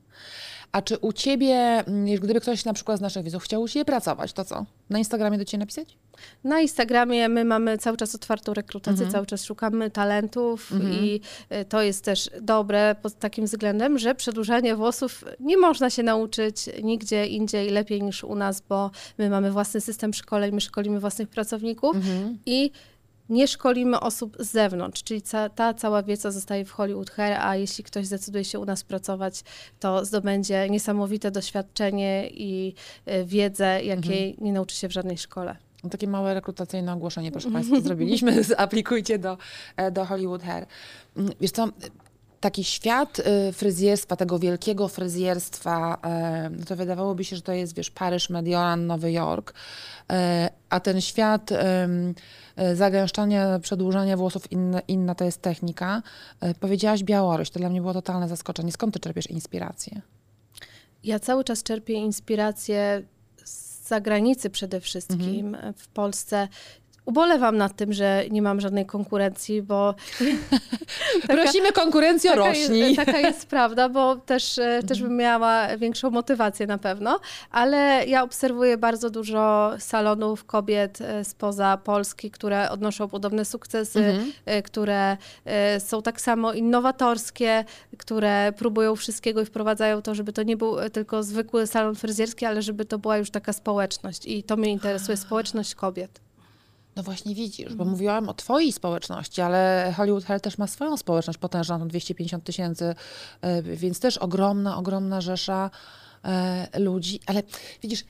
A 0.71 0.82
czy 0.82 0.97
u 0.97 1.13
ciebie, 1.13 1.56
mm, 1.56 2.06
gdyby 2.15 2.41
ktoś 2.41 2.65
na 2.65 2.73
przykład 2.73 2.97
z 2.97 3.01
naszych 3.01 3.23
widzów 3.23 3.43
chciał 3.43 3.62
u 3.62 3.67
ciebie 3.67 3.86
pracować, 3.86 4.34
to 4.34 4.45
co? 4.45 4.65
Na 4.89 4.97
Instagramie 4.97 5.38
do 5.38 5.45
ciebie 5.45 5.60
napisać? 5.60 5.97
Na 6.43 6.62
Instagramie 6.62 7.30
my 7.30 7.45
mamy 7.45 7.77
cały 7.77 7.97
czas 7.97 8.15
otwartą 8.15 8.53
rekrutację, 8.53 8.93
Mhm. 9.06 9.12
cały 9.12 9.25
czas 9.25 9.43
szukamy 9.45 9.91
talentów 9.91 10.71
i 11.01 11.21
y, 11.56 11.65
to 11.65 11.82
jest 11.82 12.03
też 12.06 12.30
dobre 12.41 12.95
pod 13.01 13.19
takim 13.19 13.45
względem, 13.45 13.97
że 13.99 14.15
przedłużanie 14.15 14.75
włosów 14.75 15.23
nie 15.39 15.58
można 15.58 15.89
się 15.89 16.03
nauczyć 16.03 16.69
nigdzie 16.84 17.25
indziej 17.27 17.69
lepiej 17.69 18.01
niż 18.03 18.23
u 18.23 18.36
nas, 18.36 18.62
bo 18.69 18.91
my 19.17 19.30
mamy 19.30 19.51
własny 19.51 19.82
system 19.82 20.13
szkoleń, 20.13 20.56
my 20.56 20.62
szkolimy 20.62 20.99
własnych 20.99 21.27
pracowników 21.30 21.95
Mhm. 21.95 22.38
i 22.45 22.71
nie 23.30 23.48
szkolimy 23.48 24.00
osób 24.00 24.38
z 24.40 24.52
zewnątrz, 24.52 25.04
czyli 25.04 25.22
ca, 25.22 25.50
ta 25.50 25.74
cała 25.74 26.04
wiedza 26.04 26.32
zostaje 26.32 26.66
w 26.66 26.72
Hollywood 26.72 27.10
Hair, 27.10 27.38
a 27.40 27.56
jeśli 27.56 27.84
ktoś 27.84 28.06
zdecyduje 28.06 28.46
się 28.46 28.60
u 28.60 28.66
nas 28.66 28.84
pracować, 28.84 29.44
to 29.80 30.06
zdobędzie 30.06 30.70
niesamowite 30.70 31.32
doświadczenie 31.32 32.30
i 32.30 32.74
y, 33.08 33.26
wiedzę, 33.26 33.84
jakiej 33.84 34.36
nie 34.42 34.54
nauczy 34.54 34.76
się 34.76 34.88
w 34.88 34.92
żadnej 34.92 35.18
szkole. 35.18 35.56
No, 35.84 35.90
Takie 35.90 36.08
małe 36.08 36.34
rekrutacyjne 36.34 36.94
ogłoszenie, 36.94 37.32
proszę 37.32 37.52
Państwa, 37.58 37.82
zrobiliśmy. 37.82 38.42
Aplikujcie 38.58 39.20
do, 39.20 39.38
e, 39.78 39.92
do 39.92 40.06
Hollywood 40.06 40.44
Hair. 40.44 40.66
Mm, 41.18 41.32
Wiesz 41.42 41.52
co, 41.52 41.68
taki 42.39 42.63
świat 42.63 43.19
y, 43.19 43.54
fryzjerstwa, 43.54 44.15
tego 44.15 44.39
wielkiego 44.39 44.88
fryzjerstwa, 44.88 45.97
e, 46.04 46.50
no 46.50 46.65
to 46.65 46.76
wydawałoby 46.76 47.23
się, 47.23 47.36
że 47.36 47.41
to 47.41 47.54
jest, 47.54 47.76
wiesz, 47.76 47.91
Paryż, 47.91 48.30
Mediolan, 48.30 48.88
Nowy 48.88 49.12
Jork, 49.12 49.54
e, 50.12 50.50
a 50.69 50.80
ten 50.80 51.02
świat 51.02 51.52
e, 51.52 51.88
zagęszczania, 52.76 53.60
przedłużania 53.60 54.17
włosów, 54.17 54.52
inna, 54.52 54.80
inna 54.88 55.15
to 55.15 55.26
jest 55.26 55.41
technika. 55.41 56.02
Powiedziałaś 56.60 57.04
Białoruś, 57.04 57.50
to 57.50 57.60
dla 57.60 57.69
mnie 57.69 57.82
było 57.82 57.93
totalne 57.93 58.28
zaskoczenie. 58.28 58.71
Skąd 58.71 58.93
ty 58.93 59.00
czerpiesz 59.00 59.28
inspirację? 59.28 60.02
Ja 61.04 61.19
cały 61.19 61.43
czas 61.43 61.63
czerpię 61.63 61.93
inspirację 61.93 63.04
z 63.43 63.88
zagranicy 63.88 64.50
przede 64.50 64.82
wszystkim. 64.82 65.56
Mhm. 65.56 65.73
W 65.73 65.88
Polsce 65.88 66.47
ubolewam 67.08 67.58
nad 67.58 67.76
tym, 67.76 67.93
że 67.93 68.24
nie 68.32 68.41
mam 68.41 68.62
żadnej 68.62 68.86
konkurencji, 68.86 69.62
bo 69.62 69.96
Prosimy 71.28 71.72
konkurencję, 71.72 72.32
taka 72.32 72.48
rośnij. 72.48 72.80
jest, 72.80 72.96
taka 73.06 73.20
jest 73.20 73.48
prawda, 73.48 73.89
bo 73.89 74.15
też, 74.15 74.58
e, 74.58 74.84
też 74.88 75.02
bym 75.02 75.17
miała 75.17 75.78
większą 75.78 76.10
motywację 76.10 76.67
na 76.67 76.78
pewno, 76.78 77.20
ale 77.52 78.04
ja 78.08 78.24
obserwuję 78.24 78.78
bardzo 78.78 79.10
dużo 79.10 79.72
salonów 79.80 80.46
kobiet 80.46 81.02
e, 81.02 81.24
spoza 81.26 81.78
Polski, 81.84 82.32
które 82.32 82.70
odnoszą 82.70 83.08
podobne 83.08 83.46
sukcesy, 83.46 84.00
Mhm. 84.00 84.32
e, 84.46 84.62
które 84.62 85.17
są 85.80 86.02
tak 86.02 86.22
samo 86.22 86.54
innowatorskie, 86.54 87.65
które 87.98 88.54
próbują 88.58 88.96
wszystkiego 88.96 89.41
i 89.41 89.46
wprowadzają 89.46 90.02
to, 90.02 90.15
żeby 90.15 90.34
to 90.34 90.43
nie 90.43 90.58
był 90.58 90.76
tylko 90.93 91.24
zwykły 91.24 91.67
salon 91.67 91.96
fryzjerski, 91.96 92.46
ale 92.46 92.62
żeby 92.62 92.86
to 92.86 93.00
była 93.00 93.17
już 93.17 93.30
taka 93.32 93.54
społeczność 93.54 94.26
i 94.26 94.43
to 94.43 94.58
mnie 94.58 94.72
interesuje, 94.72 95.17
społeczność 95.17 95.76
kobiet. 95.76 96.27
No 96.98 97.04
właśnie 97.04 97.36
widzisz, 97.36 97.76
bo 97.76 97.86
mówiłam 97.86 98.30
o 98.30 98.34
twojej 98.34 98.72
społeczności, 98.72 99.42
ale 99.42 99.94
Hollywood 99.98 100.26
Hair 100.26 100.42
też 100.42 100.58
ma 100.58 100.68
swoją 100.68 100.98
społeczność 100.98 101.40
potężną, 101.40 101.80
tam 101.80 101.88
250 101.88 102.44
tysięcy, 102.44 102.96
e, 103.42 103.62
więc 103.62 104.00
też 104.00 104.18
ogromna, 104.18 104.78
ogromna 104.78 105.22
rzesza 105.22 105.70
e, 106.24 106.80
ludzi. 106.80 107.20
Ale 107.26 107.44
widzisz, 107.82 108.06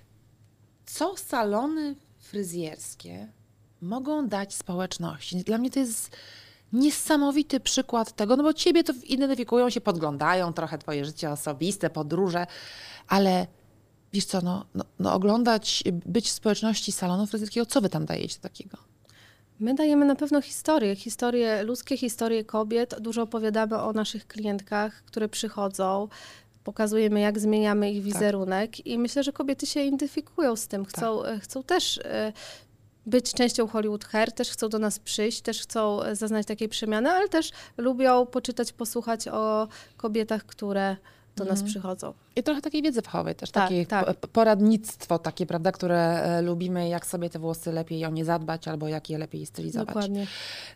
co 0.85 1.17
salony 1.17 1.95
fryzjerskie 2.19 3.27
mogą 3.81 4.27
dać 4.27 4.55
społeczności? 4.55 5.37
Dla 5.37 5.57
mnie 5.57 5.69
to 5.69 5.79
jest 5.79 6.15
niesamowity 6.73 7.59
przykład 7.59 8.15
tego, 8.15 8.35
no 8.35 8.43
bo 8.43 8.53
ciebie 8.53 8.83
to 8.83 8.93
identyfikują 9.03 9.69
się, 9.69 9.81
podglądają 9.81 10.53
trochę 10.53 10.77
twoje 10.77 11.05
życie 11.05 11.31
osobiste, 11.31 11.89
podróże, 11.89 12.47
ale 13.07 13.47
wiesz 14.13 14.25
co, 14.25 14.41
no, 14.41 14.65
no, 14.75 14.85
no 14.99 15.13
oglądać, 15.13 15.83
być 16.05 16.25
w 16.25 16.31
społeczności 16.31 16.91
salonu 16.91 17.27
fryzjerskiego, 17.27 17.65
co 17.65 17.81
wy 17.81 17.89
tam 17.89 18.05
dajecie 18.05 18.39
takiego? 18.39 18.77
My 19.59 19.73
dajemy 19.73 20.05
na 20.05 20.15
pewno 20.15 20.41
historie, 20.41 20.95
historie 20.95 21.63
ludzkie, 21.63 21.97
historie 21.97 22.43
kobiet. 22.45 22.95
Dużo 22.99 23.21
opowiadamy 23.21 23.77
o 23.77 23.93
naszych 23.93 24.27
klientkach, 24.27 25.03
które 25.05 25.29
przychodzą. 25.29 26.07
Pokazujemy, 26.63 27.19
jak 27.19 27.39
zmieniamy 27.39 27.91
ich 27.91 28.03
wizerunek 28.03 28.87
i 28.87 28.97
myślę, 28.97 29.23
że 29.23 29.31
kobiety 29.31 29.65
się 29.65 29.81
identyfikują 29.81 30.55
z 30.55 30.67
tym. 30.67 30.85
Chcą, 30.85 31.23
e, 31.23 31.39
chcą 31.39 31.63
też 31.63 31.97
e, 31.97 32.33
być 33.05 33.33
częścią 33.33 33.67
Hollywood 33.67 34.05
Hair, 34.05 34.31
też 34.31 34.49
chcą 34.49 34.69
do 34.69 34.79
nas 34.79 34.99
przyjść, 34.99 35.41
też 35.41 35.61
chcą 35.61 36.03
e, 36.03 36.15
zaznać 36.15 36.47
takiej 36.47 36.69
przemiany, 36.69 37.09
ale 37.09 37.29
też 37.29 37.51
lubią 37.77 38.25
poczytać, 38.25 38.73
posłuchać 38.73 39.27
o 39.27 39.67
kobietach, 39.97 40.45
które 40.45 40.97
do 41.37 41.45
nas 41.45 41.63
przychodzą. 41.63 42.13
I 42.35 42.43
trochę 42.43 42.61
takiej 42.61 42.81
wiedzy 42.81 43.01
fachowej 43.01 43.35
też, 43.35 43.51
Tak, 43.51 43.63
takie 43.63 43.85
tak. 43.85 44.15
po- 44.17 44.27
poradnictwo 44.27 45.19
takie, 45.19 45.45
prawda, 45.45 45.71
które 45.71 46.21
e, 46.23 46.41
lubimy, 46.41 46.89
jak 46.89 47.05
sobie 47.05 47.29
te 47.29 47.39
włosy 47.39 47.71
lepiej 47.71 48.05
o 48.05 48.09
nie 48.09 48.25
zadbać, 48.25 48.67
albo 48.67 48.87
jak 48.87 49.09
je 49.09 49.17
lepiej 49.17 49.45
stylizować. 49.45 49.87
Dokładnie. 49.87 50.27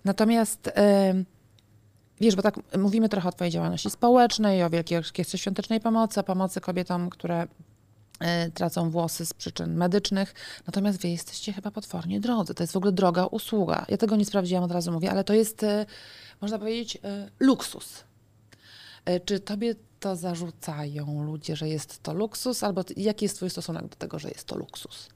Natomiast 0.06 0.70
em, 0.74 1.26
wiesz, 2.22 2.36
bo 2.36 2.42
tak 2.42 2.56
mówimy 2.78 3.10
trochę 3.10 3.30
o 3.30 3.32
twojej 3.32 3.52
działalności 3.52 3.90
społecznej, 3.90 4.64
o 4.64 4.70
Wielkiej 4.70 4.98
Orkiestrze 4.98 5.38
Świątecznej 5.38 5.80
Pomocy, 5.80 6.20
o 6.20 6.24
pomocy 6.24 6.62
kobietom, 6.62 7.10
które 7.10 7.44
y, 8.48 8.52
tracą 8.52 8.90
włosy 8.90 9.26
z 9.26 9.34
przyczyn 9.34 9.76
medycznych, 9.76 10.34
natomiast 10.68 11.02
wy 11.02 11.10
jesteście 11.10 11.54
chyba 11.54 11.72
potwornie 11.72 12.20
drodzy. 12.20 12.54
To 12.54 12.64
jest 12.64 12.74
w 12.74 12.78
ogóle 12.78 12.92
droga 12.92 13.26
usługa. 13.26 13.86
Ja 13.90 13.98
tego 13.98 14.16
nie 14.16 14.26
sprawdziłam, 14.26 14.64
od 14.64 14.72
razu 14.72 14.92
mówię, 14.92 15.12
ale 15.12 15.24
to 15.24 15.34
jest, 15.34 15.64
y, 15.64 15.86
można 16.42 16.60
powiedzieć, 16.60 16.96
y, 16.96 17.00
luksus. 17.40 18.04
Y, 19.10 19.20
Czy 19.26 19.40
tobie 19.40 19.76
to 20.00 20.16
zarzucają 20.16 21.24
ludzie, 21.24 21.56
że 21.56 21.70
jest 21.70 22.04
to 22.04 22.14
luksus, 22.14 22.64
albo 22.64 22.84
jaki 22.98 23.26
jest 23.26 23.36
twój 23.36 23.50
stosunek 23.50 23.88
do 23.88 23.96
tego, 23.96 24.20
że 24.20 24.30
jest 24.30 24.44
to 24.46 24.58
luksus? 24.58 25.10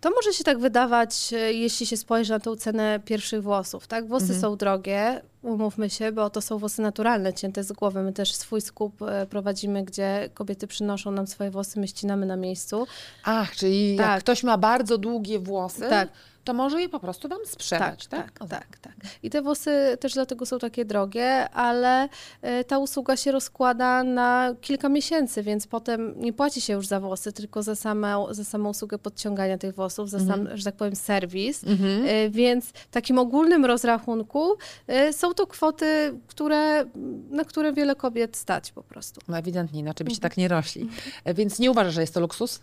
To 0.00 0.10
może 0.10 0.32
się 0.32 0.44
tak 0.44 0.58
wydawać, 0.58 1.32
e, 1.32 1.52
jeśli 1.52 1.86
się 1.86 1.96
spojrzy 1.96 2.30
na 2.32 2.40
tą 2.40 2.56
cenę 2.56 3.00
pierwszych 3.04 3.42
włosów, 3.42 3.86
tak? 3.86 4.08
Włosy 4.08 4.24
Mhm. 4.24 4.40
są 4.40 4.56
drogie, 4.56 5.20
umówmy 5.42 5.90
się, 5.90 6.12
bo 6.12 6.30
to 6.30 6.40
są 6.40 6.58
włosy 6.58 6.82
naturalne, 6.82 7.34
cięte 7.34 7.64
z 7.64 7.72
głowy. 7.72 8.02
My 8.02 8.12
też 8.12 8.34
swój 8.34 8.60
skup 8.60 9.02
e, 9.02 9.26
prowadzimy, 9.26 9.84
gdzie 9.84 10.30
kobiety 10.34 10.66
przynoszą 10.66 11.10
nam 11.10 11.26
swoje 11.26 11.50
włosy, 11.50 11.80
my 11.80 11.88
ścinamy 11.88 12.26
na 12.26 12.36
miejscu. 12.36 12.86
Ach, 13.24 13.56
czyli 13.56 13.96
jak 13.96 14.06
Tak. 14.06 14.20
ktoś 14.20 14.42
ma 14.42 14.58
bardzo 14.58 14.98
długie 14.98 15.38
włosy, 15.38 15.80
Tak. 15.80 16.08
To 16.48 16.54
może 16.54 16.80
je 16.80 16.88
po 16.88 17.00
prostu 17.00 17.28
wam 17.28 17.38
sprzedać, 17.46 18.06
tak? 18.06 18.38
tak, 18.38 18.48
tak, 18.48 18.78
tak. 18.78 18.94
I 19.22 19.30
te 19.30 19.42
włosy 19.42 19.96
też 20.00 20.14
dlatego 20.14 20.46
są 20.46 20.58
takie 20.58 20.84
drogie, 20.84 21.50
ale 21.50 22.08
e, 22.42 22.64
ta 22.64 22.78
usługa 22.78 23.16
się 23.16 23.32
rozkłada 23.32 24.04
na 24.04 24.54
kilka 24.60 24.88
miesięcy, 24.88 25.42
więc 25.42 25.66
potem 25.66 26.14
nie 26.20 26.32
płaci 26.32 26.60
się 26.60 26.72
już 26.72 26.86
za 26.86 27.00
włosy, 27.00 27.32
tylko 27.32 27.62
za 27.62 27.76
samą, 27.76 28.34
za 28.34 28.44
samą 28.44 28.70
usługę 28.70 28.98
podciągania 28.98 29.58
tych 29.58 29.74
włosów, 29.74 30.10
za 30.10 30.20
sam, 30.20 30.48
że 30.54 30.64
tak 30.64 30.74
powiem, 30.76 30.96
serwis. 30.96 31.64
E, 32.06 32.30
Więc 32.30 32.66
w 32.66 32.86
takim 32.90 33.18
ogólnym 33.18 33.64
rozrachunku 33.64 34.56
e, 34.86 35.12
są 35.12 35.34
to 35.34 35.46
kwoty, 35.46 36.14
które, 36.26 36.84
na 37.30 37.44
które 37.44 37.72
wiele 37.72 37.94
kobiet 37.94 38.36
stać 38.36 38.72
po 38.72 38.82
prostu. 38.82 39.20
No 39.28 39.38
ewidentnie, 39.38 39.80
inaczej 39.80 40.04
byście 40.04 40.20
tak 40.20 40.36
nie 40.36 40.48
rośli. 40.48 40.88
E, 41.24 41.34
Więc 41.34 41.58
nie 41.58 41.70
uważasz, 41.70 41.94
że 41.94 42.00
jest 42.00 42.14
to 42.14 42.20
luksus? 42.20 42.60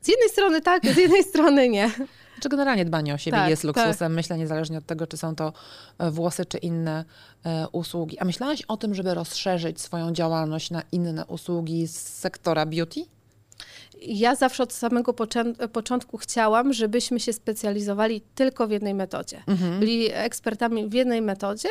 Z 0.00 0.08
jednej 0.08 0.28
strony 0.28 0.60
tak, 0.60 0.86
z 0.86 0.96
jednej 0.96 1.22
strony 1.24 1.68
nie. 1.68 1.90
Czy 2.44 2.48
generalnie 2.48 2.84
dbanie 2.84 3.14
o 3.14 3.18
siebie 3.18 3.38
Tak, 3.38 3.50
jest 3.50 3.64
luksusem? 3.64 4.14
Myślę, 4.14 4.38
niezależnie 4.38 4.78
od 4.78 4.86
tego, 4.86 5.06
czy 5.06 5.16
są 5.16 5.36
to 5.36 5.52
e, 5.98 6.10
włosy, 6.10 6.46
czy 6.46 6.58
inne 6.58 7.04
e, 7.44 7.68
usługi. 7.72 8.18
A 8.18 8.24
myślałaś 8.24 8.62
o 8.62 8.76
tym, 8.76 8.94
żeby 8.94 9.14
rozszerzyć 9.14 9.80
swoją 9.80 10.12
działalność 10.12 10.70
na 10.70 10.82
inne 10.92 11.26
usługi 11.26 11.86
z 11.86 11.96
sektora 11.96 12.66
beauty? 12.66 13.00
Ja 14.02 14.34
zawsze 14.34 14.62
od 14.62 14.72
samego 14.72 15.14
początku 15.72 16.16
chciałam, 16.16 16.72
żebyśmy 16.72 17.20
się 17.20 17.32
specjalizowali 17.32 18.20
tylko 18.34 18.66
w 18.66 18.70
jednej 18.70 18.94
metodzie. 18.94 19.42
Byli 19.80 20.08
ekspertami 20.12 20.88
w 20.88 20.92
jednej 20.92 21.22
metodzie 21.22 21.68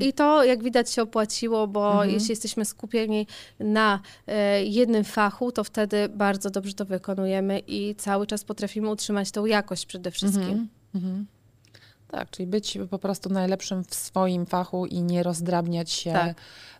i 0.00 0.12
to, 0.12 0.44
jak 0.44 0.62
widać, 0.62 0.90
się 0.90 1.02
opłaciło, 1.02 1.66
bo 1.66 2.04
jeśli 2.04 2.30
jesteśmy 2.30 2.64
skupieni 2.64 3.26
na 3.60 4.00
e, 4.26 4.64
jednym 4.64 5.04
fachu, 5.04 5.52
to 5.52 5.64
wtedy 5.64 6.08
bardzo 6.08 6.50
dobrze 6.50 6.72
to 6.74 6.84
wykonujemy 6.84 7.58
i 7.58 7.94
cały 7.94 8.26
czas 8.26 8.44
potrafimy 8.44 8.90
utrzymać 8.90 9.30
tą 9.30 9.46
jakość 9.46 9.86
przede 9.86 10.10
wszystkim. 10.10 10.68
Tak, 12.08 12.30
czyli 12.30 12.46
być 12.46 12.78
po 12.90 12.98
prostu 12.98 13.28
najlepszym 13.30 13.84
w 13.84 13.94
swoim 13.94 14.46
fachu 14.46 14.86
i 14.86 15.02
nie 15.02 15.22
rozdrabniać 15.22 15.90
się 15.90 16.12
Tak. 16.12 16.36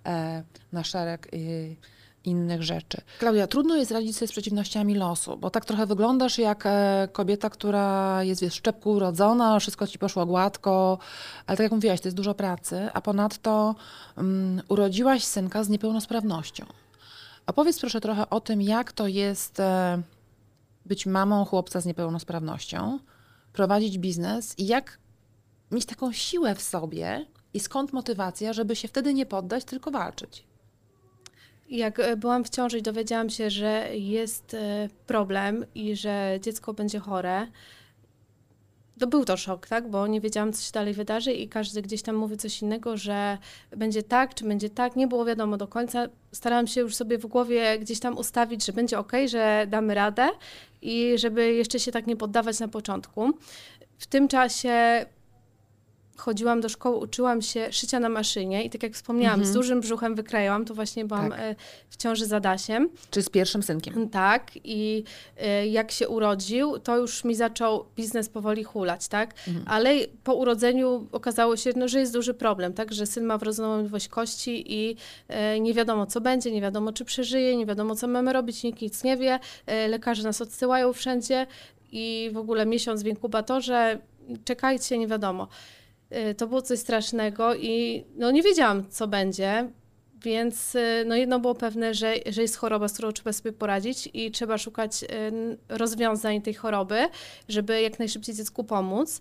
e, 0.06 0.42
na 0.72 0.84
szereg 0.84 1.28
innych 2.24 2.62
rzeczy. 2.62 3.00
Klaudia, 3.18 3.46
trudno 3.46 3.76
jest 3.76 3.90
radzić 3.90 4.16
sobie 4.16 4.28
z 4.28 4.32
przeciwnościami 4.32 4.94
losu, 4.94 5.36
bo 5.36 5.50
tak 5.50 5.64
trochę 5.64 5.86
wyglądasz 5.86 6.38
jak 6.38 6.66
e, 6.66 7.08
kobieta, 7.12 7.50
która 7.50 8.18
jest 8.22 8.44
w 8.44 8.54
szczepku 8.54 8.90
urodzona, 8.90 9.58
wszystko 9.58 9.86
ci 9.86 9.98
poszło 9.98 10.26
gładko, 10.26 10.98
ale 11.46 11.56
tak 11.56 11.64
jak 11.64 11.72
mówiłaś, 11.72 12.00
to 12.00 12.08
jest 12.08 12.16
dużo 12.16 12.34
pracy, 12.34 12.88
a 12.94 13.00
ponadto 13.00 13.74
mm, 14.16 14.62
urodziłaś 14.68 15.24
synka 15.24 15.64
z 15.64 15.68
niepełnosprawnością. 15.68 16.66
Opowiedz 17.46 17.80
proszę 17.80 18.00
trochę 18.00 18.30
o 18.30 18.40
tym, 18.40 18.62
jak 18.62 18.92
to 18.92 19.06
jest 19.06 19.60
e, 19.60 20.02
być 20.86 21.06
mamą 21.06 21.44
chłopca 21.44 21.80
z 21.80 21.86
niepełnosprawnością, 21.86 22.98
prowadzić 23.52 23.98
biznes 23.98 24.58
i 24.58 24.66
jak 24.66 24.98
mieć 25.70 25.86
taką 25.86 26.12
siłę 26.12 26.54
w 26.54 26.62
sobie 26.62 27.26
i 27.54 27.60
skąd 27.60 27.92
motywacja, 27.92 28.52
żeby 28.52 28.76
się 28.76 28.88
wtedy 28.88 29.14
nie 29.14 29.26
poddać, 29.26 29.64
tylko 29.64 29.90
walczyć. 29.90 30.44
Jak 31.70 32.00
e, 32.00 32.16
byłam 32.16 32.44
w 32.44 32.50
ciąży 32.50 32.78
i 32.78 32.82
dowiedziałam 32.82 33.30
się, 33.30 33.50
że 33.50 33.88
jest 33.92 34.54
e, 34.54 34.88
problem 35.06 35.64
i 35.74 35.96
że 35.96 36.38
dziecko 36.42 36.74
będzie 36.74 36.98
chore, 36.98 37.46
to 38.98 39.06
był 39.06 39.24
to 39.24 39.36
szok, 39.36 39.66
tak? 39.66 39.90
Bo 39.90 40.06
nie 40.06 40.20
wiedziałam, 40.20 40.52
co 40.52 40.62
się 40.62 40.72
dalej 40.72 40.94
wydarzy 40.94 41.32
i 41.32 41.48
każdy 41.48 41.82
gdzieś 41.82 42.02
tam 42.02 42.16
mówi 42.16 42.36
coś 42.36 42.62
innego, 42.62 42.96
że 42.96 43.38
będzie 43.76 44.02
tak, 44.02 44.34
czy 44.34 44.44
będzie 44.44 44.70
tak. 44.70 44.96
Nie 44.96 45.06
było 45.06 45.24
wiadomo 45.24 45.56
do 45.56 45.68
końca. 45.68 46.06
Starałam 46.32 46.66
się 46.66 46.80
już 46.80 46.94
sobie 46.94 47.18
w 47.18 47.26
głowie 47.26 47.78
gdzieś 47.78 48.00
tam 48.00 48.18
ustawić, 48.18 48.66
że 48.66 48.72
będzie 48.72 48.98
ok, 48.98 49.12
że 49.26 49.66
damy 49.68 49.94
radę 49.94 50.28
i 50.82 51.18
żeby 51.18 51.52
jeszcze 51.52 51.80
się 51.80 51.92
tak 51.92 52.06
nie 52.06 52.16
poddawać 52.16 52.60
na 52.60 52.68
początku. 52.68 53.30
W 53.98 54.06
tym 54.06 54.28
czasie 54.28 55.06
chodziłam 56.16 56.60
do 56.60 56.68
szkoły, 56.68 56.96
uczyłam 56.96 57.42
się 57.42 57.72
szycia 57.72 58.00
na 58.00 58.08
maszynie 58.08 58.64
i 58.64 58.70
tak 58.70 58.82
jak 58.82 58.92
wspomniałam, 58.92 59.44
z 59.44 59.52
dużym 59.52 59.80
brzuchem 59.80 60.14
wykrajałam, 60.14 60.64
to 60.64 60.74
właśnie 60.74 61.04
byłam 61.04 61.30
Tak. 61.30 61.40
e, 61.40 61.54
w 61.88 61.96
ciąży 61.96 62.26
z 62.26 62.32
Adasiem. 62.32 62.88
Czy 63.10 63.22
z 63.22 63.28
pierwszym 63.30 63.62
synkiem? 63.62 64.08
Tak, 64.08 64.50
i 64.64 65.04
e, 65.36 65.66
jak 65.66 65.90
się 65.90 66.08
urodził, 66.08 66.78
to 66.78 66.96
już 66.98 67.24
mi 67.24 67.34
zaczął 67.34 67.84
biznes 67.96 68.28
powoli 68.28 68.64
hulać, 68.64 69.08
tak? 69.08 69.34
Ale 69.66 69.94
po 70.24 70.34
urodzeniu 70.34 71.06
okazało 71.12 71.56
się, 71.56 71.70
no, 71.76 71.88
że 71.88 72.00
jest 72.00 72.12
duży 72.12 72.34
problem, 72.34 72.72
tak? 72.72 72.92
Że 72.92 73.06
syn 73.06 73.24
ma 73.24 73.38
wrodzoną 73.38 73.76
możliwość 73.76 74.08
kości 74.08 74.64
i 74.74 74.96
e, 75.28 75.60
nie 75.60 75.74
wiadomo, 75.74 76.06
co 76.06 76.20
będzie, 76.20 76.50
nie 76.50 76.60
wiadomo, 76.60 76.92
czy 76.92 77.04
przeżyje, 77.04 77.56
nie 77.56 77.66
wiadomo, 77.66 77.96
co 77.96 78.06
mamy 78.06 78.32
robić, 78.32 78.62
nikt 78.62 78.82
nic 78.82 79.04
nie 79.04 79.16
wie. 79.16 79.40
Lekarze 79.88 80.22
nas 80.22 80.40
odsyłają 80.40 80.92
wszędzie 80.92 81.46
i 81.92 82.30
w 82.32 82.36
ogóle 82.36 82.66
miesiąc 82.66 83.02
w 83.02 83.06
inkubatorze, 83.06 83.98
czekajcie, 84.44 84.98
nie 84.98 85.06
wiadomo. 85.06 85.48
E, 86.10 86.34
To 86.34 86.46
było 86.46 86.62
coś 86.62 86.78
strasznego 86.78 87.54
i 87.54 88.04
no, 88.16 88.30
nie 88.30 88.42
wiedziałam, 88.42 88.88
co 88.90 89.06
będzie. 89.08 89.68
Więc 90.22 90.74
y, 90.74 91.04
no 91.06 91.16
jedno 91.16 91.40
było 91.40 91.54
pewne, 91.54 91.94
że, 91.94 92.14
że 92.26 92.42
jest 92.42 92.56
choroba, 92.56 92.88
z 92.88 92.92
którą 92.92 93.12
trzeba 93.12 93.32
sobie 93.32 93.52
poradzić 93.52 94.08
i 94.14 94.30
trzeba 94.30 94.58
szukać 94.58 95.02
y, 95.02 95.06
rozwiązań 95.68 96.42
tej 96.42 96.54
choroby, 96.54 96.98
żeby 97.48 97.80
jak 97.82 97.98
najszybciej 97.98 98.34
dziecku 98.34 98.64
pomóc. 98.64 99.20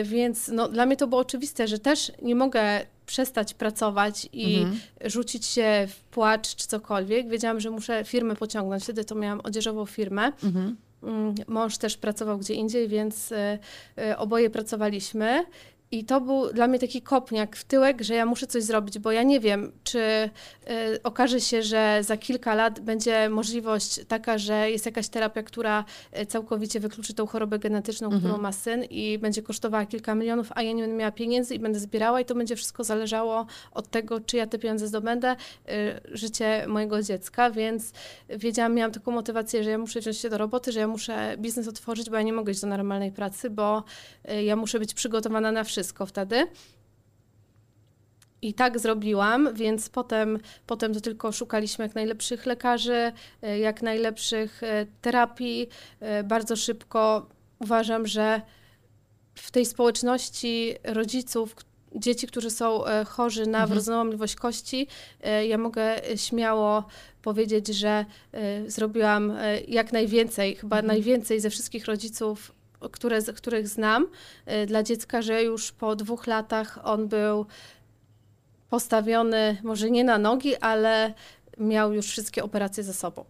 Y, 0.00 0.04
Więc 0.04 0.48
no, 0.48 0.68
dla 0.68 0.86
mnie 0.86 0.96
to 0.96 1.06
było 1.06 1.20
oczywiste, 1.20 1.68
że 1.68 1.78
też 1.78 2.12
nie 2.22 2.34
mogę 2.34 2.80
przestać 3.06 3.54
pracować 3.54 4.28
i 4.32 4.58
rzucić 5.04 5.46
się 5.46 5.86
w 5.88 6.00
płacz 6.04 6.54
czy 6.54 6.66
cokolwiek. 6.66 7.28
Wiedziałam, 7.28 7.60
że 7.60 7.70
muszę 7.70 8.04
firmę 8.04 8.36
pociągnąć. 8.36 8.82
Wtedy 8.84 9.04
to 9.04 9.14
miałam 9.14 9.40
odzieżową 9.44 9.86
firmę. 9.86 10.32
Mm, 11.02 11.34
Mąż 11.48 11.78
też 11.78 11.96
pracował 11.96 12.38
gdzie 12.38 12.54
indziej, 12.54 12.88
więc 12.88 13.32
y, 13.32 13.58
y, 13.98 14.16
oboje 14.16 14.50
pracowaliśmy. 14.50 15.44
I 15.90 16.04
to 16.04 16.20
był 16.20 16.52
dla 16.52 16.66
mnie 16.66 16.78
taki 16.78 17.02
kopniak 17.02 17.56
w 17.56 17.64
tyłek, 17.64 18.02
że 18.02 18.14
ja 18.14 18.26
muszę 18.26 18.46
coś 18.46 18.62
zrobić, 18.62 18.98
bo 18.98 19.12
ja 19.12 19.22
nie 19.22 19.40
wiem, 19.40 19.72
czy 19.84 19.98
y, 19.98 21.02
okaże 21.02 21.40
się, 21.40 21.62
że 21.62 21.98
za 22.02 22.16
kilka 22.16 22.54
lat 22.54 22.80
będzie 22.80 23.28
możliwość 23.28 24.00
taka, 24.08 24.38
że 24.38 24.70
jest 24.70 24.86
jakaś 24.86 25.08
terapia, 25.08 25.42
która 25.42 25.84
y, 26.20 26.26
całkowicie 26.26 26.80
wykluczy 26.80 27.14
tą 27.14 27.26
chorobę 27.26 27.58
genetyczną, 27.58 28.10
którą 28.18 28.38
ma 28.38 28.52
syn 28.52 28.84
i 28.84 29.18
będzie 29.18 29.42
kosztowała 29.42 29.86
kilka 29.86 30.14
milionów, 30.14 30.48
a 30.54 30.62
ja 30.62 30.72
nie 30.72 30.82
będę 30.82 30.96
miała 30.96 31.12
pieniędzy 31.12 31.54
i 31.54 31.58
będę 31.58 31.78
zbierała 31.78 32.20
i 32.20 32.24
to 32.24 32.34
będzie 32.34 32.56
wszystko 32.56 32.84
zależało 32.84 33.46
od 33.72 33.88
tego, 33.90 34.20
czy 34.20 34.36
ja 34.36 34.46
te 34.46 34.58
pieniądze 34.58 34.88
zdobędę, 34.88 35.36
y, 35.68 36.00
życie 36.16 36.64
mojego 36.66 37.02
dziecka, 37.02 37.50
więc 37.50 37.92
wiedziałam, 38.28 38.74
miałam 38.74 38.92
taką 38.92 39.10
motywację, 39.12 39.64
że 39.64 39.70
ja 39.70 39.78
muszę 39.78 40.00
wziąć 40.00 40.18
się 40.18 40.30
do 40.30 40.38
roboty, 40.38 40.72
że 40.72 40.80
ja 40.80 40.88
muszę 40.88 41.36
biznes 41.38 41.68
otworzyć, 41.68 42.10
bo 42.10 42.16
ja 42.16 42.22
nie 42.22 42.32
mogę 42.32 42.52
iść 42.52 42.60
do 42.60 42.66
normalnej 42.66 43.12
pracy, 43.12 43.50
bo 43.50 43.84
y, 44.30 44.42
ja 44.42 44.56
muszę 44.56 44.78
być 44.78 44.94
przygotowana 44.94 45.52
na 45.52 45.64
wszystko 45.64 45.77
wtedy. 46.06 46.46
I 48.42 48.54
tak 48.54 48.78
zrobiłam, 48.78 49.54
więc 49.54 49.88
potem, 49.88 50.38
potem 50.66 50.94
to 50.94 51.00
tylko 51.00 51.32
szukaliśmy 51.32 51.84
jak 51.84 51.94
najlepszych 51.94 52.46
lekarzy, 52.46 53.12
y, 53.44 53.58
jak 53.58 53.82
najlepszych 53.82 54.62
y, 54.62 54.86
terapii. 55.00 55.68
Y, 56.20 56.24
Bardzo 56.24 56.56
szybko 56.56 57.28
uważam, 57.58 58.06
że 58.06 58.42
w 59.34 59.50
tej 59.50 59.66
społeczności 59.66 60.74
rodziców, 60.84 61.56
dzieci, 61.94 62.26
którzy 62.26 62.50
są 62.50 62.86
e, 62.86 63.04
chorzy 63.04 63.46
na 63.46 63.66
wrodzoną 63.66 63.98
łamliwość 63.98 64.34
kości, 64.34 64.86
e, 65.22 65.46
ja 65.46 65.58
mogę 65.58 66.10
e, 66.10 66.18
śmiało 66.18 66.84
powiedzieć, 67.22 67.66
że 67.68 68.04
e, 68.32 68.70
zrobiłam 68.70 69.30
e, 69.30 69.60
jak 69.60 69.92
najwięcej, 69.92 70.56
chyba 70.56 70.82
najwięcej 70.82 71.40
ze 71.40 71.50
wszystkich 71.50 71.86
rodziców, 71.86 72.52
które, 72.92 73.22
których 73.22 73.68
znam, 73.68 74.06
e, 74.46 74.66
dla 74.66 74.82
dziecka, 74.82 75.22
że 75.22 75.42
już 75.42 75.72
po 75.72 75.96
dwóch 75.96 76.26
latach 76.26 76.78
on 76.84 77.08
był 77.08 77.46
postawiony, 78.70 79.56
może 79.62 79.90
nie 79.90 80.04
na 80.04 80.18
nogi, 80.18 80.56
ale 80.56 81.14
miał 81.58 81.92
już 81.92 82.06
wszystkie 82.06 82.44
operacje 82.44 82.84
za 82.84 82.92
sobą. 82.92 83.24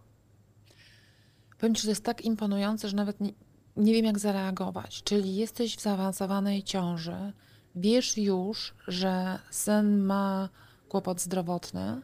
Powiem 1.59 1.75
Ci, 1.75 1.81
że 1.81 1.85
to 1.85 1.91
jest 1.91 2.03
tak 2.03 2.21
imponujące, 2.21 2.89
że 2.89 2.95
nawet 2.95 3.21
nie, 3.21 3.31
nie 3.77 3.93
wiem, 3.93 4.05
jak 4.05 4.19
zareagować. 4.19 5.03
Czyli 5.03 5.35
jesteś 5.35 5.75
w 5.77 5.81
zaawansowanej 5.81 6.63
ciąży, 6.63 7.33
wiesz 7.75 8.17
już, 8.17 8.73
że 8.87 9.39
syn 9.49 9.99
ma 9.99 10.49
kłopot 10.89 11.21
zdrowotny 11.21 12.01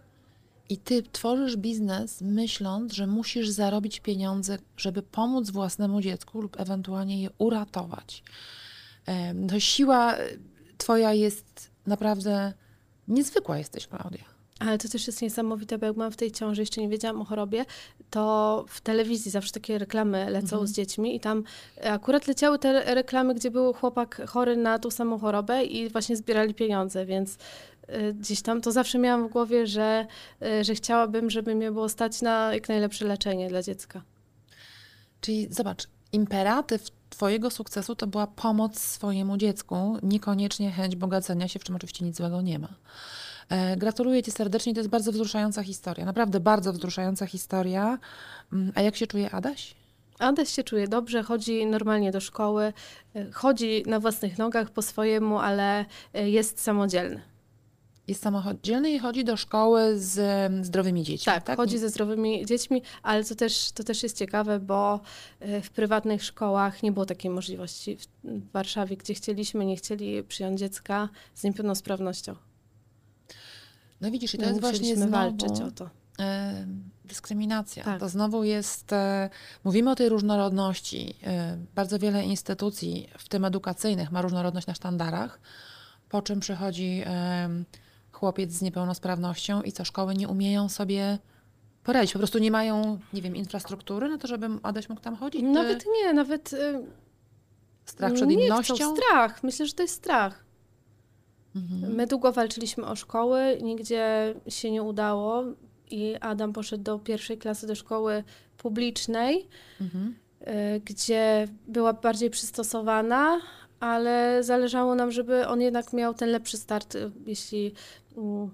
I 0.69 0.77
ty 0.77 1.03
tworzysz 1.03 1.57
biznes 1.57 2.21
myśląc, 2.21 2.93
że 2.93 3.07
musisz 3.07 3.49
zarobić 3.49 3.99
pieniądze, 3.99 4.57
żeby 4.77 5.01
pomóc 5.01 5.49
własnemu 5.49 6.01
dziecku 6.01 6.41
lub 6.41 6.59
ewentualnie 6.59 7.21
je 7.21 7.29
uratować. 7.37 8.23
To 9.49 9.59
siła 9.59 10.15
e, 10.15 10.27
twoja 10.77 11.13
jest 11.13 11.71
naprawdę 11.87 12.53
niezwykła 13.07 13.57
jesteś, 13.57 13.87
Klaudia. 13.87 14.23
Ale 14.59 14.77
to 14.77 14.89
też 14.89 15.07
jest 15.07 15.21
niesamowite, 15.21 15.77
bo 15.77 15.85
jak 15.85 15.95
byłam 15.95 16.11
w 16.11 16.15
tej 16.15 16.31
ciąży, 16.31 16.61
jeszcze 16.61 16.81
nie 16.81 16.89
wiedziałam 16.89 17.21
o 17.21 17.25
chorobie, 17.25 17.65
to 18.09 18.65
w 18.69 18.81
telewizji 18.81 19.31
zawsze 19.31 19.51
takie 19.51 19.77
reklamy 19.77 20.29
lecą 20.29 20.67
z 20.67 20.71
dziećmi 20.71 21.15
i 21.15 21.19
tam 21.19 21.43
akurat 21.83 22.27
leciały 22.27 22.59
te 22.59 22.69
re- 22.69 22.95
reklamy, 22.95 23.35
gdzie 23.35 23.51
był 23.51 23.73
chłopak 23.73 24.21
chory 24.29 24.57
na 24.57 24.79
tą 24.79 24.91
samą 24.91 25.19
chorobę 25.19 25.63
i 25.63 25.89
właśnie 25.89 26.15
zbierali 26.15 26.53
pieniądze, 26.53 27.05
więc 27.05 27.37
gdzieś 28.13 28.41
tam 28.41 28.61
to 28.61 28.71
zawsze 28.71 28.99
miałam 28.99 29.27
w 29.27 29.31
głowie, 29.31 29.67
że, 29.67 30.07
y, 30.41 30.63
że 30.63 30.75
chciałabym, 30.75 31.29
żeby 31.29 31.55
mnie 31.55 31.71
było 31.71 31.89
stać 31.89 32.21
na 32.21 32.53
jak 32.53 32.69
najlepsze 32.69 33.05
leczenie 33.05 33.49
dla 33.49 33.61
dziecka. 33.61 34.01
Czyli 35.21 35.47
zobacz, 35.51 35.87
imperatyw 36.11 36.89
twojego 37.09 37.51
sukcesu 37.51 37.95
to 37.95 38.07
była 38.07 38.27
pomoc 38.27 38.79
swojemu 38.79 39.37
dziecku, 39.37 39.97
niekoniecznie 40.03 40.71
chęć 40.71 40.95
bogacenia 40.95 41.47
się, 41.47 41.59
w 41.59 41.63
czym 41.63 41.75
oczywiście 41.75 42.05
nic 42.05 42.17
złego 42.17 42.41
nie 42.41 42.59
ma. 42.59 42.69
E, 43.49 43.77
Gratuluję 43.77 44.23
Ci 44.23 44.31
serdecznie, 44.31 44.73
to 44.73 44.79
jest 44.79 44.89
bardzo 44.89 45.11
wzruszająca 45.11 45.63
historia, 45.63 46.05
naprawdę 46.05 46.39
bardzo 46.39 46.73
wzruszająca 46.73 47.25
historia. 47.25 47.99
Mm, 48.53 48.71
A 48.75 48.81
jak 48.81 48.95
się 48.95 49.07
czuje 49.07 49.31
Adaś? 49.31 49.75
Adaś 50.19 50.49
się 50.49 50.63
czuje 50.63 50.87
dobrze, 50.87 51.23
chodzi 51.23 51.65
normalnie 51.65 52.11
do 52.11 52.21
szkoły, 52.21 52.73
y, 53.15 53.31
chodzi 53.31 53.83
na 53.85 53.99
własnych 53.99 54.37
nogach 54.37 54.69
po 54.69 54.81
swojemu, 54.81 55.39
ale 55.39 55.85
y, 56.15 56.29
jest 56.29 56.59
samodzielny. 56.59 57.34
Jest 58.07 58.21
samodzielny 58.23 58.91
i 58.91 58.99
chodzi 58.99 59.23
do 59.23 59.37
szkoły 59.37 59.99
z 59.99 60.19
em, 60.19 60.65
zdrowymi 60.65 61.03
dziećmi, 61.03 61.25
Tak, 61.25 61.43
tak? 61.43 61.57
chodzi 61.57 61.77
ze 61.77 61.89
zdrowymi 61.89 62.45
dziećmi, 62.45 62.81
ale 63.03 63.23
to 63.23 63.35
też, 63.35 63.71
to 63.71 63.83
też 63.83 64.03
jest 64.03 64.17
ciekawe, 64.17 64.59
bo 64.59 64.99
y, 65.41 65.61
w 65.61 65.69
prywatnych 65.69 66.23
szkołach 66.23 66.83
nie 66.83 66.91
było 66.91 67.05
takiej 67.05 67.31
możliwości. 67.31 67.97
W 68.23 68.51
Warszawie, 68.51 68.97
gdzie 68.97 69.13
chcieliśmy, 69.13 69.65
nie 69.65 69.75
chcieli 69.75 70.23
przyjąć 70.23 70.59
dziecka 70.59 71.09
z 71.35 71.43
niepełnosprawnością. 71.43 72.35
No 74.01 74.11
widzisz, 74.11 74.33
i 74.33 74.37
to 74.37 74.43
My 74.43 74.49
jest 74.49 74.61
właśnie 74.61 74.95
znowu... 74.95 75.11
walczyć 75.11 75.61
o 75.61 75.71
to. 75.71 75.89
e, 76.19 76.65
dyskryminacja. 77.05 77.83
Tak. 77.83 77.99
To 77.99 78.09
znowu 78.09 78.43
jest, 78.43 78.93
e, 78.93 79.29
mówimy 79.63 79.91
o 79.91 79.95
tej 79.95 80.09
różnorodności. 80.09 81.15
E, 81.23 81.57
bardzo 81.75 81.99
wiele 81.99 82.23
instytucji, 82.25 83.07
w 83.17 83.29
tym 83.29 83.45
edukacyjnych, 83.45 84.11
ma 84.11 84.21
różnorodność 84.21 84.67
na 84.67 84.73
sztandarach, 84.73 85.39
po 86.09 86.21
czym 86.21 86.39
przychodzi 86.39 87.03
e, 87.05 87.49
chłopiec 88.25 88.51
z 88.51 88.61
niepełnosprawnością 88.61 89.61
i 89.61 89.71
co 89.71 89.85
szkoły 89.85 90.15
nie 90.15 90.27
umieją 90.27 90.69
sobie 90.69 91.17
poradzić. 91.83 92.13
Po 92.13 92.19
prostu 92.19 92.39
nie 92.39 92.51
mają, 92.51 92.99
nie 93.13 93.21
wiem, 93.21 93.35
infrastruktury 93.35 94.09
na 94.09 94.17
to, 94.17 94.27
żeby 94.27 94.47
Adaś 94.63 94.89
mógł 94.89 95.01
tam 95.01 95.15
chodzić. 95.15 95.41
Nawet 95.43 95.85
nie, 96.03 96.13
nawet 96.13 96.53
y, 96.53 96.57
strach 97.85 98.13
przed 98.13 98.29
nie 98.29 98.45
innością. 98.45 98.75
chcą. 98.75 98.95
Strach, 98.95 99.43
myślę, 99.43 99.65
że 99.65 99.73
to 99.73 99.81
jest 99.81 99.93
strach. 99.95 100.45
Mhm. 101.55 101.95
My 101.95 102.07
długo 102.07 102.31
walczyliśmy 102.31 102.85
o 102.85 102.95
szkoły, 102.95 103.57
nigdzie 103.61 104.33
się 104.47 104.71
nie 104.71 104.83
udało 104.83 105.43
i 105.91 106.15
Adam 106.21 106.53
poszedł 106.53 106.83
do 106.83 106.99
pierwszej 106.99 107.37
klasy 107.37 107.67
do 107.67 107.75
szkoły 107.75 108.23
publicznej, 108.57 109.47
Mhm. 109.81 110.15
y, 110.41 110.81
gdzie 110.85 111.47
była 111.67 111.93
bardziej 111.93 112.29
przystosowana, 112.29 113.39
ale 113.85 114.43
zależało 114.43 114.95
nam, 114.95 115.11
żeby 115.11 115.47
on 115.47 115.61
jednak 115.61 115.93
miał 115.93 116.13
ten 116.13 116.29
lepszy 116.29 116.57
start, 116.57 116.95
y, 116.95 117.11
jeśli 117.25 117.73
mm, 118.17 118.49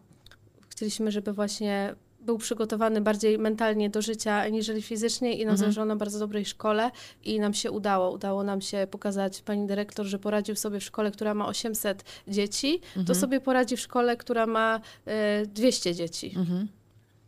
chcieliśmy, 0.70 1.12
żeby 1.12 1.34
właśnie 1.34 1.96
był 2.20 2.38
przygotowany 2.38 3.02
bardziej 3.02 3.38
mentalnie 3.40 3.90
do 3.90 4.02
życia, 4.02 4.34
aniżeli 4.34 4.82
fizycznie 4.82 5.34
i 5.34 5.38
nam 5.38 5.42
Mhm. 5.42 5.58
zależało 5.58 5.86
na 5.86 5.96
bardzo 5.96 6.20
dobrej 6.20 6.46
szkole 6.46 6.92
i 7.24 7.40
nam 7.40 7.54
się 7.54 7.72
udało. 7.72 8.12
Udało 8.12 8.44
nam 8.44 8.62
się 8.62 8.88
pokazać 8.92 9.42
pani 9.42 9.68
dyrektor, 9.68 10.06
że 10.06 10.20
poradził 10.20 10.56
sobie 10.56 10.80
w 10.80 10.84
szkole, 10.84 11.12
która 11.12 11.34
ma 11.34 11.48
800 11.48 12.04
dzieci, 12.28 12.80
to 12.94 13.00
Mhm. 13.00 13.20
sobie 13.20 13.40
poradzi 13.42 13.78
w 13.78 13.80
szkole, 13.80 14.18
która 14.18 14.46
ma 14.46 14.80
e, 15.06 15.46
200 15.46 15.96
dzieci. 15.96 16.34
Mhm. 16.38 16.68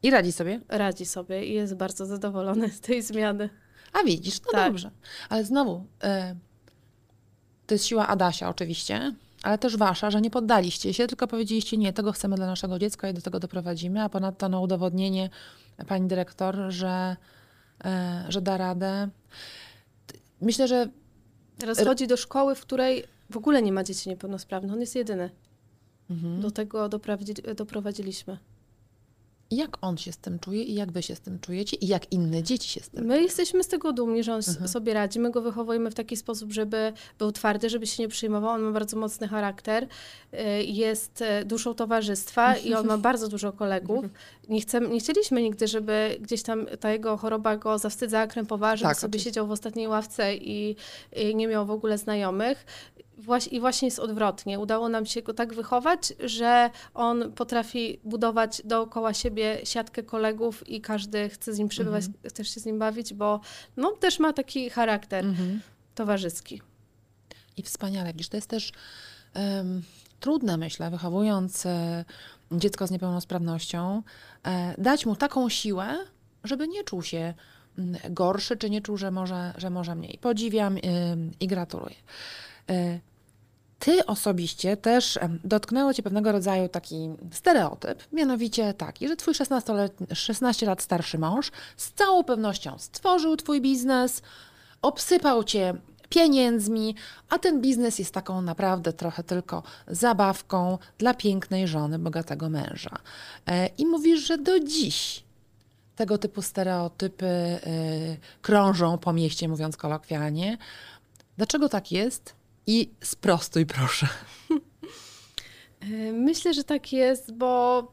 I 0.04 0.10
radzi 0.10 0.32
sobie. 0.32 0.60
Radzi 0.70 1.06
sobie 1.06 1.46
i 1.46 1.54
jest 1.54 1.76
bardzo 1.76 2.06
zadowolony 2.06 2.70
z 2.70 2.80
tej 2.80 3.02
zmiany. 3.02 3.50
A 3.94 4.04
widzisz, 4.04 4.42
no 4.46 4.52
Tak. 4.52 4.72
dobrze. 4.72 4.92
Ale 5.30 5.46
znowu, 5.46 5.86
y, 6.04 6.08
to 7.68 7.76
jest 7.76 7.86
siła 7.86 8.08
Adasia 8.08 8.50
oczywiście, 8.50 9.14
ale 9.44 9.58
też 9.58 9.78
wasza, 9.78 10.12
że 10.12 10.22
nie 10.22 10.30
poddaliście 10.30 10.94
się, 10.94 11.08
tylko 11.08 11.28
powiedzieliście 11.28 11.78
nie, 11.78 11.94
tego 11.94 12.12
chcemy 12.12 12.36
dla 12.36 12.48
naszego 12.48 12.80
dziecka 12.80 13.10
i 13.10 13.14
do 13.14 13.22
tego 13.22 13.40
doprowadzimy, 13.40 14.02
a 14.02 14.10
ponadto 14.10 14.50
no, 14.50 14.62
udowodnienie 14.62 15.30
pani 15.88 16.08
dyrektor, 16.08 16.58
że, 16.70 17.16
y, 17.86 18.32
że 18.32 18.42
da 18.42 18.58
radę. 18.58 19.10
Myślę, 20.42 20.68
że 20.68 20.90
Teraz 21.58 21.84
chodzi 21.84 22.08
do 22.08 22.18
szkoły, 22.18 22.56
w 22.56 22.62
której 22.62 23.04
w 23.30 23.38
ogóle 23.38 23.62
nie 23.62 23.72
ma 23.72 23.84
dzieci 23.84 24.10
niepełnosprawnych. 24.10 24.74
On 24.74 24.80
jest 24.80 24.96
jedyny. 24.96 25.30
mhm. 26.10 26.42
Do 26.42 26.52
tego 26.52 26.90
doprowadzi, 26.90 27.34
doprowadziliśmy. 27.56 28.38
Jak 29.56 29.78
on 29.82 29.98
się 29.98 30.12
z 30.12 30.18
tym 30.18 30.40
czuje 30.40 30.64
i 30.64 30.74
jak 30.74 30.92
wy 30.92 31.04
się 31.04 31.16
z 31.16 31.20
tym 31.20 31.40
czujecie 31.40 31.78
i 31.78 31.88
jak 31.88 32.12
inne 32.12 32.44
dzieci 32.44 32.70
się 32.70 32.82
z 32.82 32.90
tym 32.90 33.06
My 33.06 33.22
jesteśmy 33.22 33.64
z 33.64 33.68
tego 33.68 33.94
dumni, 33.94 34.24
że 34.24 34.34
on 34.34 34.42
Mhm. 34.50 34.68
sobie 34.68 34.94
radzi. 34.94 35.20
My 35.20 35.32
go 35.32 35.42
wychowujemy 35.42 35.92
w 35.92 35.94
taki 35.94 36.18
sposób, 36.18 36.52
żeby 36.52 36.94
był 37.20 37.32
twardy, 37.32 37.70
żeby 37.70 37.88
się 37.88 38.04
nie 38.04 38.10
przejmował. 38.10 38.50
On 38.50 38.62
ma 38.62 38.72
bardzo 38.72 38.98
mocny 38.98 39.28
charakter, 39.28 39.84
y, 40.34 40.64
jest 40.64 41.22
y, 41.22 41.46
duszą 41.46 41.74
towarzystwa 41.74 42.56
i 42.58 42.74
on 42.74 42.88
ma 42.88 42.98
bardzo 43.10 43.28
dużo 43.28 43.52
kolegów. 43.54 44.06
Nie, 44.50 44.62
chcemy, 44.62 44.90
nie 44.90 45.00
chcieliśmy 45.00 45.42
nigdy, 45.42 45.68
żeby 45.68 46.18
gdzieś 46.22 46.44
tam 46.44 46.66
ta 46.80 46.92
jego 46.92 47.18
choroba 47.18 47.58
go 47.58 47.78
zawstydzała, 47.78 48.28
krępowała, 48.28 48.76
żeby 48.76 48.88
Tak, 48.90 48.98
sobie 48.98 49.10
oczywiście. 49.10 49.30
siedział 49.30 49.48
w 49.48 49.52
ostatniej 49.52 49.88
ławce 49.88 50.36
i, 50.36 50.76
i 51.16 51.36
nie 51.36 51.48
miał 51.48 51.66
w 51.66 51.72
ogóle 51.72 51.98
znajomych. 51.98 52.66
I 53.52 53.60
właśnie 53.60 53.88
jest 53.88 54.00
odwrotnie. 54.00 54.60
Udało 54.60 54.90
nam 54.90 55.06
się 55.06 55.22
go 55.22 55.34
tak 55.34 55.54
wychować, 55.54 56.14
że 56.20 56.70
on 56.94 57.32
potrafi 57.34 58.00
budować 58.04 58.62
dookoła 58.66 59.14
siebie 59.14 59.62
siatkę 59.64 60.04
kolegów 60.04 60.70
i 60.70 60.82
każdy 60.82 61.30
chce 61.30 61.54
z 61.54 61.60
nim 61.60 61.68
przebywać, 61.68 62.04
też 62.34 62.54
się 62.54 62.60
z 62.60 62.66
nim 62.66 62.80
bawić, 62.80 63.14
bo 63.14 63.40
no, 63.78 63.92
też 63.92 64.20
ma 64.20 64.34
taki 64.34 64.70
charakter 64.70 65.26
Mhm. 65.26 65.62
towarzyski. 65.96 66.62
I 67.58 67.64
wspaniale. 67.64 68.14
Widzisz, 68.14 68.30
to 68.30 68.38
jest 68.38 68.48
też 68.50 68.72
em, 69.34 69.84
trudne, 70.20 70.58
myślę, 70.58 70.92
wychowując 70.92 71.66
e, 71.66 72.06
dziecko 72.52 72.88
z 72.88 72.92
niepełnosprawnością, 72.92 74.04
e, 74.44 74.76
dać 74.78 75.06
mu 75.06 75.16
taką 75.16 75.50
siłę, 75.50 75.98
żeby 76.44 76.68
nie 76.68 76.84
czuł 76.84 77.04
się 77.04 77.34
mm, 77.78 77.98
gorszy, 78.10 78.58
czy 78.58 78.70
nie 78.70 78.82
czuł, 78.82 78.98
że 78.98 79.12
może, 79.12 79.54
że 79.58 79.70
może 79.70 79.96
mniej. 79.96 80.18
Podziwiam 80.22 80.78
ym, 80.78 81.32
i 81.40 81.48
gratuluję. 81.48 81.96
E, 82.70 83.00
Ty 83.84 84.06
osobiście 84.06 84.78
też 84.78 85.20
dotknęło 85.44 85.94
cię 85.94 86.04
pewnego 86.04 86.32
rodzaju 86.32 86.70
taki 86.70 87.10
stereotyp, 87.32 88.04
mianowicie 88.14 88.74
taki, 88.74 89.08
że 89.08 89.16
twój 89.16 89.34
16, 89.34 89.74
16 90.14 90.66
lat 90.66 90.82
starszy 90.82 91.18
mąż 91.18 91.52
z 91.78 91.92
całą 91.92 92.24
pewnością 92.24 92.76
stworzył 92.80 93.38
twój 93.38 93.62
biznes, 93.62 94.22
obsypał 94.82 95.44
cię 95.44 95.74
pieniędzmi, 96.10 96.96
a 97.30 97.40
ten 97.40 97.62
biznes 97.62 98.00
jest 98.00 98.14
taką 98.14 98.42
naprawdę 98.42 98.94
trochę 98.94 99.24
tylko 99.24 99.64
zabawką 99.88 100.78
dla 100.98 101.14
pięknej 101.14 101.68
żony 101.68 102.00
bogatego 102.00 102.50
męża. 102.50 102.98
E, 103.48 103.68
I 103.68 103.86
mówisz, 103.86 104.28
że 104.28 104.38
do 104.38 104.60
dziś 104.60 105.24
tego 105.96 106.18
typu 106.18 106.42
stereotypy 106.42 107.26
e, 107.26 107.60
krążą 108.42 108.98
po 108.98 109.14
mieście, 109.14 109.48
mówiąc 109.48 109.78
kolokwialnie. 109.78 110.58
Dlaczego 111.38 111.70
tak 111.70 111.92
jest? 111.92 112.43
I 112.68 112.92
sprostuj 113.04 113.66
proszę. 113.66 114.08
Y, 115.84 116.14
Myślę, 116.14 116.54
że 116.54 116.64
tak 116.64 116.94
jest, 116.94 117.34
bo 117.34 117.84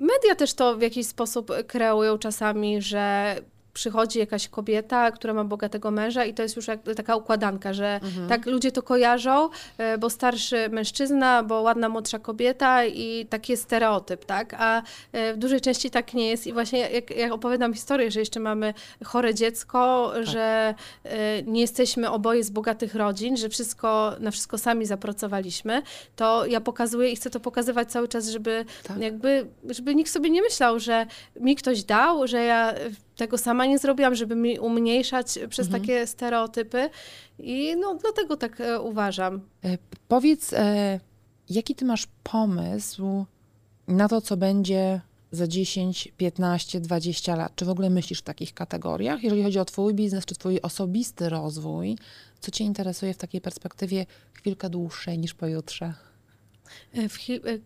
media 0.00 0.34
też 0.34 0.54
to 0.54 0.76
w 0.76 0.82
jakiś 0.82 1.06
sposób 1.06 1.52
kreują 1.66 2.18
czasami, 2.18 2.82
że 2.82 3.36
przychodzi 3.72 4.18
jakaś 4.18 4.48
kobieta, 4.48 5.10
która 5.10 5.34
ma 5.34 5.44
bogatego 5.44 5.90
męża 5.90 6.24
i 6.24 6.34
to 6.34 6.42
jest 6.42 6.56
już 6.56 6.68
jak, 6.68 6.80
taka 6.96 7.16
układanka, 7.16 7.72
że 7.72 8.00
tak 8.28 8.46
ludzie 8.46 8.72
to 8.72 8.82
kojarzą, 8.82 9.48
e, 9.78 9.98
bo 9.98 10.10
starszy 10.10 10.68
mężczyzna, 10.68 11.42
bo 11.42 11.60
ładna 11.60 11.88
młodsza 11.88 12.18
kobieta 12.18 12.84
i 12.84 13.26
taki 13.26 13.52
jest 13.52 13.62
stereotyp, 13.62 14.24
tak? 14.24 14.54
A 14.58 14.82
e, 15.12 15.34
w 15.34 15.36
dużej 15.36 15.60
części 15.60 15.90
tak 15.90 16.14
nie 16.14 16.28
jest 16.28 16.46
i 16.46 16.52
właśnie 16.52 16.78
jak, 16.78 17.10
jak 17.16 17.32
opowiadam 17.32 17.74
historię, 17.74 18.10
że 18.10 18.20
jeszcze 18.20 18.40
mamy 18.40 18.74
chore 19.04 19.34
dziecko, 19.34 20.12
że 20.22 20.74
e, 21.04 21.42
nie 21.42 21.60
jesteśmy 21.60 22.10
oboje 22.10 22.44
z 22.44 22.50
bogatych 22.50 22.94
rodzin, 22.94 23.36
że 23.36 23.48
wszystko, 23.48 24.12
na 24.20 24.30
wszystko 24.30 24.58
sami 24.58 24.86
zapracowaliśmy, 24.86 25.82
to 26.16 26.46
ja 26.46 26.60
pokazuję 26.60 27.10
i 27.10 27.16
chcę 27.16 27.30
to 27.30 27.40
pokazywać 27.40 27.90
cały 27.90 28.08
czas, 28.08 28.28
żeby 28.28 28.64
Tak. 28.84 28.98
jakby, 28.98 29.46
żeby 29.70 29.94
nikt 29.94 30.10
sobie 30.10 30.30
nie 30.30 30.42
myślał, 30.42 30.78
że 30.78 31.06
mi 31.40 31.56
ktoś 31.56 31.84
dał, 31.84 32.26
że 32.26 32.44
ja 32.44 32.74
tego 33.16 33.38
sama 33.38 33.66
nie 33.66 33.78
zrobiłam, 33.78 34.14
żeby 34.14 34.36
mi 34.36 34.58
umniejszać 34.58 35.38
przez 35.48 35.68
takie 35.68 36.06
stereotypy 36.06 36.90
i 37.38 37.76
no 37.76 37.94
dlatego 37.94 38.36
tak 38.36 38.60
e, 38.60 38.80
uważam. 38.80 39.40
E, 39.64 39.78
Powiedz, 40.08 40.52
e, 40.52 41.00
jaki 41.50 41.74
ty 41.74 41.84
masz 41.84 42.06
pomysł 42.22 43.24
na 43.88 44.08
to, 44.08 44.20
co 44.20 44.36
będzie 44.36 45.00
za 45.32 45.48
10, 45.48 46.12
15, 46.16 46.80
20 46.80 47.36
lat? 47.36 47.52
Czy 47.56 47.64
w 47.64 47.68
ogóle 47.68 47.90
myślisz 47.90 48.18
w 48.18 48.22
takich 48.22 48.54
kategoriach? 48.54 49.22
Jeżeli 49.22 49.42
chodzi 49.42 49.58
o 49.58 49.64
Twój 49.64 49.94
biznes, 49.94 50.24
czy 50.24 50.34
Twój 50.34 50.60
osobisty 50.60 51.28
rozwój, 51.28 51.98
co 52.40 52.50
Cię 52.50 52.64
interesuje 52.64 53.14
w 53.14 53.16
takiej 53.16 53.40
perspektywie 53.40 54.06
chwilkę 54.32 54.70
dłuższej 54.70 55.18
niż 55.18 55.34
pojutrze? 55.34 55.94
E, 56.94 57.08
W 57.08 57.16
e, 57.16 57.18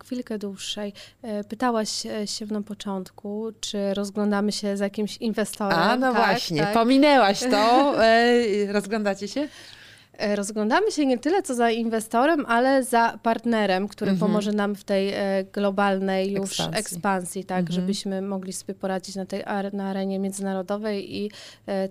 chwilkę 0.04 0.38
dłuższej. 0.38 0.92
E, 1.22 1.44
Pytałaś 1.44 1.90
się 2.26 2.46
na 2.50 2.62
początku, 2.62 3.48
czy 3.60 3.94
rozglądamy 3.94 4.52
się 4.52 4.76
za 4.76 4.84
jakimś 4.84 5.16
inwestorem. 5.16 5.78
A, 5.78 5.96
no 5.96 6.12
Tak, 6.12 6.26
właśnie, 6.26 6.60
tak. 6.62 6.72
pominęłaś 6.74 7.40
to. 7.40 7.94
Rozglądacie 8.72 9.28
się? 9.28 9.48
Rozglądamy 10.34 10.92
się 10.92 11.06
nie 11.06 11.18
tyle 11.18 11.42
co 11.42 11.54
za 11.54 11.70
inwestorem, 11.70 12.46
ale 12.46 12.84
za 12.84 13.18
partnerem, 13.22 13.88
który 13.88 14.10
Mhm. 14.10 14.30
pomoże 14.30 14.52
nam 14.52 14.74
w 14.74 14.84
tej 14.84 15.14
globalnej 15.52 16.32
już 16.32 16.50
Ekspansji. 16.50 16.80
ekspansji, 16.80 17.44
tak, 17.44 17.58
Mhm. 17.60 17.80
żebyśmy 17.80 18.22
mogli 18.22 18.52
sobie 18.52 18.74
poradzić 18.74 19.14
na 19.16 19.26
tej 19.26 19.44
na 19.72 19.88
arenie 19.90 20.18
międzynarodowej 20.18 21.16
i 21.16 21.30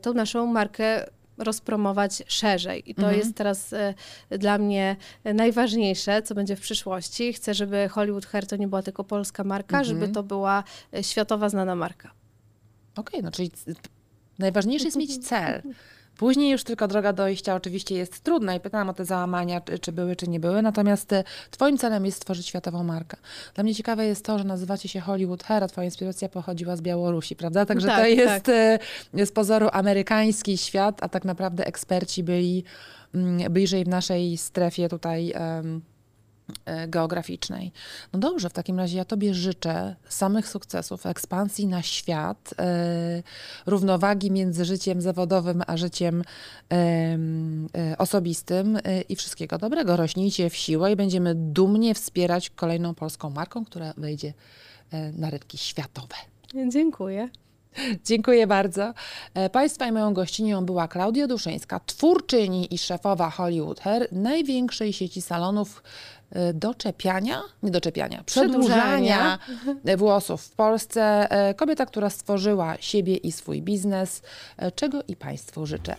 tą 0.01 0.13
naszą 0.13 0.45
markę 0.45 1.05
rozpromować 1.38 2.23
szerzej. 2.27 2.91
I 2.91 2.95
to 2.95 3.01
Mhm. 3.01 3.19
jest 3.19 3.36
teraz 3.36 3.73
e, 3.73 3.93
dla 4.29 4.57
mnie 4.57 4.95
najważniejsze, 5.23 6.21
co 6.21 6.36
będzie 6.36 6.55
w 6.55 6.61
przyszłości. 6.61 7.33
Chcę, 7.33 7.53
żeby 7.53 7.89
Hollywood 7.89 8.25
Hair 8.25 8.47
to 8.47 8.55
nie 8.55 8.67
była 8.67 8.81
tylko 8.81 9.03
polska 9.03 9.43
marka, 9.43 9.79
Mhm. 9.79 9.86
żeby 9.99 10.13
to 10.13 10.23
była 10.23 10.63
e, 10.93 11.03
światowa 11.03 11.49
znana 11.49 11.75
marka. 11.75 12.11
Okej, 12.95 13.23
no 13.23 13.31
czyli 13.31 13.51
najważniejsze 14.39 14.86
jest 14.86 14.97
mieć 14.97 15.17
cel. 15.27 15.61
Później 16.18 16.51
już 16.51 16.63
tylko 16.63 16.88
droga 16.88 17.13
dojścia 17.13 17.55
oczywiście 17.55 17.95
jest 17.95 18.20
trudna 18.20 18.55
i 18.55 18.59
pytałam 18.59 18.89
o 18.89 18.93
te 18.93 19.05
załamania, 19.05 19.61
czy, 19.61 19.80
czy 19.80 19.91
były, 19.91 20.16
czy 20.16 20.28
nie 20.28 20.39
były. 20.39 20.61
Natomiast 20.61 21.13
e, 21.13 21.24
twoim 21.51 21.78
celem 21.78 22.05
jest 22.05 22.18
stworzyć 22.18 22.47
światową 22.47 22.84
markę. 22.84 23.18
Dla 23.55 23.63
mnie 23.63 23.76
ciekawe 23.76 24.05
jest 24.05 24.26
to, 24.26 24.38
że 24.38 24.43
nazywacie 24.43 24.89
się 24.89 24.99
Hollywood 24.99 25.43
Hair, 25.43 25.63
a 25.63 25.68
twoja 25.68 25.86
inspiracja 25.86 26.30
pochodziła 26.30 26.76
z 26.76 26.82
Białorusi, 26.82 27.36
prawda? 27.36 27.66
Także 27.66 27.88
Tak, 27.88 27.99
to 27.99 28.07
jest 28.07 28.45
tak. 28.45 29.28
z 29.28 29.32
pozoru 29.32 29.70
amerykański 29.72 30.57
świat, 30.57 31.03
a 31.03 31.09
tak 31.09 31.26
naprawdę 31.26 31.66
eksperci 31.66 32.24
byli 32.24 32.63
mm, 33.16 33.53
bliżej 33.53 33.84
w 33.84 33.88
naszej 33.88 34.38
strefie 34.38 34.89
tutaj 34.89 35.32
e, 35.32 35.63
geograficznej. 36.87 37.71
No 38.13 38.19
dobrze, 38.19 38.49
w 38.49 38.53
takim 38.53 38.79
razie 38.79 38.97
ja 38.97 39.05
Tobie 39.05 39.33
życzę 39.33 39.95
samych 40.09 40.49
sukcesów, 40.49 41.05
ekspansji 41.05 41.67
na 41.67 41.81
świat, 41.81 42.53
e, 42.59 43.23
równowagi 43.65 44.31
między 44.31 44.65
życiem 44.65 45.01
zawodowym 45.01 45.63
a 45.67 45.77
życiem 45.77 46.23
em, 46.69 47.67
e, 47.77 47.97
osobistym 47.97 48.77
e, 48.83 49.01
i 49.01 49.15
wszystkiego 49.15 49.57
dobrego. 49.57 49.97
Rośnijcie 49.97 50.49
w 50.49 50.55
siłę 50.55 50.91
i 50.91 50.95
będziemy 50.95 51.35
dumnie 51.35 51.95
wspierać 51.95 52.49
kolejną 52.49 52.95
polską 52.95 53.29
marką, 53.29 53.65
która 53.65 53.93
wejdzie 53.97 54.33
e, 54.91 55.11
na 55.11 55.29
rynki 55.29 55.57
światowe. 55.57 56.15
Dziękuję. 56.67 57.29
Dziękuję 58.05 58.47
bardzo. 58.47 58.93
E, 59.33 59.49
Państwa 59.49 59.87
i 59.87 59.91
moją 59.91 60.13
gościnią 60.13 60.65
była 60.65 60.87
Klaudia 60.87 61.27
Duszyńska, 61.27 61.79
twórczyni 61.85 62.73
i 62.73 62.77
szefowa 62.77 63.29
Hollywood 63.29 63.79
Hair, 63.79 64.07
największej 64.11 64.93
sieci 64.93 65.21
salonów 65.21 65.83
e, 65.83 66.14
doczepiania, 66.53 67.41
nie 67.63 67.71
doczepiania, 67.71 68.23
przedłużania 68.26 69.38
Przedłużania. 69.38 69.97
włosów 69.97 70.41
w 70.41 70.51
Polsce. 70.51 71.32
E, 71.32 71.53
Kobieta, 71.53 71.86
która 71.86 72.09
stworzyła 72.09 72.76
siebie 72.80 73.15
i 73.15 73.32
swój 73.32 73.61
biznes, 73.61 74.21
e, 74.57 74.71
czego 74.71 75.03
i 75.07 75.15
Państwu 75.15 75.65
życzę. 75.65 75.95